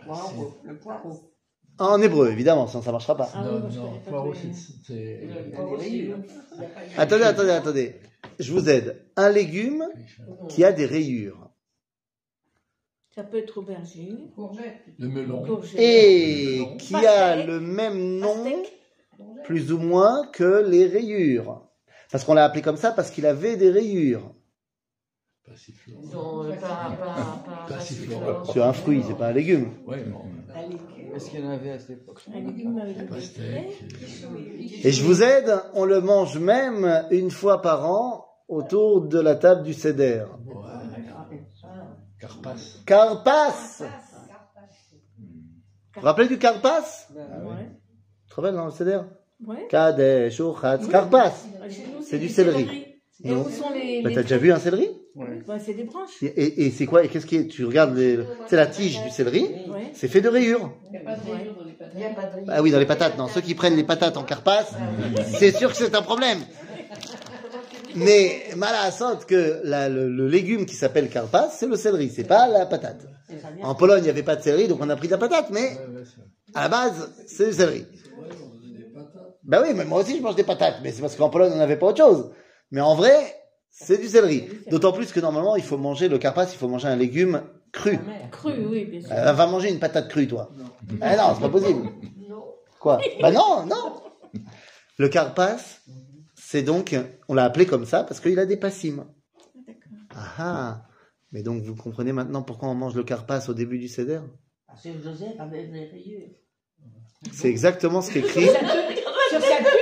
Poireau, 0.05 0.55
le 0.65 0.77
poireau. 0.77 1.33
En 1.79 2.01
hébreu, 2.01 2.31
évidemment, 2.31 2.67
sinon 2.67 2.83
ça 2.83 2.93
marchera 2.93 3.17
pas. 3.17 3.31
Ah 3.35 3.43
oui, 3.45 3.61
Non, 3.61 3.69
non, 3.85 3.99
pas 4.01 4.11
poireau, 4.11 4.35
c'est-. 4.35 5.29
Attendez, 6.97 7.25
attendez, 7.25 7.51
attendez. 7.51 7.97
Je 8.39 8.53
vous 8.53 8.69
aide. 8.69 9.03
Un 9.17 9.31
légume 9.31 9.85
qui 10.49 10.63
a 10.65 10.73
des 10.73 10.87
rayures. 10.87 11.51
Ça 13.15 13.25
peut 13.25 13.39
être 13.39 13.59
aubergine, 13.59 14.31
Courgette. 14.35 14.83
Le 14.99 15.09
melon. 15.09 15.43
courgette. 15.43 15.81
Et 15.81 16.67
qui 16.79 16.95
a 16.95 17.01
Pastèque. 17.01 17.47
le 17.47 17.61
même 17.61 18.19
nom, 18.19 18.45
Pastèque. 18.45 18.73
plus 19.45 19.73
ou 19.73 19.79
moins, 19.79 20.27
que 20.33 20.67
les 20.69 20.87
rayures. 20.87 21.67
Parce 22.13 22.25
qu'on 22.25 22.35
l'a 22.35 22.45
appelé 22.45 22.61
comme 22.61 22.77
ça 22.77 22.93
parce 22.93 23.11
qu'il 23.11 23.25
avait 23.25 23.57
des 23.57 23.71
rayures. 23.71 24.35
Passiflore. 25.45 25.46
Ils 25.46 25.46
ont 25.46 25.46
euh, 25.46 25.46
pas, 25.46 25.46
pas, 25.46 25.46
pas, 25.46 25.46
Passiflore. 25.46 25.46
C'est 28.51 28.63
un 28.63 28.73
fruit, 28.73 29.03
c'est 29.07 29.17
pas 29.17 29.29
un 29.29 29.33
légume. 29.33 29.73
Ouais, 29.87 30.03
bon. 30.05 30.21
Est-ce 31.15 31.31
qu'il 31.31 31.41
y 31.41 31.47
en 31.47 31.51
avait 31.51 31.71
à 31.71 31.79
cette 31.79 31.91
époque? 31.91 32.21
Un 32.35 32.41
légume 32.41 32.79
avec 32.79 32.99
des 32.99 33.05
Pastèque. 33.05 33.85
Et 34.85 34.93
je 34.93 35.05
vous 35.05 35.23
aide, 35.23 35.55
on 35.75 35.85
le 35.85 36.01
mange 36.01 36.39
même 36.39 37.05
une 37.11 37.31
fois 37.31 37.63
par 37.63 37.91
an 37.91 38.25
autour 38.49 39.07
de 39.09 39.19
la 39.19 39.35
table 39.37 39.63
du 39.63 39.73
Ouais. 39.73 40.23
Carpas. 42.21 42.55
Carpas 42.87 43.51
Vous 43.81 43.87
vous 46.01 46.07
rappelez 46.07 46.29
du 46.29 46.39
Carpas? 46.39 47.09
Ben, 47.15 47.21
Ouais. 47.45 47.71
Te 48.29 48.35
rappelles 48.35 48.55
dans 48.55 48.67
le 48.67 48.71
Seder? 48.71 49.01
Ouais. 49.47 49.67
Kadesh, 49.69 50.41
Carpas 50.91 51.33
Ah, 51.63 51.67
C'est 52.03 52.19
du 52.19 52.29
céleri. 52.29 52.87
Et 53.23 53.31
Non. 53.31 53.45
où 53.47 53.51
sont 53.51 53.71
les. 53.71 54.03
Bah, 54.03 54.11
T'as 54.15 54.23
déjà 54.23 54.39
vu 54.39 54.53
un 54.53 54.59
céleri? 54.59 54.89
Ouais. 55.17 55.43
Bah, 55.47 55.59
c'est 55.59 55.75
des 55.75 55.85
branches. 55.85 56.23
Et, 56.23 56.27
et- 56.27 56.67
et 56.67 56.71
c'est 56.71 56.87
quoi 56.87 57.05
Et 57.05 57.09
qu'est-ce 57.09 57.27
qui 57.27 57.37
est 57.37 57.47
Tu 57.49 57.65
regardes, 57.65 57.97
les- 57.97 58.19
c'est 58.49 58.57
la 58.57 58.67
tige 58.67 59.03
du 59.03 59.11
céleri, 59.11 59.43
Ouais. 59.69 59.91
c'est 59.95 60.09
fait 60.09 60.21
de 60.21 60.29
rayures. 60.29 60.73
Il 60.87 60.91
n'y 60.93 60.97
a 60.99 61.01
pas 61.01 61.17
de 61.17 61.31
rayures 61.31 61.55
dans 61.57 61.65
les 61.65 61.73
patates. 61.73 61.93
Il 61.95 61.99
n'y 61.99 62.05
a 62.05 62.11
pas 62.11 62.23
de 62.23 62.45
Ah 62.49 62.63
oui, 62.63 62.71
dans 62.71 62.79
les 62.79 62.87
patates, 62.87 63.19
non. 63.19 63.29
Ceux 63.29 63.41
qui 63.41 63.55
prennent 63.55 63.77
les 63.77 63.85
patates 63.85 64.17
en 64.17 64.23
carpas, 64.25 64.65
c'est 65.39 65.57
sûr 65.57 65.71
que 65.71 65.77
c'est 65.77 65.95
un 65.95 66.03
problème. 66.03 66.39
Mais 67.95 68.43
malheureusement 68.57 69.17
que 69.27 69.61
la- 69.65 69.89
le, 69.89 70.09
le 70.11 70.29
légume 70.29 70.67
qui 70.67 70.75
s'appelle 70.75 71.09
carpas, 71.09 71.49
c'est 71.51 71.67
le 71.67 71.77
céleri, 71.77 72.11
c'est 72.15 72.25
pas 72.25 72.47
la 72.47 72.67
patate. 72.67 73.07
En 73.63 73.75
Pologne, 73.75 74.01
il 74.01 74.05
n'y 74.05 74.11
avait 74.11 74.23
pas 74.23 74.37
de 74.37 74.43
céleri, 74.43 74.69
donc 74.69 74.79
on 74.83 74.89
a 74.91 74.97
pris 74.97 75.09
de 75.09 75.13
la 75.13 75.19
patate, 75.19 75.49
mais 75.51 75.79
à 76.55 76.63
la 76.63 76.69
base, 76.69 77.11
c'est 77.27 77.47
du 77.49 77.53
céleri. 77.55 77.87
Ben 79.45 79.63
oui, 79.63 79.69
mais 79.75 79.85
moi 79.85 80.01
aussi 80.01 80.17
je 80.17 80.23
mange 80.23 80.35
des 80.35 80.43
patates, 80.45 80.77
mais 80.83 80.91
c'est 80.93 81.01
parce 81.01 81.15
qu'en 81.17 81.31
Pologne 81.31 81.53
on 81.55 81.59
n'avait 81.59 81.77
pas 81.77 81.87
autre 81.87 81.99
chose. 82.05 82.31
Mais 82.73 82.81
en 82.81 82.95
vrai, 82.97 83.15
c'est 83.79 83.99
du 83.99 84.09
céleri. 84.09 84.49
D'autant 84.71 84.93
plus 84.93 85.13
que 85.13 85.21
normalement, 85.21 85.55
il 85.55 85.63
faut 85.63 85.77
manger 85.77 86.09
le 86.09 86.17
carpas, 86.17 86.45
il 86.51 86.57
faut 86.57 86.67
manger 86.67 86.89
un 86.89 86.97
légume 86.97 87.43
cru. 87.73 87.93
Mère. 87.93 88.31
Cru, 88.31 88.67
oui, 88.67 88.87
bien 88.87 89.03
sûr. 89.03 89.13
Euh, 89.13 89.33
va 89.33 89.47
manger 89.47 89.71
une 89.71 89.79
patate 89.79 90.09
crue, 90.09 90.27
toi. 90.27 90.51
Ah 91.03 91.15
non, 91.17 91.35
c'est 91.35 91.43
pas 91.43 91.51
possible. 91.51 91.83
Non. 92.29 92.45
Quoi? 92.81 93.01
Bah 93.21 93.31
non, 93.31 93.67
non. 93.67 94.01
Le 94.97 95.09
carpas, 95.11 95.59
c'est 96.35 96.63
donc, 96.63 96.97
on 97.29 97.35
l'a 97.35 97.45
appelé 97.45 97.67
comme 97.67 97.85
ça 97.85 98.03
parce 98.03 98.19
qu'il 98.21 98.39
a 98.39 98.47
des 98.47 98.57
passim. 98.57 99.07
D'accord. 99.67 99.99
Ah 100.15 100.33
ah. 100.39 100.83
Mais 101.33 101.43
donc 101.43 101.63
vous 101.63 101.77
comprenez 101.77 102.13
maintenant 102.13 102.43
pourquoi 102.43 102.71
on 102.71 102.75
mange 102.75 102.95
le 102.95 103.05
carpas 103.05 103.47
au 103.49 103.53
début 103.53 103.79
du 103.79 103.89
céder 103.89 104.21
Parce 104.67 104.85
que 104.85 104.89
Joseph 105.05 105.39
avait 105.39 105.67
des 105.67 105.85
rayures. 105.85 106.31
C'est 107.31 107.49
exactement 107.49 108.01
ce 108.01 108.11
qu'écrit. 108.13 108.47
Sur 109.31 109.41
sa 109.41 109.59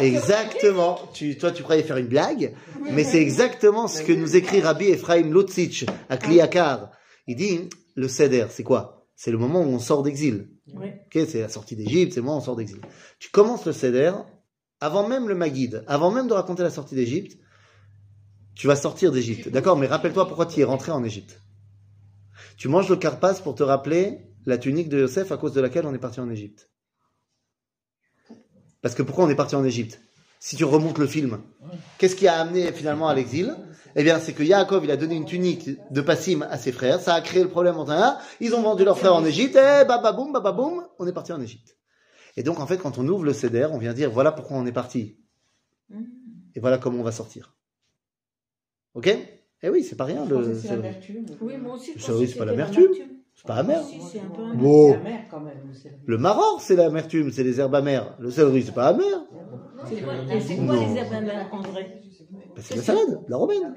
Exactement. 0.00 1.00
Tu, 1.12 1.36
toi, 1.36 1.50
tu 1.50 1.62
croyais 1.62 1.82
faire 1.82 1.96
une 1.96 2.06
blague, 2.06 2.54
mais 2.92 3.04
c'est 3.04 3.20
exactement 3.20 3.88
ce 3.88 4.02
que 4.02 4.12
nous 4.12 4.36
écrit 4.36 4.60
Rabbi 4.60 4.86
Ephraim 4.86 5.32
Lutzich 5.32 5.86
à 6.08 6.16
Kliakar. 6.16 6.90
Il 7.26 7.36
dit, 7.36 7.68
le 7.94 8.08
Seder, 8.08 8.46
c'est 8.50 8.62
quoi? 8.62 9.06
C'est 9.14 9.30
le 9.30 9.38
moment 9.38 9.60
où 9.60 9.68
on 9.68 9.78
sort 9.78 10.02
d'exil. 10.02 10.48
Ok, 10.74 11.18
c'est 11.26 11.40
la 11.40 11.48
sortie 11.48 11.76
d'Égypte, 11.76 12.12
c'est 12.14 12.20
où 12.20 12.28
on 12.28 12.40
sort 12.40 12.56
d'exil. 12.56 12.80
Tu 13.18 13.30
commences 13.30 13.66
le 13.66 13.72
Seder, 13.72 14.12
avant 14.80 15.08
même 15.08 15.28
le 15.28 15.34
Maguide, 15.34 15.84
avant 15.86 16.10
même 16.10 16.28
de 16.28 16.32
raconter 16.32 16.62
la 16.62 16.70
sortie 16.70 16.94
d'Égypte, 16.94 17.38
tu 18.54 18.66
vas 18.66 18.76
sortir 18.76 19.12
d'Égypte. 19.12 19.48
D'accord 19.48 19.76
Mais 19.76 19.86
rappelle-toi 19.86 20.26
pourquoi 20.26 20.46
tu 20.46 20.60
es 20.60 20.64
rentré 20.64 20.92
en 20.92 21.04
Égypte. 21.04 21.40
Tu 22.56 22.68
manges 22.68 22.88
le 22.88 22.96
carpas 22.96 23.34
pour 23.34 23.54
te 23.54 23.62
rappeler 23.62 24.18
la 24.46 24.58
tunique 24.58 24.88
de 24.88 24.98
Yosef 24.98 25.30
à 25.30 25.36
cause 25.36 25.52
de 25.52 25.60
laquelle 25.60 25.86
on 25.86 25.94
est 25.94 25.98
parti 25.98 26.20
en 26.20 26.30
Égypte. 26.30 26.70
Parce 28.88 28.96
que 28.96 29.02
pourquoi 29.02 29.26
on 29.26 29.28
est 29.28 29.34
parti 29.34 29.54
en 29.54 29.66
Égypte 29.66 30.00
Si 30.40 30.56
tu 30.56 30.64
remontes 30.64 30.96
le 30.96 31.06
film, 31.06 31.40
qu'est-ce 31.98 32.16
qui 32.16 32.26
a 32.26 32.40
amené 32.40 32.72
finalement 32.72 33.06
à 33.06 33.14
l'exil 33.14 33.54
Eh 33.96 34.02
bien, 34.02 34.18
c'est 34.18 34.32
que 34.32 34.42
Yaakov, 34.42 34.82
il 34.82 34.90
a 34.90 34.96
donné 34.96 35.14
une 35.14 35.26
tunique 35.26 35.68
de 35.92 36.00
Passim 36.00 36.40
à 36.50 36.56
ses 36.56 36.72
frères, 36.72 36.98
ça 36.98 37.12
a 37.12 37.20
créé 37.20 37.42
le 37.42 37.50
problème 37.50 37.76
entre 37.76 37.90
un, 37.90 38.16
ils 38.40 38.54
ont 38.54 38.62
vendu 38.62 38.86
leur 38.86 38.98
frère 38.98 39.14
en 39.14 39.26
Égypte, 39.26 39.56
et 39.56 39.84
bababoum, 39.84 40.32
bababoum, 40.32 40.86
on 40.98 41.06
est 41.06 41.12
parti 41.12 41.34
en 41.34 41.40
Égypte. 41.42 41.76
Et 42.38 42.42
donc, 42.42 42.60
en 42.60 42.66
fait, 42.66 42.78
quand 42.78 42.96
on 42.96 43.06
ouvre 43.06 43.24
le 43.24 43.34
CDR, 43.34 43.74
on 43.74 43.78
vient 43.78 43.92
dire, 43.92 44.10
voilà 44.10 44.32
pourquoi 44.32 44.56
on 44.56 44.64
est 44.64 44.72
parti. 44.72 45.18
Et 46.54 46.60
voilà 46.60 46.78
comment 46.78 47.00
on 47.00 47.04
va 47.04 47.12
sortir. 47.12 47.58
Ok? 48.94 49.14
Eh 49.64 49.68
oui, 49.68 49.84
c'est 49.84 49.96
pas 49.96 50.06
rien, 50.06 50.24
le 50.24 50.54
C'est. 50.54 50.80
Oui, 51.42 51.58
moi 51.58 51.74
aussi. 51.74 51.92
je 51.94 52.02
Ça, 52.02 52.14
oui, 52.14 52.24
que 52.24 52.32
c'est 52.32 52.38
pas 52.38 52.46
c'était 52.46 52.56
l'amertume. 52.56 53.17
C'est 53.48 53.54
pas 53.54 53.60
amer. 53.60 53.82
Si, 53.82 54.00
c'est 54.02 54.20
un 54.20 54.28
peu 54.28 54.42
amer. 54.42 54.56
Bon. 54.56 54.88
C'est 54.92 54.96
amer 54.98 55.20
quand 55.30 55.40
même. 55.40 55.72
le 56.06 56.18
maror, 56.18 56.60
c'est 56.60 56.76
l'amertume, 56.76 57.30
c'est 57.32 57.42
les 57.44 57.58
herbes 57.60 57.74
amères. 57.74 58.14
Le 58.18 58.30
céleri, 58.30 58.62
c'est 58.62 58.74
pas 58.74 58.88
amer. 58.88 59.24
C'est 59.88 60.02
quoi, 60.02 60.12
c'est 60.28 60.38
les 60.56 60.96
herbes 60.98 61.12
amères 61.14 61.48
en 61.54 61.62
vrai? 61.62 62.02
Bah, 62.30 62.60
c'est 62.62 62.76
la 62.76 62.82
salade, 62.82 63.20
la 63.26 63.36
romaine. 63.38 63.74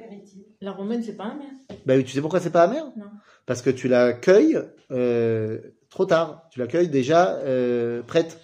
La 0.59 0.73
romaine, 0.73 1.01
c'est 1.01 1.15
pas 1.15 1.27
amer. 1.27 1.47
Bah 1.85 2.01
tu 2.03 2.09
sais 2.09 2.19
pourquoi 2.19 2.41
c'est 2.41 2.49
pas 2.49 2.63
amer 2.63 2.83
Non. 2.97 3.05
Parce 3.45 3.61
que 3.61 3.69
tu 3.69 3.87
la 3.87 4.11
cueilles 4.11 4.59
euh, 4.91 5.59
trop 5.89 6.05
tard. 6.05 6.49
Tu 6.51 6.59
la 6.59 6.67
cueilles 6.67 6.89
déjà 6.89 7.35
euh, 7.37 8.03
prête. 8.03 8.41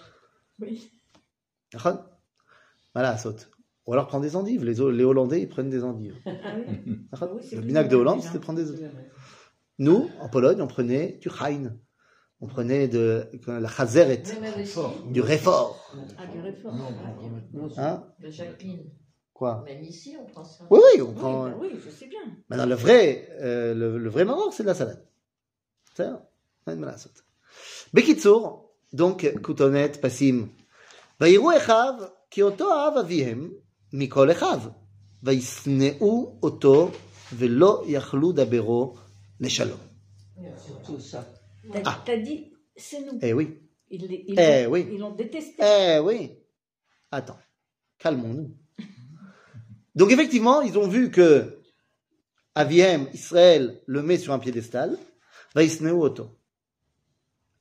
Oui. 0.60 0.90
Voilà, 2.94 3.18
saute. 3.18 3.50
Ou 3.86 3.92
alors 3.92 4.06
prends 4.06 4.20
des 4.20 4.34
endives. 4.34 4.64
Les, 4.64 4.74
les 4.74 5.04
Hollandais, 5.04 5.42
ils 5.42 5.48
prennent 5.48 5.70
des 5.70 5.84
endives. 5.84 6.14
Ah 6.24 6.30
oui. 7.34 7.42
C'est 7.42 7.56
Le 7.56 7.62
vinaigre 7.62 7.88
de 7.88 7.96
Hollande, 7.96 8.16
déjà. 8.16 8.28
c'était 8.28 8.40
prendre 8.40 8.58
des 8.60 8.66
C'est 8.66 8.80
mère. 8.80 8.90
Nous, 9.79 10.09
en 10.19 10.29
Pologne, 10.29 10.61
on 10.61 10.67
prenait 10.67 11.17
du 11.21 11.29
Rhein. 11.29 11.75
On 12.41 12.47
prenait 12.47 12.87
de 12.87 13.29
la 13.47 13.69
chazeret, 13.69 14.21
Même 14.41 14.43
avec 14.53 14.67
du 15.11 15.21
réfort. 15.21 15.71
Ah, 16.17 16.25
du 16.27 16.39
réfort. 16.41 16.73
Non, 16.75 16.85
on 16.89 16.93
va 17.03 17.09
remettre- 17.21 17.79
Hein 17.79 18.03
de 18.19 18.29
Jacqueline. 18.29 18.83
Quoi 19.33 19.63
Même 19.65 19.83
ici, 19.83 20.15
on 20.21 20.25
prend 20.25 20.43
ça. 20.43 20.65
Oui, 20.69 20.79
oui, 20.95 21.01
on 21.01 21.07
Oui, 21.09 21.15
prend. 21.15 21.49
bah 21.49 21.55
oui, 21.61 21.69
je 21.83 21.89
sais 21.89 22.07
bien. 22.07 22.19
Maintenant, 22.49 22.65
le 22.67 22.75
vrai, 22.75 23.29
euh, 23.41 23.73
le, 23.73 23.97
le 23.97 24.09
vrai 24.09 24.25
maror, 24.25 24.53
c'est 24.53 24.63
de 24.63 24.67
la 24.67 24.75
salade. 24.75 25.03
C'est 25.95 26.03
ça 26.03 26.19
אין 26.67 26.79
מה 26.79 26.87
לעשות. 26.87 27.21
בקיצור, 27.93 28.69
donc, 28.95 29.25
כותונת 29.41 29.95
פסים. 30.01 30.49
ויראו 31.21 31.57
אחיו 31.57 31.93
כי 32.31 32.41
אותו 32.41 32.71
אהב 32.73 32.97
אביהם 32.97 33.51
מכל 33.93 34.31
אחיו, 34.31 34.59
וישנאו 35.23 36.39
אותו 36.43 36.91
ולא 37.37 37.83
יכלו 37.87 38.31
דברו 38.31 38.95
les 39.40 39.48
shalom. 39.48 39.78
Tout 40.84 41.00
ça. 41.00 41.26
Ah. 41.84 42.02
T'as 42.04 42.16
dit, 42.16 42.52
c'est 42.76 43.00
nous. 43.00 43.18
Eh 43.22 43.32
oui. 43.32 43.58
Eh 43.90 43.96
ils, 43.96 44.38
eh 44.38 44.66
oui. 44.66 44.96
L'ont 44.98 45.14
détesté. 45.14 45.62
Eh 45.62 45.98
oui. 45.98 46.32
Attends, 47.10 47.38
calmons-nous. 47.98 48.54
Donc 49.94 50.10
effectivement, 50.10 50.60
ils 50.60 50.78
ont 50.78 50.86
vu 50.86 51.10
que 51.10 51.58
Aviem, 52.54 53.08
Israël, 53.14 53.80
le 53.86 54.02
met 54.02 54.18
sur 54.18 54.32
un 54.32 54.38
piédestal. 54.40 54.98
Auto. 55.54 56.38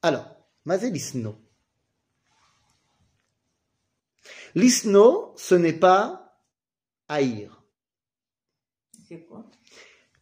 Alors, 0.02 0.28
mazé 0.66 0.90
l'isno. 0.92 1.36
L'isno, 4.56 5.34
ce 5.38 5.56
n'est 5.56 5.80
pas 5.80 6.40
haïr. 7.08 7.64
C'est 9.08 9.22
quoi? 9.22 9.46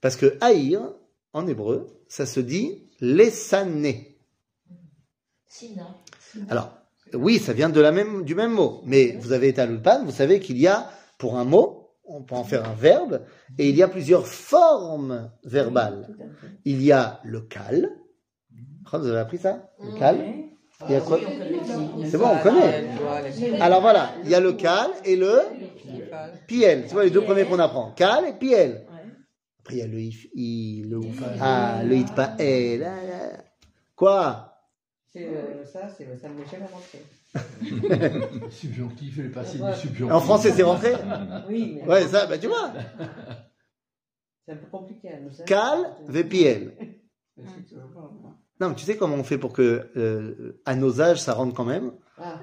Parce 0.01 0.15
que 0.15 0.37
haïr, 0.41 0.93
en 1.35 1.45
hébreu, 1.47 1.87
ça 2.07 2.25
se 2.25 2.39
dit 2.39 2.81
lesané. 3.01 4.17
Alors, 6.49 6.71
oui, 7.13 7.39
ça 7.39 7.51
vient 7.51 7.69
de 7.69 7.81
la 7.81 7.91
même, 7.91 8.23
du 8.23 8.35
même 8.35 8.53
mot. 8.53 8.81
Mais 8.85 9.17
vous 9.19 9.33
avez 9.33 9.49
été 9.49 9.61
à 9.61 9.65
l'ulpan, 9.65 10.05
vous 10.05 10.11
savez 10.11 10.39
qu'il 10.39 10.57
y 10.57 10.67
a, 10.67 10.89
pour 11.17 11.37
un 11.37 11.43
mot, 11.43 11.91
on 12.05 12.23
peut 12.23 12.35
en 12.35 12.45
faire 12.45 12.67
un 12.67 12.73
verbe, 12.73 13.21
et 13.57 13.69
il 13.69 13.75
y 13.75 13.83
a 13.83 13.89
plusieurs 13.89 14.27
formes 14.27 15.29
verbales. 15.43 16.15
Il 16.63 16.81
y 16.81 16.93
a 16.93 17.19
le 17.23 17.41
cal. 17.41 17.89
Vous 18.93 19.07
avez 19.07 19.19
appris 19.19 19.37
ça? 19.37 19.71
Le 19.83 19.99
cal. 19.99 20.17
Il 20.87 20.91
y 20.91 20.95
a 20.95 21.01
quoi? 21.01 21.19
C'est 22.05 22.17
bon, 22.17 22.27
on 22.27 22.39
connaît. 22.39 22.87
Alors 23.59 23.81
voilà, 23.81 24.13
il 24.23 24.29
y 24.29 24.35
a 24.35 24.39
le 24.39 24.53
cal 24.53 24.89
et 25.03 25.17
le 25.17 25.41
piel. 26.47 26.85
Vois 26.87 27.03
les 27.03 27.09
deux 27.09 27.23
premiers 27.23 27.43
qu'on 27.45 27.59
apprend. 27.59 27.91
Cal 27.91 28.25
et 28.25 28.33
piel. 28.33 28.84
Après, 29.65 29.77
il 29.77 29.79
y 29.79 29.81
a 29.81 29.87
le 29.87 29.99
if, 29.99 30.27
i, 30.35 30.83
le 30.87 30.99
ouf. 30.99 31.23
Ah, 31.41 31.81
le 31.83 31.95
it 31.95 32.13
pas 32.13 32.35
ah, 32.37 32.43
ah. 32.43 33.43
Quoi? 33.95 34.53
C'est 35.11 35.25
euh, 35.25 35.65
ça, 35.65 35.89
c'est 35.89 36.05
ça 36.21 36.29
me 36.29 36.45
jamais 36.45 36.67
rentré. 36.71 37.01
Subjonctif, 38.51 39.15
il 39.17 39.25
est 39.25 39.29
passé 39.29 39.57
du 39.57 39.73
subjonctif. 39.73 40.11
En 40.11 40.19
français, 40.19 40.51
c'est 40.51 40.61
rentré? 40.61 40.93
Oui, 41.49 41.79
mais 41.81 41.87
Ouais, 41.91 42.05
ça, 42.05 42.27
bah 42.27 42.37
tu 42.37 42.45
vois. 42.45 42.73
c'est 44.45 44.51
un 44.51 44.57
peu 44.57 44.67
compliqué. 44.67 45.09
hein. 45.09 45.43
Cal, 45.47 45.95
moi. 48.21 48.35
Non, 48.59 48.69
mais 48.69 48.75
tu 48.75 48.85
sais 48.85 48.97
comment 48.97 49.15
on 49.15 49.23
fait 49.23 49.39
pour 49.39 49.51
que, 49.51 49.89
euh, 49.97 50.61
à 50.65 50.75
nos 50.75 51.01
âges, 51.01 51.21
ça 51.21 51.33
rentre 51.33 51.55
quand 51.55 51.65
même? 51.65 51.91
Ah, 52.19 52.39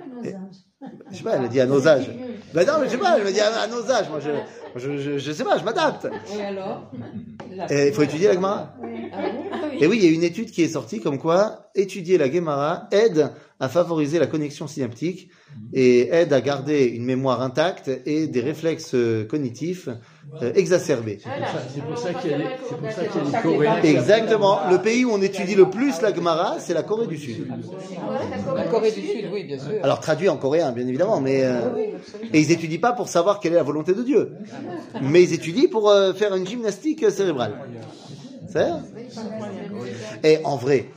Je 1.09 1.17
sais 1.19 1.23
pas, 1.23 1.37
elle 1.37 1.45
a 1.45 1.49
dit 1.49 1.61
à 1.61 1.67
nos 1.67 1.87
âges. 1.87 2.11
Ben 2.55 2.67
non, 2.67 2.75
mais 2.81 2.87
je 2.87 2.91
sais 2.93 2.99
pas, 2.99 3.17
elle 3.19 3.25
m'a 3.25 3.33
dit 3.33 3.41
à, 3.41 3.61
à 3.63 3.67
nos 3.67 3.91
âges. 3.91 4.09
Moi, 4.11 4.21
je, 4.21 4.31
je, 4.77 4.97
je, 4.99 5.19
je 5.19 5.33
sais 5.33 5.45
pas, 5.45 5.59
je 5.59 5.65
m'adapte. 5.65 6.07
et 6.37 6.43
alors 6.43 6.91
Et 7.71 7.89
il 7.89 7.93
faut 7.95 8.03
étudier 8.03 8.29
la 8.29 8.35
Gemara. 8.35 8.75
Ah 8.81 8.87
Ah 9.53 9.57
oui. 9.71 9.79
Et 9.81 9.87
oui, 9.87 9.99
il 10.03 10.05
y 10.05 10.09
a 10.09 10.15
une 10.15 10.23
étude 10.23 10.51
qui 10.51 10.63
est 10.63 10.69
sortie 10.69 11.01
comme 11.01 11.19
quoi 11.19 11.71
étudier 11.75 12.19
la 12.19 12.31
Gemara 12.31 12.89
aide 12.91 13.31
à 13.61 13.69
favoriser 13.69 14.19
la 14.19 14.27
connexion 14.27 14.67
synaptique 14.67 15.31
et 15.73 16.09
aide 16.15 16.33
à 16.33 16.41
garder 16.41 16.85
une 16.85 17.05
mémoire 17.05 17.43
intacte 17.43 17.91
et 18.07 18.27
des 18.27 18.41
réflexes 18.41 18.97
cognitifs 19.29 19.89
euh, 20.41 20.53
exacerbée. 20.55 21.19
C'est 21.75 21.83
pour 21.83 21.99
ça 21.99 22.09
Alors, 22.09 22.21
qu'il 22.23 22.31
y 22.31 22.35
a 22.35 22.39
les-. 22.39 23.43
Coréens. 23.43 23.83
Exactement. 23.83 24.61
Le 24.71 24.79
pays 24.79 25.05
où 25.05 25.11
on 25.11 25.21
étudie 25.21 25.55
le 25.55 25.69
plus 25.69 26.01
la 26.01 26.15
Gemara, 26.15 26.59
c'est 26.59 26.73
la 26.73 26.83
Corée 26.83 27.07
du 27.07 27.19
Sud. 27.19 27.47
La 28.57 28.65
Corée 28.65 28.93
du 28.93 29.03
Sud, 29.03 29.29
oui, 29.33 29.45
bien 29.45 29.59
sûr. 29.59 29.73
Alors 29.83 30.01
traduit 30.01 30.29
en 30.29 30.37
coréen, 30.37 30.73
bien 30.73 30.87
évidemment, 30.87 31.21
mais 31.21 31.45
euh, 31.45 31.61
et 32.33 32.41
ils 32.41 32.51
étudient 32.51 32.81
pas 32.81 32.93
pour 32.93 33.09
savoir 33.09 33.41
quelle 33.41 33.53
est 33.53 33.57
la 33.57 33.63
volonté 33.63 33.95
de 33.95 34.03
Dieu, 34.03 34.33
mais 35.03 35.23
ils 35.23 35.35
étudient 35.35 35.69
pour 35.71 35.91
euh, 35.91 36.15
faire 36.15 36.35
une 36.35 36.47
gymnastique 36.47 37.11
cérébrale. 37.11 37.55
C'est 38.49 38.69
vrai? 38.69 38.81
Et 40.25 40.39
en 40.45 40.57
vrai, 40.57 40.89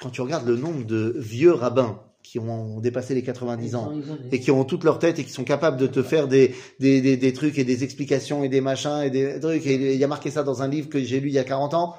quand 0.00 0.10
tu 0.10 0.20
regardes 0.20 0.46
le 0.46 0.56
nombre 0.56 0.84
de 0.84 1.14
vieux 1.16 1.52
rabbins 1.52 2.00
qui 2.22 2.38
ont 2.38 2.80
dépassé 2.80 3.14
les 3.14 3.22
90 3.22 3.74
ans 3.74 3.92
et 4.30 4.40
qui 4.40 4.50
ont 4.50 4.64
toute 4.64 4.84
leur 4.84 4.98
tête 4.98 5.18
et 5.18 5.24
qui 5.24 5.32
sont 5.32 5.44
capables 5.44 5.76
de 5.76 5.86
te 5.86 6.02
faire 6.02 6.28
des, 6.28 6.54
des, 6.80 7.00
des, 7.00 7.16
des 7.16 7.32
trucs 7.32 7.58
et 7.58 7.64
des 7.64 7.84
explications 7.84 8.44
et 8.44 8.48
des 8.48 8.60
machins 8.60 9.02
et 9.02 9.10
des 9.10 9.40
trucs, 9.40 9.66
et 9.66 9.92
il 9.94 9.98
y 9.98 10.04
a 10.04 10.08
marqué 10.08 10.30
ça 10.30 10.42
dans 10.42 10.62
un 10.62 10.68
livre 10.68 10.88
que 10.88 11.00
j'ai 11.02 11.20
lu 11.20 11.28
il 11.28 11.34
y 11.34 11.38
a 11.38 11.44
40 11.44 11.74
ans, 11.74 11.96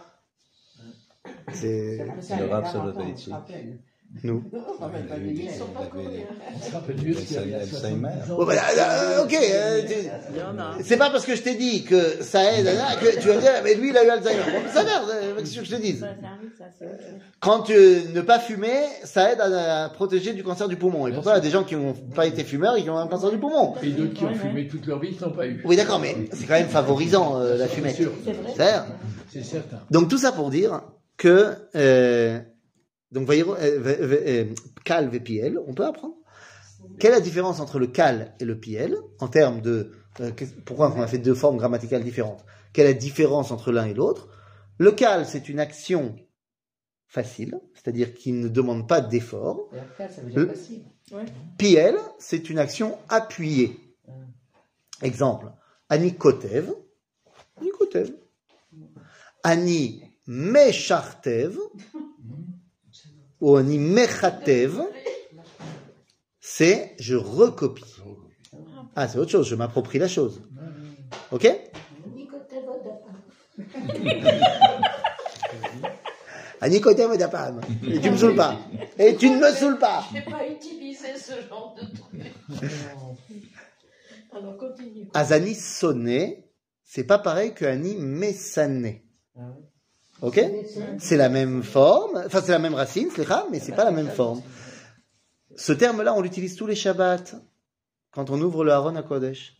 c'est 1.54 1.98
Le 2.30 2.48
rap, 4.22 4.30
ça 4.80 4.88
doit 4.88 5.00
être 5.00 5.18
ici. 5.18 5.44
nous. 5.44 5.44
Ils 5.44 5.50
sont 5.52 5.66
pas 5.66 5.86
coréens. 5.86 6.26
On 6.56 6.66
se 6.66 6.72
rappelle 6.72 6.96
mieux 7.04 7.14
ce 7.14 7.22
qu'il 7.22 7.50
y 7.50 7.56
a 7.56 7.60
Alzheimer. 7.60 8.10
70 8.24 8.32
ans. 8.32 8.38
Bon, 8.38 8.46
bah, 8.46 8.54
euh, 8.78 9.24
ok, 9.24 9.34
euh, 9.34 9.82
c'est 10.84 10.98
pas 10.98 11.10
parce 11.10 11.26
que 11.26 11.36
je 11.36 11.42
t'ai 11.42 11.56
dit 11.56 11.84
que 11.84 12.22
ça 12.22 12.54
aide 12.54 12.68
que 13.02 13.20
tu 13.20 13.28
vas 13.28 13.38
dire, 13.38 13.52
mais 13.64 13.76
lui 13.76 13.90
il 13.90 13.98
a 13.98 14.06
eu 14.06 14.10
Alzheimer. 14.10 14.44
Ça 14.74 14.84
merde, 14.84 15.10
euh, 15.12 15.36
qu'est-ce 15.38 15.60
que 15.60 15.66
je 15.66 15.76
te 15.76 15.82
dise 15.82 16.06
c'est. 16.80 16.88
Quand 17.40 17.62
tu 17.62 17.74
ne 17.74 18.22
pas 18.22 18.40
fumer, 18.40 18.84
ça 19.04 19.32
aide 19.32 19.42
à, 19.42 19.90
protéger 19.90 20.34
du 20.34 20.44
cancer 20.44 20.68
du 20.68 20.78
poumon. 20.78 21.08
Et 21.08 21.12
pourtant, 21.12 21.32
il 21.32 21.36
y 21.36 21.38
a 21.38 21.42
des 21.42 21.50
gens 21.50 21.64
qui 21.64 21.76
n'ont 21.76 21.94
pas 21.94 22.26
été 22.26 22.44
fumeurs 22.44 22.78
et 22.78 22.84
qui 22.84 22.90
ont 22.90 22.98
un 22.98 23.08
cancer 23.08 23.32
du 23.32 23.38
poumon. 23.38 23.74
Et 23.84 23.90
d'autres 23.90 24.14
qui 24.14 24.24
ont 24.24 24.34
fumé 24.34 24.68
toute 24.68 24.86
leur 24.88 25.00
vie, 25.00 25.14
qui 25.16 25.24
n'ont 25.24 25.32
pas 25.32 25.48
eu. 25.48 25.62
Oui, 25.66 25.76
d'accord, 25.76 26.00
mais 26.00 26.16
c'est 26.32 26.46
quand 26.46 26.54
même 26.54 26.68
favorisant 26.68 27.40
la 27.40 27.68
fumette. 27.68 27.96
C'est 27.96 28.04
sûr, 28.04 28.12
C'est. 28.24 28.64
C'est 28.64 28.72
c'est 29.34 29.44
certain. 29.44 29.82
Donc 29.90 30.10
tout 30.10 30.20
ça 30.20 30.32
pour 30.32 30.52
dire 30.52 30.82
que 31.18 31.56
euh, 31.76 32.40
donc 33.14 33.26
voyez, 33.26 33.44
euh, 33.44 33.54
euh, 33.56 34.46
cal 34.84 35.14
et 35.14 35.20
piel, 35.20 35.60
on 35.68 35.74
peut 35.74 35.86
apprendre? 35.86 36.16
Quelle 37.00 37.12
est 37.12 37.16
la 37.16 37.22
différence 37.22 37.60
entre 37.60 37.80
le 37.80 37.88
cal 37.88 38.36
et 38.40 38.46
le 38.46 38.60
piel 38.60 38.98
en 39.20 39.28
termes 39.28 39.62
de 39.62 39.92
euh, 40.20 40.32
pourquoi 40.66 40.94
on 40.96 41.02
a 41.02 41.08
fait 41.08 41.18
deux 41.18 41.34
formes 41.34 41.58
grammaticales 41.58 42.04
différentes? 42.04 42.44
Quelle 42.74 42.88
est 42.88 42.94
la 42.94 43.00
différence 43.00 43.52
entre 43.52 43.72
l'un 43.72 43.86
et 43.86 43.94
l'autre? 43.94 44.28
Le 44.78 44.92
cal, 44.92 45.26
c'est 45.26 45.48
une 45.50 45.60
action 45.60 46.16
facile, 47.08 47.60
c'est-à-dire 47.76 48.14
qui 48.14 48.32
ne 48.32 48.48
demande 48.48 48.88
pas 48.88 49.00
d'effort. 49.02 49.70
Et 49.76 49.80
après, 49.80 50.10
ça 50.10 50.22
veut 50.22 50.34
Le- 50.34 50.46
dire 50.46 50.56
facile. 50.56 50.84
Piel, 51.58 51.96
c'est 52.20 52.50
une 52.50 52.58
action 52.60 52.98
appuyée. 53.10 53.80
Exemple, 55.02 55.52
Ani 55.90 56.16
kotev, 56.16 56.74
Ani 57.60 57.70
kotev. 57.70 58.12
Ani 59.44 60.04
meshartev, 60.26 61.58
mechatev, 63.44 64.82
c'est 66.40 66.96
je 67.00 67.16
recopie. 67.16 67.84
Ah, 68.96 69.08
c'est 69.08 69.18
autre 69.18 69.32
chose, 69.32 69.48
je 69.48 69.56
m'approprie 69.56 70.00
la 70.00 70.08
chose. 70.08 70.42
Ok? 71.32 71.48
Ani 76.62 76.80
kotev 76.80 77.18
dapam. 77.18 77.60
Et 77.92 78.00
tu 78.00 78.10
me 78.10 78.16
saoules 78.18 78.36
pas. 78.36 78.58
Et 78.98 79.16
tu 79.18 79.30
ne 79.30 79.38
me 79.38 79.52
saoules 79.52 79.80
pas. 79.80 80.06
Je 80.10 80.14
n'ai 80.14 80.22
pas 80.24 80.48
utilisé 80.48 81.18
ce 81.18 81.34
genre 81.50 81.76
de 81.76 81.86
truc. 81.98 82.22
Alors, 84.32 84.58
continue. 84.58 85.10
Azani 85.14 85.56
sonné, 85.56 86.50
c'est 86.84 87.04
pas 87.04 87.20
pareil 87.20 87.54
que 87.54 87.66
Ani 87.66 87.98
messané. 87.98 89.06
Ah 89.36 89.42
oui. 89.58 89.66
Ok? 90.24 90.42
C'est 91.00 91.18
la 91.18 91.28
même 91.28 91.64
forme, 91.64 92.24
enfin 92.26 92.42
c'est 92.42 92.54
la 92.54 92.60
même 92.60 92.74
racine, 92.74 93.10
mais 93.52 93.60
c'est 93.60 93.76
pas 93.76 93.84
la 93.84 93.92
même 93.92 94.08
forme. 94.08 94.42
Ce 95.56 95.74
terme-là, 95.74 96.16
on 96.16 96.22
l'utilise 96.22 96.56
tous 96.56 96.66
les 96.66 96.76
Shabbats 96.76 97.36
quand 98.12 98.30
on 98.30 98.40
ouvre 98.42 98.64
le 98.64 98.72
Haron 98.72 98.96
à 98.96 99.04
Kodesh. 99.04 99.58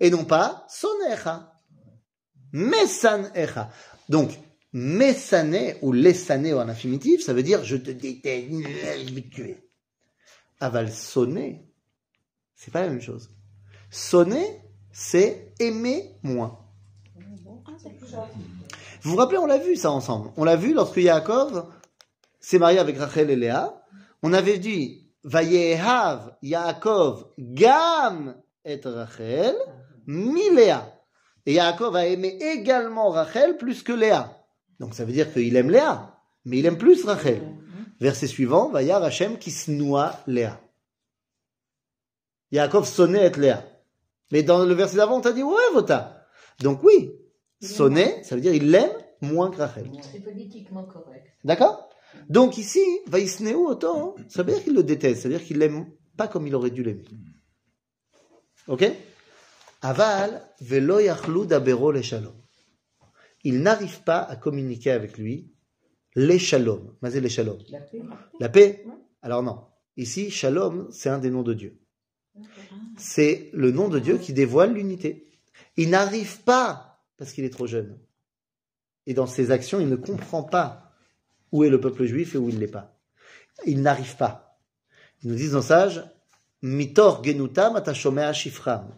Et 0.00 0.10
non 0.10 0.24
pas 0.24 0.66
Donc, 4.08 4.30
mesané 4.72 5.76
ou 5.82 5.92
lesané 5.92 6.54
en 6.54 6.68
infinitif, 6.68 7.22
ça 7.22 7.32
veut 7.32 7.42
dire 7.42 7.64
je 7.64 7.76
te 7.76 7.90
déteste, 7.90 8.48
je 9.08 9.14
vais 9.14 9.22
te 9.22 9.34
tuer. 9.34 9.68
Aval 10.60 10.90
sonner, 10.92 11.64
c'est 12.54 12.70
pas 12.70 12.82
la 12.82 12.88
même 12.88 13.00
chose. 13.00 13.30
Sonner, 13.90 14.60
c'est 14.92 15.52
aimer 15.58 16.16
moins. 16.22 16.58
Vous 19.02 19.12
vous 19.12 19.16
rappelez, 19.16 19.38
on 19.38 19.46
l'a 19.46 19.58
vu 19.58 19.76
ça 19.76 19.90
ensemble. 19.90 20.30
On 20.36 20.44
l'a 20.44 20.56
vu 20.56 20.74
lorsque 20.74 20.98
Yaakov 20.98 21.72
s'est 22.38 22.58
marié 22.58 22.78
avec 22.78 22.98
Rachel 22.98 23.30
et 23.30 23.36
Léa. 23.36 23.82
On 24.22 24.32
avait 24.32 24.58
dit, 24.58 25.08
Vayehav 25.24 26.36
Yaakov 26.42 27.32
gam 27.38 28.36
et 28.64 28.80
Rachel 28.84 29.54
mi 30.06 30.50
Léa. 30.54 30.92
Et 31.46 31.54
Yaakov 31.54 31.96
a 31.96 32.06
aimé 32.06 32.38
également 32.40 33.10
Rachel 33.10 33.56
plus 33.56 33.82
que 33.82 33.92
Léa. 33.92 34.39
Donc 34.80 34.94
ça 34.94 35.04
veut 35.04 35.12
dire 35.12 35.32
qu'il 35.32 35.54
aime 35.54 35.70
Léa, 35.70 36.18
mais 36.46 36.58
il 36.58 36.66
aime 36.66 36.78
plus 36.78 37.04
Rachel. 37.04 37.42
Verset 38.00 38.26
suivant, 38.26 38.70
Vayar 38.70 39.02
Hashem 39.04 39.38
qui 39.38 39.50
se 39.50 39.70
noie 39.70 40.18
Léa. 40.26 40.58
Yaakov 42.50 42.88
sonnait 42.88 43.24
être 43.26 43.36
Léa. 43.36 43.64
Mais 44.32 44.42
dans 44.42 44.64
le 44.64 44.74
verset 44.74 44.96
d'avant, 44.96 45.18
on 45.18 45.20
t'a 45.20 45.32
dit, 45.32 45.42
ouais, 45.42 45.72
Vota. 45.74 46.26
Donc 46.60 46.82
oui, 46.82 47.12
sonner, 47.60 48.24
ça 48.24 48.34
veut 48.34 48.40
dire 48.40 48.54
il 48.54 48.70
l'aime 48.70 48.90
moins 49.20 49.50
que 49.50 49.58
Rachel. 49.58 49.90
C'est 50.10 50.20
politiquement 50.20 50.84
correct. 50.84 51.26
D'accord? 51.44 51.90
Donc 52.30 52.56
ici, 52.56 52.80
Vaisneu 53.06 53.56
autant, 53.56 54.14
ça 54.28 54.42
veut 54.42 54.54
dire 54.54 54.64
qu'il 54.64 54.74
le 54.74 54.82
déteste, 54.82 55.22
ça 55.22 55.28
veut 55.28 55.36
dire 55.36 55.46
qu'il 55.46 55.58
l'aime 55.58 55.90
pas 56.16 56.26
comme 56.26 56.46
il 56.46 56.54
aurait 56.54 56.70
dû 56.70 56.82
l'aimer. 56.82 57.04
Ok? 58.66 58.90
Aval 59.82 60.42
velo 60.60 61.00
yachlu 61.00 61.46
dabero 61.46 61.92
le 61.92 62.02
shalom. 62.02 62.39
Il 63.44 63.62
n'arrive 63.62 64.02
pas 64.02 64.20
à 64.20 64.36
communiquer 64.36 64.90
avec 64.90 65.18
lui 65.18 65.52
les 66.14 66.38
shalom. 66.38 66.94
Mazé 67.02 67.20
les 67.20 67.28
shalom. 67.28 67.58
La 67.70 67.80
paix. 67.80 68.02
La 68.40 68.48
paix 68.48 68.84
Alors 69.22 69.42
non. 69.42 69.64
Ici, 69.96 70.30
shalom, 70.30 70.88
c'est 70.90 71.08
un 71.08 71.18
des 71.18 71.30
noms 71.30 71.42
de 71.42 71.54
Dieu. 71.54 71.80
C'est 72.96 73.50
le 73.52 73.70
nom 73.70 73.88
de 73.88 73.98
Dieu 73.98 74.18
qui 74.18 74.32
dévoile 74.32 74.74
l'unité. 74.74 75.28
Il 75.76 75.90
n'arrive 75.90 76.42
pas 76.42 77.02
parce 77.16 77.32
qu'il 77.32 77.44
est 77.44 77.50
trop 77.50 77.66
jeune. 77.66 77.98
Et 79.06 79.14
dans 79.14 79.26
ses 79.26 79.50
actions, 79.50 79.80
il 79.80 79.88
ne 79.88 79.96
comprend 79.96 80.42
pas 80.42 80.92
où 81.52 81.64
est 81.64 81.70
le 81.70 81.80
peuple 81.80 82.04
juif 82.04 82.34
et 82.34 82.38
où 82.38 82.48
il 82.48 82.58
n'est 82.58 82.68
pas. 82.68 82.96
Il 83.66 83.82
n'arrive 83.82 84.16
pas. 84.16 84.58
Ils 85.22 85.30
nous 85.30 85.36
disent 85.36 85.52
dans 85.52 85.62
Sage, 85.62 86.02
Mitor 86.62 87.24
genutam 87.24 87.76
atashomea 87.76 88.32
shifram. 88.32 88.94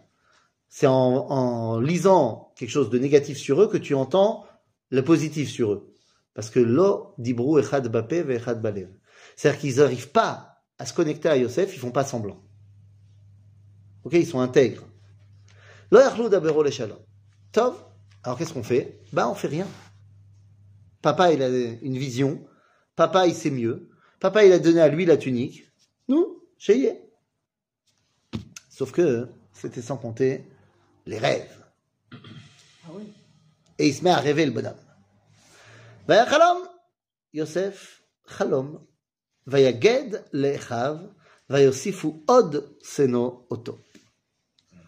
C'est 0.75 0.87
en, 0.87 1.79
lisant 1.79 2.51
quelque 2.55 2.71
chose 2.71 2.89
de 2.89 2.97
négatif 2.97 3.37
sur 3.37 3.61
eux 3.61 3.67
que 3.67 3.77
tu 3.77 3.93
entends 3.93 4.47
le 4.89 5.03
positif 5.03 5.47
sur 5.47 5.71
eux. 5.71 5.93
Parce 6.33 6.49
que 6.49 6.59
lo 6.59 7.13
dibru 7.19 7.61
echad 7.61 7.87
bape 7.89 8.25
ve 8.25 8.31
echad 8.31 8.59
balev. 8.59 8.89
C'est-à-dire 9.35 9.61
qu'ils 9.61 9.75
n'arrivent 9.75 10.09
pas 10.09 10.63
à 10.79 10.87
se 10.87 10.93
connecter 10.95 11.29
à 11.29 11.37
Yosef, 11.37 11.75
ils 11.75 11.79
font 11.79 11.91
pas 11.91 12.03
semblant. 12.03 12.41
Ok, 14.03 14.13
ils 14.13 14.25
sont 14.25 14.39
intègres. 14.39 14.87
Lo 15.91 15.99
yachlu 15.99 16.27
dabero. 16.27 16.63
Tov. 17.51 17.75
Alors 18.23 18.39
qu'est-ce 18.39 18.53
qu'on 18.55 18.63
fait? 18.63 18.99
Ben 19.13 19.27
on 19.27 19.35
fait 19.35 19.49
rien. 19.49 19.67
Papa 21.03 21.33
il 21.33 21.43
a 21.43 21.49
une 21.49 21.99
vision. 21.99 22.43
Papa 22.95 23.27
il 23.27 23.35
sait 23.35 23.51
mieux. 23.51 23.91
Papa 24.19 24.43
il 24.43 24.51
a 24.51 24.57
donné 24.57 24.81
à 24.81 24.87
lui 24.87 25.05
la 25.05 25.17
tunique. 25.17 25.71
Nous, 26.07 26.41
chez 26.57 26.99
Sauf 28.71 28.91
que 28.91 29.27
c'était 29.51 29.83
sans 29.83 29.97
compter 29.97 30.47
les 31.05 31.17
rêves. 31.17 31.63
Ah 32.85 32.89
oui. 32.93 33.03
Et 33.79 33.87
il 33.87 33.93
se 33.93 34.03
met 34.03 34.11
à 34.11 34.17
rêver 34.17 34.45
le 34.45 34.51
bonhomme. 34.51 34.75
Vaya 36.07 36.29
chalom, 36.29 36.67
Yosef, 37.33 38.03
chalom, 38.27 38.85
vaya 39.45 39.71
ged 39.71 40.23
lechav, 40.31 40.99
vaya 41.49 41.65
yosifu 41.65 42.23
od 42.27 42.77
seno 42.81 43.45
oto. 43.49 43.79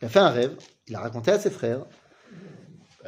Il 0.01 0.05
a 0.05 0.09
fait 0.09 0.19
un 0.19 0.29
rêve, 0.29 0.57
il 0.87 0.95
a 0.95 0.99
raconté 0.99 1.31
à 1.31 1.39
ses 1.39 1.49
frères, 1.49 1.85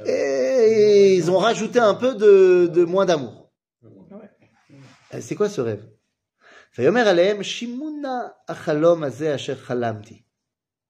et 0.06 1.16
ils 1.16 1.30
ont 1.30 1.38
rajouté 1.38 1.80
un 1.80 1.96
peu 1.96 2.16
de, 2.16 2.68
de 2.74 2.84
moins 2.86 3.06
d'amour. 3.06 3.52
C'est 5.20 5.36
quoi 5.36 5.50
ce 5.50 5.62
rêve? 5.62 5.88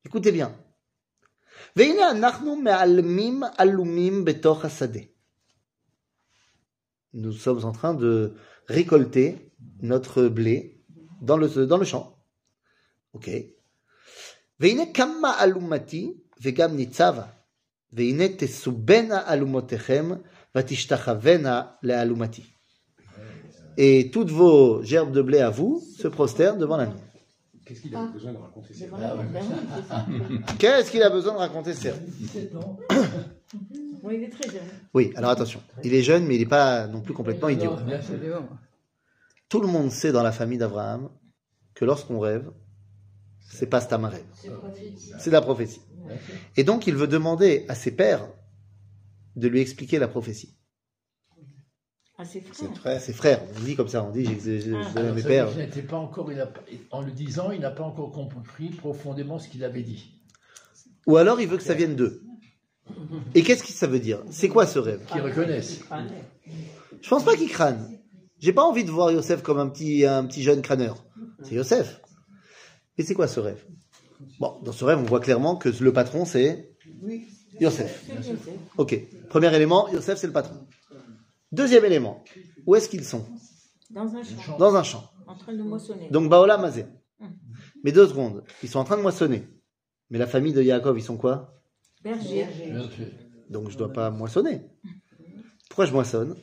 Écoutez 0.05 0.31
bien. 0.31 0.66
והנה 1.76 2.10
אנחנו 2.10 2.56
מעלמים 2.56 3.42
עלומים 3.58 4.24
בתוך 4.24 4.64
השדה. 4.64 5.00
nous 7.14 7.32
sommes 7.32 7.64
en 7.64 7.72
train 7.72 7.94
de 7.94 8.34
récolter 8.68 9.52
notre 9.82 10.28
blé 10.28 10.82
dans 11.20 11.36
le, 11.36 11.48
dans 11.66 11.76
le 11.76 11.84
champ. 11.84 12.16
Ok. 13.12 13.28
והנה 14.60 14.82
כמה 14.94 15.44
אלומתי 15.44 16.12
וגם 16.42 16.76
ניצבה, 16.76 17.26
והנה 17.92 18.24
תסובנה 18.38 19.32
אלומותיכם 19.32 20.10
ותשתחוונה 20.56 21.62
לאלומתי. 21.82 22.42
Et 23.78 24.10
toutes 24.12 24.30
vos 24.30 24.82
gerbes 24.82 25.12
de 25.12 25.22
blé 25.22 25.40
à 25.40 25.48
vous 25.48 25.82
se 25.96 26.06
prosternent 26.06 26.58
devant 26.58 26.76
la 26.76 26.86
nuit. 26.86 27.05
Qu'est-ce 27.68 27.82
qu'il 27.82 27.95
a 27.95 28.05
besoin 28.05 28.32
de 28.34 28.38
raconter 28.38 28.74
nuit, 28.74 28.89
ben. 28.89 30.43
Qu'est-ce 30.57 30.91
qu'il 30.91 31.03
a 31.03 31.09
besoin 31.09 31.34
de 31.34 31.38
raconter 31.39 31.74
Serge 31.74 31.99
17 31.99 32.55
ans. 32.55 32.78
Bon, 34.03 34.11
il 34.11 34.24
est 34.24 34.30
très 34.30 34.49
jeune. 34.49 34.61
Oui, 34.93 35.11
alors 35.15 35.32
attention. 35.32 35.61
Il 35.84 35.93
est 35.93 36.03
jeune, 36.03 36.26
mais 36.26 36.36
il 36.36 36.39
n'est 36.39 36.45
pas 36.45 36.86
non 36.86 37.01
plus 37.01 37.13
complètement 37.13 37.47
idiot. 37.47 37.76
Tout 39.49 39.61
le 39.61 39.68
monde 39.68 39.89
sait 39.89 40.11
dans 40.11 40.22
la 40.22 40.34
famille 40.34 40.57
d'Abraham 40.57 41.09
que 41.74 41.86
lorsqu'on 41.86 42.20
rêve, 42.20 42.51
c'est 43.39 43.68
pas 43.68 43.80
Stam 43.80 44.03
un 44.05 44.09
rêve. 44.09 44.26
C'est 45.18 45.32
la 45.32 45.41
prophétie. 45.41 45.82
Et 46.57 46.63
donc, 46.63 46.88
il 46.88 46.95
veut 46.95 47.07
demander 47.07 47.65
à 47.70 47.76
ses 47.76 47.91
pères 47.91 48.28
de 49.38 49.47
lui 49.47 49.61
expliquer 49.61 49.97
la 49.97 50.07
prophétie. 50.07 50.56
À 52.20 52.26
ses 52.26 52.43
C'est 52.51 52.74
frères. 52.74 52.99
Ses 53.01 53.13
frères, 53.13 53.41
on 53.55 53.59
dit 53.63 53.76
comme 53.76 53.88
ça, 53.88 54.03
on 54.03 54.09
dit, 54.11 54.26
j'ai- 54.43 54.74
Ah. 54.95 55.01
mes 55.13 55.22
pères. 55.22 55.55
n'était 55.55 55.84
pas 55.84 55.97
encore, 55.97 56.32
il 56.32 56.39
a 56.41 56.47
pas- 56.47 56.63
en 56.91 57.01
le 57.01 57.11
disant, 57.11 57.51
il 57.51 57.59
n'a 57.61 57.70
pas 57.70 57.84
encore 57.84 58.11
compris 58.11 58.70
profondément 58.70 59.38
ce 59.38 59.47
qu'il 59.47 59.63
avait 59.63 59.84
dit. 59.84 60.20
Ou 61.05 61.18
alors, 61.18 61.39
il 61.39 61.47
veut 61.47 61.57
que 61.57 61.63
ça 61.63 61.76
vienne 61.76 61.95
d'eux. 61.95 62.24
Et 63.36 63.43
qu'est-ce 63.43 63.63
que 63.63 63.72
ça 63.72 63.86
veut 63.86 63.99
dire? 63.99 64.24
C'est 64.32 64.49
quoi 64.49 64.65
ce 64.65 64.80
rêve? 64.80 65.05
Qu'ils 65.05 65.22
reconnaissent. 65.22 65.82
Je 67.01 67.09
pense 67.09 67.24
pas 67.24 67.36
qu'il 67.36 67.49
crâne. 67.49 67.99
J'ai 68.39 68.53
pas 68.53 68.63
envie 68.63 68.84
de 68.84 68.91
voir 68.91 69.11
Yosef 69.11 69.43
comme 69.43 69.59
un 69.59 69.68
petit, 69.70 70.05
un 70.05 70.26
petit 70.26 70.41
jeune 70.41 70.61
crâneur. 70.63 71.03
C'est 71.43 71.55
Yosef. 71.55 72.01
Et 72.97 73.03
c'est 73.03 73.13
quoi 73.13 73.28
ce 73.28 73.39
rêve? 73.39 73.63
Bon, 74.39 74.55
dans 74.63 74.72
ce 74.72 74.84
rêve, 74.86 74.97
on 74.97 75.03
voit 75.03 75.20
clairement 75.20 75.55
que 75.55 75.70
le 75.70 75.93
patron, 75.93 76.26
c'est 76.26 76.72
Yosef. 77.59 78.03
C'est 78.07 78.15
Yosef. 78.15 78.47
Ok. 78.78 78.99
Premier 79.30 79.55
élément, 79.55 79.88
Yosef, 79.89 80.18
c'est 80.18 80.28
le 80.28 80.34
patron. 80.34 80.55
Deuxième 81.51 81.85
élément, 81.85 82.23
où 82.65 82.75
est-ce 82.75 82.89
qu'ils 82.89 83.05
sont? 83.05 83.25
Dans 83.89 84.15
un 84.15 84.23
champ. 84.23 84.57
Dans 84.57 84.75
un 84.75 84.83
champ. 84.83 85.09
En 85.27 85.35
train 85.35 85.53
de 85.53 85.63
moissonner. 85.63 86.09
Donc 86.09 86.29
Baola 86.29 86.57
Mazé. 86.57 86.85
Mais 87.83 87.91
deux 87.91 88.07
secondes, 88.07 88.43
ils 88.63 88.69
sont 88.69 88.79
en 88.79 88.83
train 88.83 88.97
de 88.97 89.01
moissonner. 89.01 89.47
Mais 90.09 90.17
la 90.17 90.27
famille 90.27 90.53
de 90.53 90.61
Yaakov, 90.61 90.97
ils 90.97 91.03
sont 91.03 91.17
quoi? 91.17 91.61
Berger. 92.03 92.47
Donc 93.49 93.69
je 93.69 93.77
dois 93.77 93.91
pas 93.91 94.09
moissonner. 94.09 94.61
Pourquoi 95.69 95.85
je 95.85 95.93
moissonne? 95.93 96.35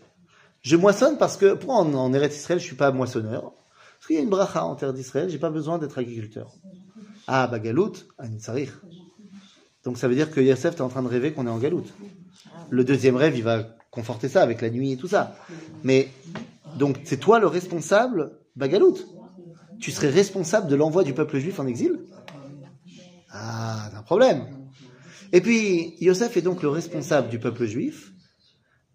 Je 0.62 0.76
moissonne 0.76 1.18
parce 1.18 1.36
que, 1.36 1.54
pourquoi 1.54 1.76
en, 1.76 1.92
en 1.94 2.12
Eretz 2.14 2.34
Israël 2.36 2.58
je 2.58 2.64
suis 2.64 2.76
pas 2.76 2.90
moissonneur 2.90 3.52
Parce 3.96 4.06
qu'il 4.06 4.16
y 4.16 4.18
a 4.18 4.22
une 4.22 4.30
bracha 4.30 4.64
en 4.64 4.74
terre 4.74 4.94
d'Israël, 4.94 5.28
j'ai 5.28 5.38
pas 5.38 5.50
besoin 5.50 5.78
d'être 5.78 5.98
agriculteur. 5.98 6.54
Ah, 7.26 7.46
bah 7.46 7.58
Galout, 7.58 7.92
Anin 8.18 8.38
Sarir. 8.38 8.82
Donc 9.84 9.98
ça 9.98 10.08
veut 10.08 10.14
dire 10.14 10.30
que 10.30 10.40
Yosef 10.40 10.76
est 10.76 10.80
en 10.80 10.88
train 10.88 11.02
de 11.02 11.08
rêver 11.08 11.32
qu'on 11.32 11.46
est 11.46 11.50
en 11.50 11.58
Galout. 11.58 11.84
Le 12.70 12.84
deuxième 12.84 13.16
rêve, 13.16 13.36
il 13.36 13.44
va 13.44 13.76
conforter 13.94 14.28
ça 14.28 14.42
avec 14.42 14.60
la 14.60 14.70
nuit 14.70 14.92
et 14.92 14.96
tout 14.96 15.08
ça. 15.08 15.36
Mais, 15.82 16.08
donc 16.76 17.00
c'est 17.04 17.18
toi 17.18 17.38
le 17.38 17.46
responsable, 17.46 18.32
Bagalout? 18.56 18.98
Tu 19.80 19.90
serais 19.90 20.10
responsable 20.10 20.68
de 20.68 20.76
l'envoi 20.76 21.04
du 21.04 21.14
peuple 21.14 21.38
juif 21.38 21.58
en 21.60 21.66
exil? 21.66 22.00
Ah, 23.30 23.88
c'est 23.90 23.96
un 23.96 24.02
problème. 24.02 24.46
Et 25.32 25.40
puis, 25.40 25.94
Yosef 26.00 26.36
est 26.36 26.42
donc 26.42 26.62
le 26.62 26.68
responsable 26.68 27.28
du 27.28 27.38
peuple 27.38 27.66
juif, 27.66 28.12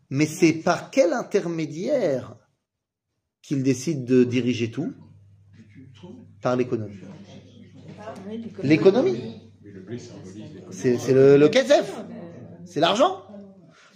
mais 0.10 0.26
c'est 0.26 0.54
par 0.54 0.90
quel 0.90 1.14
intermédiaire 1.14 2.36
qu'il 3.42 3.64
décide 3.64 4.06
de 4.06 4.24
diriger 4.24 4.72
tout? 4.72 4.94
Par 6.42 6.56
l'économie. 6.56 6.96
L'économie? 8.64 9.42
C'est 10.72 11.14
le, 11.14 11.38
le 11.38 11.50
c'est 12.66 12.80
l'argent. 12.80 13.29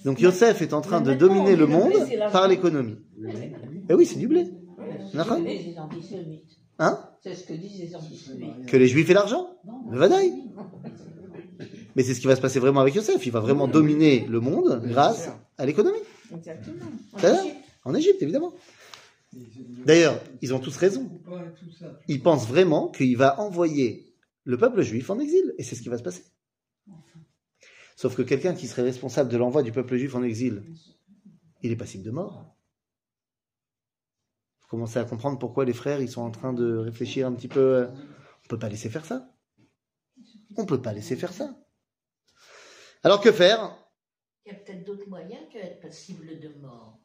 Donc 0.06 0.20
Yosef 0.20 0.62
est 0.62 0.74
en 0.74 0.82
train 0.82 1.02
de 1.02 1.14
dominer 1.14 1.56
le 1.56 1.68
monde 1.68 1.94
par 2.32 2.48
l'économie. 2.48 2.98
Eh 3.90 3.94
oui, 3.94 4.06
c'est 4.06 4.20
du 4.20 4.28
blé. 4.28 4.48
D'accord 5.14 5.40
Les 5.40 5.76
antisémites. 5.78 6.58
Hein 6.80 7.00
C'est 7.22 7.36
ce 7.36 7.46
que 7.46 7.54
disent 7.54 7.80
les 7.80 7.96
antisémites. 7.96 8.66
Que 8.68 8.78
les 8.78 8.88
juifs 8.88 9.10
aient 9.10 9.14
l'argent 9.14 9.58
Le 9.92 9.98
vadaï. 9.98 10.34
Mais 11.96 12.04
c'est 12.04 12.14
ce 12.14 12.20
qui 12.20 12.28
va 12.28 12.36
se 12.36 12.42
passer 12.42 12.60
vraiment 12.60 12.82
avec 12.82 12.96
Yosef. 12.96 13.26
Il 13.26 13.32
va 13.32 13.40
vraiment 13.40 13.68
dominer 13.68 14.26
le 14.28 14.40
monde 14.40 14.82
grâce 14.86 15.30
à 15.58 15.66
l'économie. 15.66 16.00
Exactement. 16.36 16.86
En 17.86 17.94
Égypte, 17.94 18.22
évidemment. 18.22 18.54
D'ailleurs, 19.86 20.20
ils 20.42 20.54
ont 20.54 20.60
tous 20.60 20.76
raison. 20.78 21.10
Ils 22.08 22.22
pensent 22.22 22.48
vraiment 22.48 22.90
qu'il 22.90 23.16
va 23.18 23.40
envoyer 23.40 24.14
le 24.44 24.58
peuple 24.58 24.82
juif 24.82 25.10
en 25.10 25.20
exil. 25.20 25.54
Et 25.58 25.64
c'est 25.64 25.76
ce 25.76 25.82
qui 25.82 25.90
va 25.90 25.98
se 25.98 26.04
passer. 26.04 26.24
Sauf 27.96 28.16
que 28.16 28.22
quelqu'un 28.22 28.54
qui 28.54 28.68
serait 28.68 28.82
responsable 28.82 29.30
de 29.30 29.38
l'envoi 29.38 29.64
du 29.64 29.72
peuple 29.72 29.96
juif 29.98 30.16
en 30.16 30.24
exil, 30.24 30.64
il 31.62 31.72
est 31.72 31.76
passible 31.76 32.04
de 32.04 32.12
mort. 32.12 32.56
Vous 34.62 34.68
commencez 34.68 34.98
à 35.00 35.06
comprendre 35.06 35.38
pourquoi 35.40 35.66
les 35.66 35.74
frères 35.74 36.02
ils 36.02 36.10
sont 36.10 36.22
en 36.22 36.32
train 36.32 36.54
de 36.54 36.78
réfléchir 36.78 37.28
un 37.28 37.34
petit 37.34 37.48
peu. 37.48 37.60
euh, 37.60 37.88
On 38.46 38.48
peut 38.50 38.60
pas 38.60 38.70
laisser 38.70 38.90
faire 38.90 39.06
ça. 39.06 39.30
On 40.58 40.66
peut 40.66 40.82
pas 40.82 40.94
laisser 40.94 41.16
faire 41.16 41.34
ça. 41.34 41.56
Alors 43.04 43.22
que 43.22 43.32
faire? 43.32 43.76
Il 44.46 44.52
y 44.52 44.56
a 44.56 44.60
peut-être 44.60 44.84
d'autres 44.86 45.08
moyens 45.08 45.42
qu'être 45.52 45.80
passible 45.82 46.40
de 46.40 46.50
mort. 46.60 47.00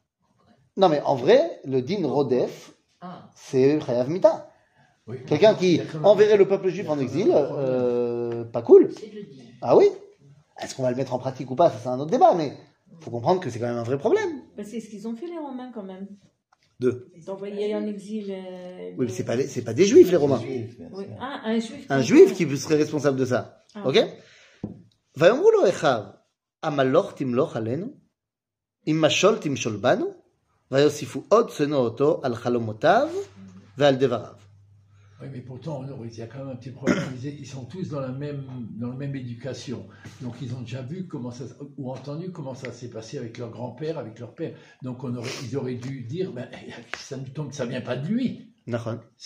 Non 0.76 0.88
mais 0.88 1.00
en 1.02 1.14
vrai, 1.16 1.60
le 1.64 1.82
din 1.82 2.06
rodef, 2.06 2.72
Ah, 3.00 3.30
c'est 3.36 3.80
Chayav 3.80 4.08
Mita. 4.08 4.50
Oui. 5.06 5.18
Quelqu'un 5.26 5.54
qui 5.54 5.80
enverrait 6.02 6.36
le 6.36 6.46
peuple 6.46 6.68
juif 6.68 6.88
en 6.88 6.98
exil, 6.98 7.30
euh, 7.34 8.44
pas 8.44 8.62
cool. 8.62 8.92
c'est 8.98 9.06
le 9.10 9.22
dire. 9.24 9.44
Ah 9.62 9.76
oui? 9.76 9.86
Est-ce 10.61 10.75
qu'on 10.75 10.83
va 10.83 10.91
le 10.91 10.97
mettre 10.97 11.13
en 11.13 11.19
pratique 11.19 11.49
ou 11.51 11.55
pas 11.55 11.69
Ça, 11.71 11.77
c'est 11.83 11.89
un 11.89 11.99
autre 11.99 12.11
débat, 12.11 12.33
mais 12.35 12.49
faut 13.01 13.11
comprendre 13.11 13.39
que 13.41 13.49
c'est 13.49 13.59
quand 13.59 13.67
même 13.73 13.77
un 13.77 13.83
vrai 13.91 13.97
problème. 13.97 14.31
Ben, 14.55 14.65
c'est 14.65 14.79
ce 14.79 14.87
qu'ils 14.89 15.07
ont 15.07 15.15
fait 15.15 15.27
les 15.27 15.37
Romains 15.37 15.71
quand 15.73 15.83
même. 15.83 16.07
Deux. 16.79 17.07
D'envoyer 17.25 17.75
en 17.75 17.85
exil. 17.87 18.25
euh, 18.29 18.89
Oui, 18.91 18.95
mais 18.99 19.05
des- 19.07 19.13
c'est 19.13 19.23
pas, 19.23 19.35
les- 19.35 19.47
c'est 19.47 19.61
pas 19.63 19.73
des 19.73 19.85
juifs, 19.85 20.09
les 20.11 20.17
Romains. 20.17 20.41
Oui. 20.43 21.05
Ah, 21.19 21.41
un 21.45 21.59
juif. 21.59 21.85
Un 21.89 22.01
juif 22.01 22.33
qui 22.35 22.57
serait 22.57 22.75
responsable 22.75 23.17
de 23.17 23.25
ça. 23.25 23.41
Ah. 23.75 23.87
Ok 23.87 23.97
ויאמרו 25.17 25.51
לו 25.51 25.69
אחיו, 25.69 26.03
המלוך 26.63 27.13
תמלוך 27.13 27.55
עלינו, 27.55 27.87
אם 28.87 29.01
משול 29.05 29.37
תמשול 29.37 29.75
בנו, 29.77 30.05
ויוסיפו 30.71 31.23
עוד 31.29 31.49
שנוא 31.49 31.77
אותו 31.79 32.21
על 32.23 32.35
חלומותיו 32.35 33.09
ועל 33.77 33.95
דבריו. 33.95 34.33
oui, 35.20 35.26
mais 35.32 35.40
pourtant, 35.40 35.84
il 36.04 36.16
y 36.16 36.22
a 36.22 36.28
quand 36.28 36.38
même 36.38 36.50
un 36.50 36.56
petit 36.56 36.70
problème. 36.70 37.02
Ils, 37.24 37.46
sont 37.46 37.64
tous 37.64 37.88
dans 37.88 38.00
la 38.00 38.12
même, 38.12 38.44
dans 38.76 38.90
la 38.90 38.94
même 38.94 39.16
éducation. 39.16 39.88
Donc, 40.20 40.36
ils 40.40 40.54
ont 40.54 40.60
déjà 40.60 40.82
vu 40.82 41.08
ou 41.76 41.90
entendu 41.90 42.30
comment 42.30 42.54
ça 42.54 42.70
s'est 42.72 42.88
passé 42.88 43.18
avec 43.18 43.36
leur 43.38 43.50
grand-père, 43.50 43.98
avec 43.98 44.20
leur 44.20 44.32
père. 44.34 44.54
Donc, 44.82 45.04
ils 45.42 45.56
auraient 45.56 45.74
dû 45.74 46.02
dire, 46.02 46.32
ben, 46.32 46.48
ça 46.96 47.16
ne 47.16 47.24
tombe, 47.24 47.52
ça 47.52 47.66
vient 47.66 47.80
pas 47.80 47.96
de 47.96 48.06
lui. 48.06 48.54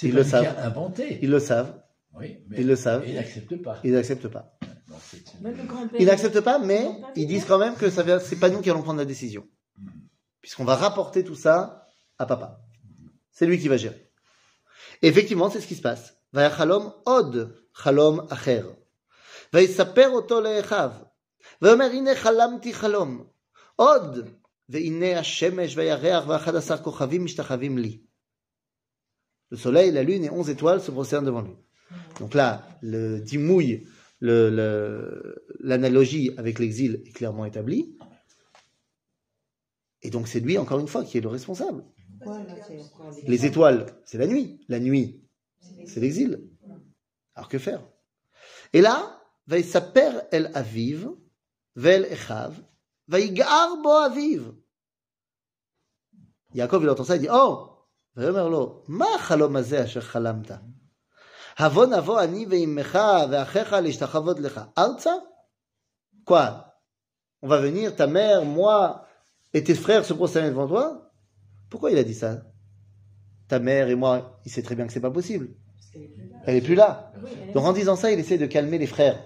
Ils 0.03 0.15
le 0.15 0.25
savent. 0.25 0.57
Inventé. 0.59 1.19
Ils 1.21 1.31
le 1.31 1.41
savent. 1.41 1.83
Ils 2.57 2.67
le 2.67 2.77
savent. 2.77 3.05
Ils 3.07 3.15
n'acceptent 3.15 3.63
pas. 3.63 3.79
Ils 3.85 3.93
n'acceptent 3.93 4.29
pas. 4.29 4.59
Ils 5.99 6.07
n'acceptent 6.07 6.41
pas, 6.41 6.59
mais 6.59 6.89
ils 7.17 7.27
disent 7.27 7.45
quand 7.45 7.59
même 7.59 7.75
que 7.75 7.91
ça 7.91 8.21
c'est 8.21 8.37
pas 8.37 8.49
nous 8.49 8.61
qui 8.61 8.71
allons 8.71 8.83
prendre 8.83 8.99
la 8.99 9.05
décision, 9.05 9.47
hmm. 9.79 9.89
puisqu'on 10.41 10.65
va 10.65 10.77
rapporter 10.77 11.25
tout 11.25 11.35
ça 11.35 11.89
à 12.19 12.27
papa. 12.27 12.61
C'est 13.31 13.47
lui 13.47 13.59
qui 13.59 13.69
va 13.69 13.77
gérer. 13.79 14.12
Et 15.02 15.08
effectivement, 15.08 15.50
c'est 15.50 15.62
ce 15.62 15.68
qui 15.68 15.76
se 15.76 15.82
passe. 15.82 16.14
ויחלום 16.34 16.90
עוד 17.04 17.36
חלום 17.74 18.20
אחר. 18.30 18.72
ויספר 19.54 20.10
אותו 20.10 20.42
לאחיו. 20.42 20.92
ויאמר 21.62 21.86
הנה 21.86 22.16
חלמתי 22.16 22.74
חלום. 22.74 23.28
עוד 23.76 24.30
והנה 24.70 25.20
השמש 25.20 25.78
והירח 25.78 26.28
ואחד 26.28 26.56
עשר 26.56 26.78
כוכבים 26.78 27.26
משתחווים 27.26 27.78
לי. 27.78 28.02
Le 29.52 29.56
soleil, 29.58 29.92
la 29.92 30.04
lune 30.04 30.26
et 30.26 30.30
onze 30.30 30.50
étoiles 30.50 30.82
se 30.82 30.92
prosternent 30.92 31.26
devant 31.26 31.42
lui. 31.42 31.56
Donc 32.20 32.34
là, 32.34 32.68
le 32.82 33.20
dimouille, 33.22 33.88
le- 34.20 34.50
le- 34.50 35.46
l'analogie 35.62 36.32
avec 36.38 36.60
l'exil 36.60 37.02
est 37.06 37.14
clairement 37.14 37.46
établie. 37.46 37.98
Et 40.02 40.10
donc 40.10 40.28
c'est 40.28 40.42
lui, 40.42 40.58
encore 40.58 40.80
une 40.80 40.88
fois, 40.90 41.06
qui 41.06 41.18
est 41.18 41.22
le 41.22 41.30
responsable. 41.30 41.86
Voilà, 42.22 42.56
c'est 42.68 42.82
encore 42.82 43.14
des- 43.14 43.22
Les 43.22 43.46
étoiles, 43.46 43.86
c'est 44.06 44.18
la 44.18 44.28
nuit. 44.28 44.66
La 44.70 44.80
nuit, 44.80 45.24
c'est 45.86 46.00
l'exil. 46.00 46.50
Alors 47.36 47.50
que 47.50 47.60
faire 47.60 47.82
Et 48.74 48.82
là, 48.82 48.98
ויספר 49.48 50.20
אל 50.34 50.48
אביו 50.60 51.12
ואל 51.76 52.06
אחיו, 52.14 52.54
ויגער 53.10 53.70
בו 53.84 54.06
אביו. 54.06 54.44
יעקב 56.56 56.82
il 56.84 56.90
entend 56.90 57.04
ça, 57.04 57.16
il 57.16 57.22
dit, 57.22 57.30
oh, 57.30 57.70
ויאמר 58.16 58.48
לו, 58.50 58.84
מה 58.88 59.06
החלום 59.16 59.56
הזה 59.56 59.84
אשר 59.84 60.02
חלמת? 60.02 60.52
הבוא 61.58 61.86
נבוא 61.86 62.22
אני 62.24 62.46
ואימך 62.50 62.98
ואחיך 63.32 63.74
להשתחוות 63.74 64.40
לך 64.40 64.62
ארצה? 64.78 65.12
Quoi 66.30 66.50
On 67.44 67.48
va 67.48 67.60
venir, 67.62 67.96
ta 67.96 68.08
mère, 68.08 68.44
moi 68.46 69.06
et 69.54 69.64
tes 69.64 69.76
frères 69.76 70.04
se 70.06 70.14
prosterner 70.14 70.50
devant 70.50 70.68
toi 70.68 71.11
Pourquoi 71.73 71.91
il 71.91 71.97
a 71.97 72.05
dit 72.05 72.13
ça? 72.13 72.45
Ta 73.49 73.59
mère 73.59 73.89
et 73.89 73.95
moi, 73.95 74.39
il 74.45 74.53
sait 74.53 74.61
très 74.61 74.77
bien 74.77 74.87
que 74.87 74.93
c'est 74.93 75.01
pas 75.01 75.11
possible. 75.11 75.55
Elle 76.45 76.57
est 76.57 76.61
plus 76.61 76.75
là. 76.75 77.15
Donc 77.55 77.65
en 77.65 77.73
disant 77.73 77.97
ça, 77.97 78.13
il 78.13 78.21
essaie 78.21 78.37
de 78.37 78.45
calmer 78.45 78.77
les 78.77 78.87
frères. 78.87 79.25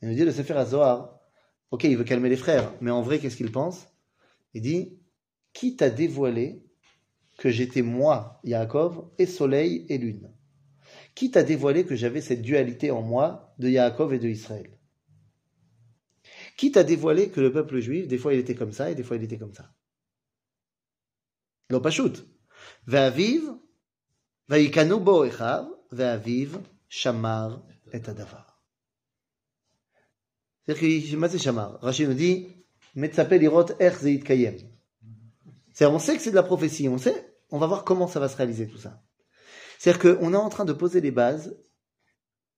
Il 0.00 0.08
nous 0.08 0.14
dit 0.14 0.24
le 0.24 0.32
Sefer 0.32 0.54
HaZohar, 0.54 1.20
ok, 1.70 1.84
il 1.84 1.98
veut 1.98 2.04
calmer 2.04 2.30
les 2.30 2.38
frères, 2.38 2.72
mais 2.80 2.90
en 2.90 3.02
vrai, 3.02 3.18
qu'est-ce 3.18 3.36
qu'il 3.36 3.52
pense? 3.52 3.86
Il 4.54 4.62
dit, 4.62 4.98
qui 5.52 5.76
t'a 5.76 5.90
dévoilé 5.90 6.64
que 7.36 7.50
j'étais 7.50 7.82
moi, 7.82 8.40
Yaakov, 8.44 9.10
et 9.18 9.26
soleil 9.26 9.84
et 9.90 9.98
lune? 9.98 10.32
Qui 11.14 11.30
t'a 11.30 11.42
dévoilé 11.42 11.84
que 11.84 11.96
j'avais 11.96 12.22
cette 12.22 12.40
dualité 12.40 12.90
en 12.90 13.02
moi 13.02 13.54
de 13.58 13.68
Yaakov 13.68 14.14
et 14.14 14.18
de 14.18 14.28
Israël? 14.28 14.70
Qui 16.56 16.72
t'a 16.72 16.82
dévoilé 16.82 17.28
que 17.28 17.42
le 17.42 17.52
peuple 17.52 17.78
juif, 17.80 18.08
des 18.08 18.16
fois 18.16 18.32
il 18.32 18.40
était 18.40 18.54
comme 18.54 18.72
ça 18.72 18.90
et 18.90 18.94
des 18.94 19.02
fois 19.02 19.18
il 19.18 19.22
était 19.22 19.36
comme 19.36 19.52
ça? 19.52 19.70
לא 21.69 21.79
פשוט. 21.83 22.19
ואביו, 22.87 23.53
ויקנו 24.49 24.99
בו 24.99 25.27
אחיו, 25.27 25.63
ואביו 25.91 26.49
שמר 26.89 27.57
את 27.95 28.09
הדבר. 28.09 28.37
C'est-à-dire 30.67 31.11
que, 31.11 31.15
מה 31.15 31.27
זה 31.27 31.39
שמר? 31.39 31.77
רש"י 31.81 32.07
nous 32.07 32.19
dit, 32.19 32.49
מצפה 32.95 33.37
לראות 33.37 33.71
איך 33.81 33.99
זה 33.99 34.09
יתקיים. 34.09 34.53
C'est-à-dire, 35.73 35.93
on 35.93 35.99
sait 35.99 36.17
que 36.17 36.21
c'est 36.23 36.31
de 36.31 36.35
la 36.35 36.43
prophétie, 36.43 36.89
on 36.89 36.97
sait, 36.97 37.33
on 37.51 37.59
va 37.59 37.67
voir 37.67 37.83
comment 37.83 38.07
ça 38.07 38.19
va 38.19 38.27
se 38.27 38.35
réaliser 38.35 38.67
tout 38.67 38.79
ça. 38.79 39.01
C'est-à-dire 39.77 40.17
qu'on 40.17 40.33
est 40.33 40.37
en 40.37 40.49
train 40.49 40.65
de 40.65 40.73
poser 40.73 41.01
les 41.01 41.11
bases 41.11 41.55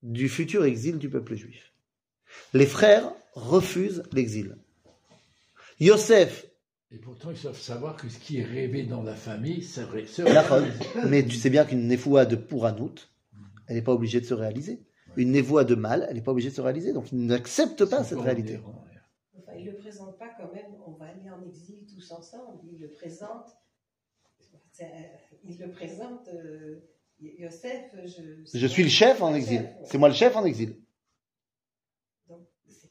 du 0.01 0.29
futur 0.29 0.63
exil 0.63 0.97
du 0.97 1.09
peuple 1.09 1.35
juif. 1.35 1.73
Les 2.53 2.65
frères 2.65 3.11
refusent 3.33 4.03
l'exil. 4.13 4.57
Yosef 5.79 6.45
et 6.94 6.98
pourtant, 6.98 7.32
ils 7.32 7.36
savent 7.36 7.58
savoir 7.58 7.96
que 7.96 8.08
ce 8.08 8.18
qui 8.20 8.38
est 8.38 8.44
rêvé 8.44 8.84
dans 8.84 9.02
la 9.02 9.16
famille, 9.16 9.64
c'est 9.64 9.82
vrai. 9.82 10.06
se 10.06 10.22
La 10.22 10.42
réalise. 10.42 10.72
Mais 11.08 11.24
tu 11.24 11.34
sais 11.34 11.50
bien 11.50 11.64
qu'une 11.64 11.88
néfoua 11.88 12.24
de 12.24 12.36
Pouranout, 12.36 12.94
elle 13.66 13.74
n'est 13.74 13.82
pas 13.82 13.92
obligée 13.92 14.20
de 14.20 14.26
se 14.26 14.34
réaliser. 14.34 14.86
Une 15.16 15.32
névoie 15.32 15.64
de 15.64 15.74
mal, 15.74 16.06
elle 16.08 16.14
n'est 16.14 16.22
pas 16.22 16.30
obligée 16.30 16.50
de 16.50 16.54
se 16.54 16.60
réaliser. 16.60 16.92
Donc 16.92 17.10
ils 17.10 17.26
n'acceptent 17.26 17.84
pas 17.84 18.04
cette 18.04 18.20
réalité. 18.20 18.52
différent, 18.52 18.84
ouais. 18.86 18.98
Enfin, 19.40 19.58
il 19.58 19.64
ne 19.66 19.70
le 19.72 19.76
présente 19.76 20.18
pas 20.18 20.28
quand 20.38 20.52
même, 20.54 20.72
on 20.86 20.92
va 20.92 21.06
aller 21.06 21.28
en 21.30 21.44
exil 21.44 21.84
tous 21.92 22.12
ensemble. 22.12 22.58
Il 22.72 22.80
le 22.80 22.90
présente, 22.90 23.46
c'est- 24.70 24.86
il 25.48 25.58
le 25.58 25.70
présente, 25.70 26.28
euh, 26.32 26.80
Yosef, 27.20 27.90
je, 28.04 28.58
Je 28.58 28.66
suis 28.68 28.84
le 28.84 28.88
chef 28.88 29.20
en 29.20 29.34
exil. 29.34 29.68
C'est 29.84 29.98
moi 29.98 30.08
le 30.08 30.14
chef 30.14 30.36
en 30.36 30.44
exil. 30.44 30.76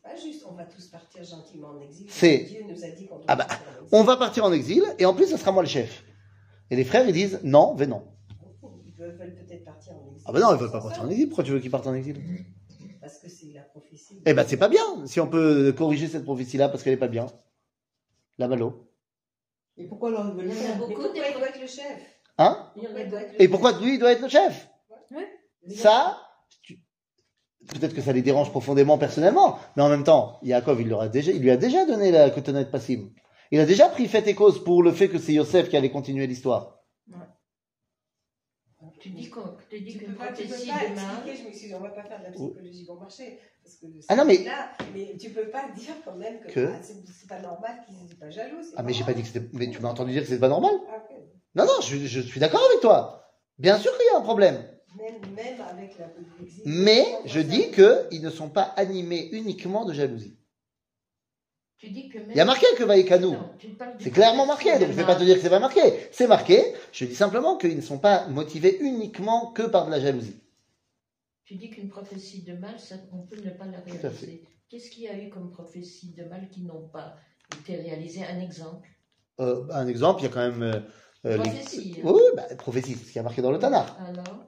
Pas 0.03 0.15
juste, 0.17 0.45
on 0.49 0.53
va 0.53 0.65
tous 0.65 0.87
partir 0.87 1.23
gentiment 1.23 1.69
en 1.69 1.81
exil. 1.81 2.05
C'est- 2.09 2.43
Dieu 2.43 2.65
nous 2.69 2.83
a 2.83 2.89
dit 2.89 3.05
qu'on 3.07 3.21
Ah 3.27 3.35
bah, 3.35 3.45
partir 3.45 3.63
en 3.69 3.71
exil. 3.71 3.87
On 3.93 4.03
va 4.03 4.17
partir 4.17 4.45
en 4.45 4.51
exil 4.51 4.83
et 4.99 5.05
en 5.05 5.13
plus, 5.13 5.27
ce 5.27 5.37
sera 5.37 5.51
moi 5.51 5.63
le 5.63 5.69
chef. 5.69 6.03
Et 6.69 6.75
les 6.75 6.83
frères, 6.83 7.07
ils 7.07 7.13
disent 7.13 7.39
non, 7.43 7.75
mais 7.77 7.87
non. 7.87 8.03
Ils 8.85 8.93
veulent, 8.93 9.17
peut-être 9.17 9.63
partir 9.63 9.93
en 9.93 10.05
exil. 10.07 10.23
Ah 10.25 10.31
bah 10.31 10.39
non, 10.39 10.55
ils 10.55 10.59
veulent 10.59 10.71
pas 10.71 10.81
partir 10.81 11.03
en 11.03 11.09
exil. 11.09 11.27
Pourquoi 11.29 11.43
tu 11.43 11.51
veux 11.51 11.59
qu'ils 11.59 11.71
partent 11.71 11.87
en 11.87 11.93
exil? 11.93 12.21
Parce 13.01 13.19
que 13.19 13.29
c'est 13.29 13.53
la 13.53 13.61
prophétie. 13.61 14.21
Eh 14.25 14.33
ben, 14.33 14.45
c'est 14.47 14.57
pas 14.57 14.69
bien. 14.69 15.05
Si 15.05 15.19
on 15.19 15.27
peut 15.27 15.73
corriger 15.77 16.07
cette 16.07 16.23
prophétie-là 16.23 16.69
parce 16.69 16.83
qu'elle 16.83 16.93
est 16.93 16.97
pas 16.97 17.07
bien. 17.07 17.27
La 18.37 18.47
malo. 18.47 18.89
Et 19.77 19.85
pourquoi 19.87 20.09
veulent 20.11 20.45
Il 20.45 20.47
y 20.47 20.51
en 20.51 20.51
a 20.51 20.55
faire 20.55 20.77
beaucoup 20.77 21.01
il 21.01 21.33
doit 21.33 21.47
être 21.49 21.61
le 21.61 21.67
chef? 21.67 22.19
Hein? 22.37 22.71
Pourquoi 22.73 22.99
il 23.01 23.09
doit 23.09 23.21
être 23.21 23.37
le 23.37 23.41
Et 23.43 23.47
pourquoi 23.47 23.71
lui, 23.79 23.93
il 23.95 23.99
doit 23.99 24.11
être 24.11 24.21
le 24.21 24.27
chef? 24.29 24.67
Ouais. 25.11 25.27
Ça, 25.69 26.17
peut-être 27.73 27.93
que 27.95 28.01
ça 28.01 28.13
les 28.13 28.21
dérange 28.21 28.51
profondément 28.51 28.97
personnellement, 28.97 29.59
mais 29.75 29.83
en 29.83 29.89
même 29.89 30.03
temps, 30.03 30.39
Yaakov, 30.43 30.81
il, 30.81 30.89
leur 30.89 31.01
a 31.01 31.09
déjà, 31.09 31.31
il 31.31 31.41
lui 31.41 31.51
a 31.51 31.57
déjà 31.57 31.85
donné 31.85 32.11
la 32.11 32.29
cotonnette 32.29 32.71
passive. 32.71 33.09
Il 33.51 33.59
a 33.59 33.65
déjà 33.65 33.87
pris 33.89 34.07
fait 34.07 34.27
et 34.27 34.35
cause 34.35 34.63
pour 34.63 34.83
le 34.83 34.91
fait 34.91 35.09
que 35.09 35.19
c'est 35.19 35.33
Yosef 35.33 35.69
qui 35.69 35.77
allait 35.77 35.91
continuer 35.91 36.27
l'histoire. 36.27 36.79
Tu 38.99 39.09
dis 39.09 39.29
qu'on- 39.29 39.55
tu 39.69 39.81
dis 39.81 39.97
peux 39.97 40.13
pas, 40.13 40.33
tu 40.33 40.43
peux 40.43 40.47
pas 40.47 40.85
expliquer, 40.85 41.37
je 41.37 41.43
m'excuse, 41.43 41.73
on 41.77 41.81
va 41.81 41.89
pas 41.89 42.03
faire 42.03 42.19
de 42.19 42.23
la 42.23 42.31
psychologie 42.31 42.85
bon 42.85 42.95
marché. 42.95 43.39
Parce 43.63 43.75
que 43.75 43.85
Ah 44.07 44.15
non, 44.15 44.25
mais- 44.25 44.35
c'est 44.37 44.49
là, 44.49 44.69
mais 44.93 45.17
tu 45.19 45.29
peux 45.31 45.49
pas 45.49 45.69
dire 45.75 45.95
quand 46.05 46.15
même 46.15 46.39
que, 46.47 46.51
Que 46.51 46.73
ah, 46.73 46.79
c'est 46.81 46.93
c'est 47.05 47.27
pas 47.27 47.39
normal 47.41 47.71
qu'ils 47.85 47.95
soient 47.95 48.17
pas 48.19 48.29
jaloux. 48.29 48.57
c'est 48.61 48.73
Ah, 48.77 48.83
mais 48.83 48.93
j'ai 48.93 49.03
pas 49.03 49.13
dit 49.13 49.21
que 49.21 49.27
c'était, 49.27 49.47
mais 49.53 49.69
tu 49.69 49.81
m'as 49.81 49.89
entendu 49.89 50.11
dire 50.11 50.21
que 50.21 50.27
c'était 50.27 50.39
pas 50.39 50.49
normal? 50.49 50.71
Ah. 50.75 51.13
Non, 51.55 51.65
non, 51.65 51.81
je, 51.81 51.97
je 51.97 52.19
suis 52.21 52.39
d'accord 52.39 52.61
avec 52.69 52.81
toi. 52.81 53.29
Bien 53.59 53.77
sûr 53.77 53.91
qu'il 53.97 54.05
y 54.11 54.15
a 54.15 54.17
un 54.17 54.21
problème. 54.21 54.63
Même, 54.97 55.33
même 55.35 55.61
avec 55.61 55.97
la 55.97 56.07
l'exil. 56.39 56.61
Mais 56.65 57.05
je 57.25 57.39
dis 57.39 57.71
qu'ils 57.71 58.21
ne 58.21 58.29
sont 58.29 58.49
pas 58.49 58.63
animés 58.63 59.29
uniquement 59.31 59.85
de 59.85 59.93
jalousie. 59.93 60.37
Tu 61.77 61.89
dis 61.89 62.09
que 62.09 62.19
même- 62.19 62.29
Il 62.33 62.37
y 62.37 62.41
a 62.41 62.45
marqué 62.45 62.65
que 62.77 62.83
Vaïkanou. 62.83 63.35
C'est 63.99 64.11
clairement 64.11 64.45
marqué, 64.45 64.69
prophétie 64.69 64.85
donc 64.85 64.93
je 64.93 64.97
vais 65.01 65.05
pas 65.05 65.15
te 65.15 65.23
dire 65.23 65.35
que 65.35 65.41
c'est 65.41 65.49
pas 65.49 65.59
marqué. 65.59 65.81
C'est 66.11 66.27
marqué. 66.27 66.73
Je 66.91 67.05
dis 67.05 67.15
simplement 67.15 67.57
qu'ils 67.57 67.75
ne 67.75 67.81
sont 67.81 67.99
pas 67.99 68.27
motivés 68.27 68.77
uniquement 68.81 69.51
que 69.51 69.63
par 69.63 69.85
de 69.85 69.91
la 69.91 69.99
jalousie. 69.99 70.39
Tu 71.45 71.55
dis 71.55 71.69
qu'une 71.69 71.89
prophétie 71.89 72.43
de 72.43 72.53
mal, 72.53 72.79
ça, 72.79 72.95
on 73.11 73.25
peut 73.25 73.35
ne 73.41 73.49
pas 73.51 73.65
la 73.65 73.79
réaliser. 73.79 74.47
Qu'est-ce 74.69 74.89
qu'il 74.89 75.03
y 75.03 75.07
a 75.07 75.17
eu 75.21 75.29
comme 75.29 75.51
prophétie 75.51 76.13
de 76.13 76.23
mal 76.23 76.49
qui 76.49 76.61
n'ont 76.63 76.87
pas 76.87 77.15
été 77.59 77.75
réalisées? 77.75 78.23
Un 78.23 78.39
exemple 78.39 78.87
Euh, 79.39 79.65
un 79.71 79.87
exemple, 79.87 80.21
il 80.21 80.23
y 80.25 80.27
a 80.27 80.29
quand 80.31 80.47
même 80.49 80.61
euh, 80.63 80.79
euh, 81.25 81.37
les- 81.37 81.49
Prophétie. 81.49 81.93
hein. 81.97 82.01
Oui, 82.05 82.13
oui, 82.15 82.21
bah, 82.35 82.55
prophétie, 82.55 82.93
c'est 82.95 83.05
ce 83.05 83.11
qui 83.11 83.19
a 83.19 83.23
marqué 83.23 83.41
dans 83.41 83.51
le 83.51 83.59
Tanakh. 83.59 83.87
Alors? 83.99 84.45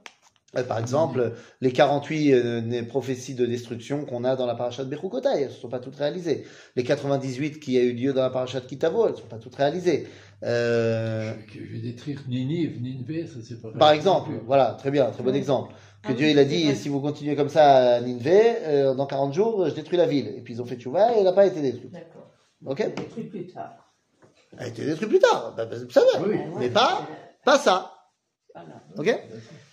Par 0.63 0.79
exemple, 0.79 1.33
les 1.61 1.71
48 1.71 2.33
euh, 2.33 2.83
prophéties 2.87 3.35
de 3.35 3.45
destruction 3.45 4.05
qu'on 4.05 4.23
a 4.23 4.35
dans 4.35 4.45
la 4.45 4.55
paracha 4.55 4.83
de 4.83 4.89
Bechukotai, 4.89 5.29
elles 5.35 5.47
ne 5.47 5.53
sont 5.53 5.69
pas 5.69 5.79
toutes 5.79 5.95
réalisées. 5.95 6.45
Les 6.75 6.83
98 6.83 7.59
qui 7.59 7.77
a 7.77 7.81
eu 7.81 7.93
lieu 7.93 8.13
dans 8.13 8.21
la 8.21 8.29
paracha 8.29 8.59
de 8.59 8.65
Kitavo, 8.65 9.05
elles 9.05 9.13
ne 9.13 9.17
sont 9.17 9.27
pas 9.27 9.37
toutes 9.37 9.55
réalisées. 9.55 10.07
Euh, 10.43 11.33
je 11.47 11.73
vais 11.73 11.79
détruire 11.79 12.21
Ninive, 12.27 12.81
Nineveh, 12.81 13.25
ça 13.27 13.39
c'est 13.43 13.61
pas 13.61 13.69
par 13.71 13.91
exemple, 13.91 14.31
voilà, 14.45 14.75
très 14.77 14.91
bien, 14.91 15.05
très 15.11 15.23
bon 15.23 15.33
exemple. 15.33 15.73
Que 16.03 16.09
Ah 16.11 16.13
Dieu 16.13 16.27
il 16.27 16.37
a 16.37 16.45
dit, 16.45 16.75
si 16.75 16.87
vous 16.87 17.01
continuez 17.01 17.35
comme 17.35 17.49
ça 17.49 17.95
à 17.95 18.01
Nineveh, 18.01 18.57
euh, 18.63 18.93
dans 18.93 19.07
40 19.07 19.33
jours, 19.33 19.67
je 19.67 19.73
détruis 19.73 19.97
la 19.97 20.05
ville. 20.05 20.27
Et 20.37 20.41
puis 20.41 20.53
ils 20.53 20.61
ont 20.61 20.65
fait 20.65 20.75
tchouva 20.75 21.13
et 21.13 21.17
elle 21.17 21.23
n'a 21.23 21.33
pas 21.33 21.47
été 21.47 21.61
détruite. 21.61 21.91
D'accord. 21.91 22.29
Ok 22.65 22.95
Des 22.95 23.05
trucs 23.07 23.29
plus 23.29 23.47
tard. 23.47 23.93
Elle 24.57 24.65
a 24.65 24.67
été 24.67 24.85
détruite 24.85 25.09
plus 25.09 25.19
tard, 25.19 25.53
bah, 25.57 25.65
bah, 25.65 25.75
ça 25.89 26.01
va. 26.01 26.27
Oui. 26.27 26.37
Mais 26.59 26.69
pas, 26.69 27.07
pas 27.43 27.57
ça. 27.57 27.91
Voilà. 28.53 28.81
Ok 28.97 29.19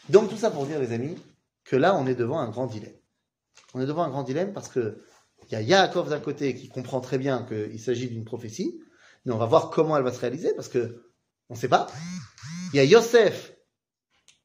Donc 0.08 0.30
tout 0.30 0.36
ça 0.36 0.50
pour 0.50 0.66
dire, 0.66 0.80
les 0.80 0.92
amis, 0.92 1.16
que 1.64 1.76
là, 1.76 1.94
on 1.96 2.06
est 2.06 2.14
devant 2.14 2.38
un 2.38 2.50
grand 2.50 2.66
dilemme. 2.66 2.96
On 3.74 3.80
est 3.80 3.86
devant 3.86 4.02
un 4.02 4.10
grand 4.10 4.22
dilemme 4.22 4.52
parce 4.52 4.68
que 4.68 5.02
il 5.48 5.52
y 5.52 5.56
a 5.56 5.62
Yaakov 5.62 6.08
d'un 6.08 6.20
côté 6.20 6.54
qui 6.54 6.68
comprend 6.68 7.00
très 7.00 7.18
bien 7.18 7.44
qu'il 7.44 7.80
s'agit 7.80 8.08
d'une 8.08 8.24
prophétie, 8.24 8.80
mais 9.24 9.32
on 9.32 9.38
va 9.38 9.46
voir 9.46 9.70
comment 9.70 9.96
elle 9.96 10.04
va 10.04 10.12
se 10.12 10.20
réaliser 10.20 10.54
parce 10.54 10.68
que 10.68 11.12
on 11.48 11.54
ne 11.54 11.58
sait 11.58 11.68
pas. 11.68 11.86
Il 12.72 12.76
y 12.76 12.80
a 12.80 12.84
Yosef 12.84 13.54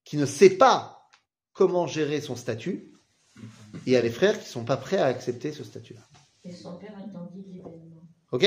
qui 0.03 0.17
ne 0.17 0.25
sait 0.25 0.49
pas 0.49 1.07
comment 1.53 1.87
gérer 1.87 2.21
son 2.21 2.35
statut, 2.35 2.93
et 3.37 3.39
il 3.87 3.93
y 3.93 3.95
a 3.95 4.01
les 4.01 4.09
frères 4.09 4.33
qui 4.33 4.45
ne 4.45 4.51
sont 4.51 4.65
pas 4.65 4.77
prêts 4.77 4.97
à 4.97 5.05
accepter 5.05 5.51
ce 5.51 5.63
statut-là. 5.63 6.01
Et 6.43 6.53
son 6.53 6.77
père 6.77 6.93
attendit 6.97 7.43
l'événement. 7.43 8.03
Ok? 8.31 8.45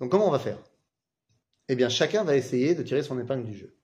Donc 0.00 0.10
comment 0.10 0.28
on 0.28 0.30
va 0.30 0.38
faire? 0.38 0.58
Eh 1.68 1.74
bien, 1.74 1.88
chacun 1.88 2.24
va 2.24 2.36
essayer 2.36 2.74
de 2.74 2.82
tirer 2.82 3.02
son 3.02 3.18
épingle 3.18 3.44
du 3.44 3.56
jeu. 3.56 3.75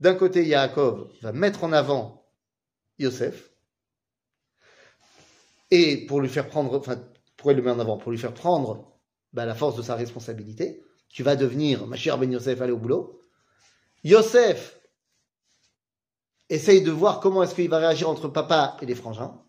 D'un 0.00 0.14
côté, 0.14 0.46
Yaakov 0.46 1.10
va 1.22 1.32
mettre 1.32 1.64
en 1.64 1.72
avant 1.72 2.26
Yosef, 2.98 3.48
et 5.70 6.06
pour 6.06 6.20
lui 6.20 6.28
faire 6.28 6.48
prendre, 6.48 6.78
enfin, 6.78 7.00
avant? 7.44 7.98
Pour 7.98 8.10
lui 8.10 8.18
faire 8.18 8.34
prendre 8.34 8.98
bah, 9.32 9.44
la 9.44 9.54
force 9.54 9.76
de 9.76 9.82
sa 9.82 9.94
responsabilité. 9.94 10.84
Tu 11.08 11.22
vas 11.22 11.36
devenir 11.36 11.86
ma 11.86 11.96
chère 11.96 12.18
Ben 12.18 12.30
Yosef, 12.30 12.60
allez 12.60 12.72
au 12.72 12.78
boulot. 12.78 13.22
Yosef 14.04 14.80
essaye 16.48 16.82
de 16.82 16.90
voir 16.90 17.20
comment 17.20 17.42
est-ce 17.42 17.54
qu'il 17.54 17.68
va 17.68 17.78
réagir 17.78 18.08
entre 18.08 18.28
papa 18.28 18.76
et 18.80 18.86
les 18.86 18.94
frangins. 18.94 19.42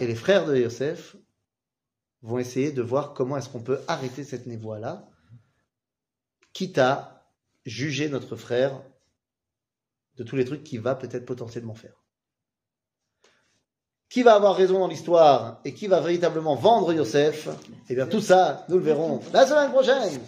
Et 0.00 0.06
les 0.06 0.14
frères 0.14 0.46
de 0.46 0.56
Yosef 0.56 1.16
vont 2.22 2.38
essayer 2.38 2.72
de 2.72 2.82
voir 2.82 3.14
comment 3.14 3.36
est-ce 3.36 3.48
qu'on 3.48 3.62
peut 3.62 3.80
arrêter 3.86 4.24
cette 4.24 4.46
névoie-là, 4.46 5.08
quitte 6.52 6.78
à 6.78 7.30
juger 7.64 8.08
notre 8.08 8.36
frère 8.36 8.82
de 10.18 10.24
tous 10.24 10.36
les 10.36 10.44
trucs 10.44 10.64
qu'il 10.64 10.80
va 10.80 10.94
peut-être 10.94 11.24
potentiellement 11.24 11.74
faire. 11.74 12.04
Qui 14.08 14.22
va 14.22 14.34
avoir 14.34 14.56
raison 14.56 14.80
dans 14.80 14.88
l'histoire 14.88 15.60
et 15.64 15.74
qui 15.74 15.86
va 15.86 16.00
véritablement 16.00 16.54
vendre 16.54 16.92
Yosef? 16.92 17.48
Eh 17.88 17.94
bien 17.94 18.06
tout 18.06 18.20
ça, 18.20 18.64
nous 18.68 18.76
le 18.78 18.82
verrons 18.82 19.20
la 19.32 19.46
semaine 19.46 19.70
prochaine 19.70 20.20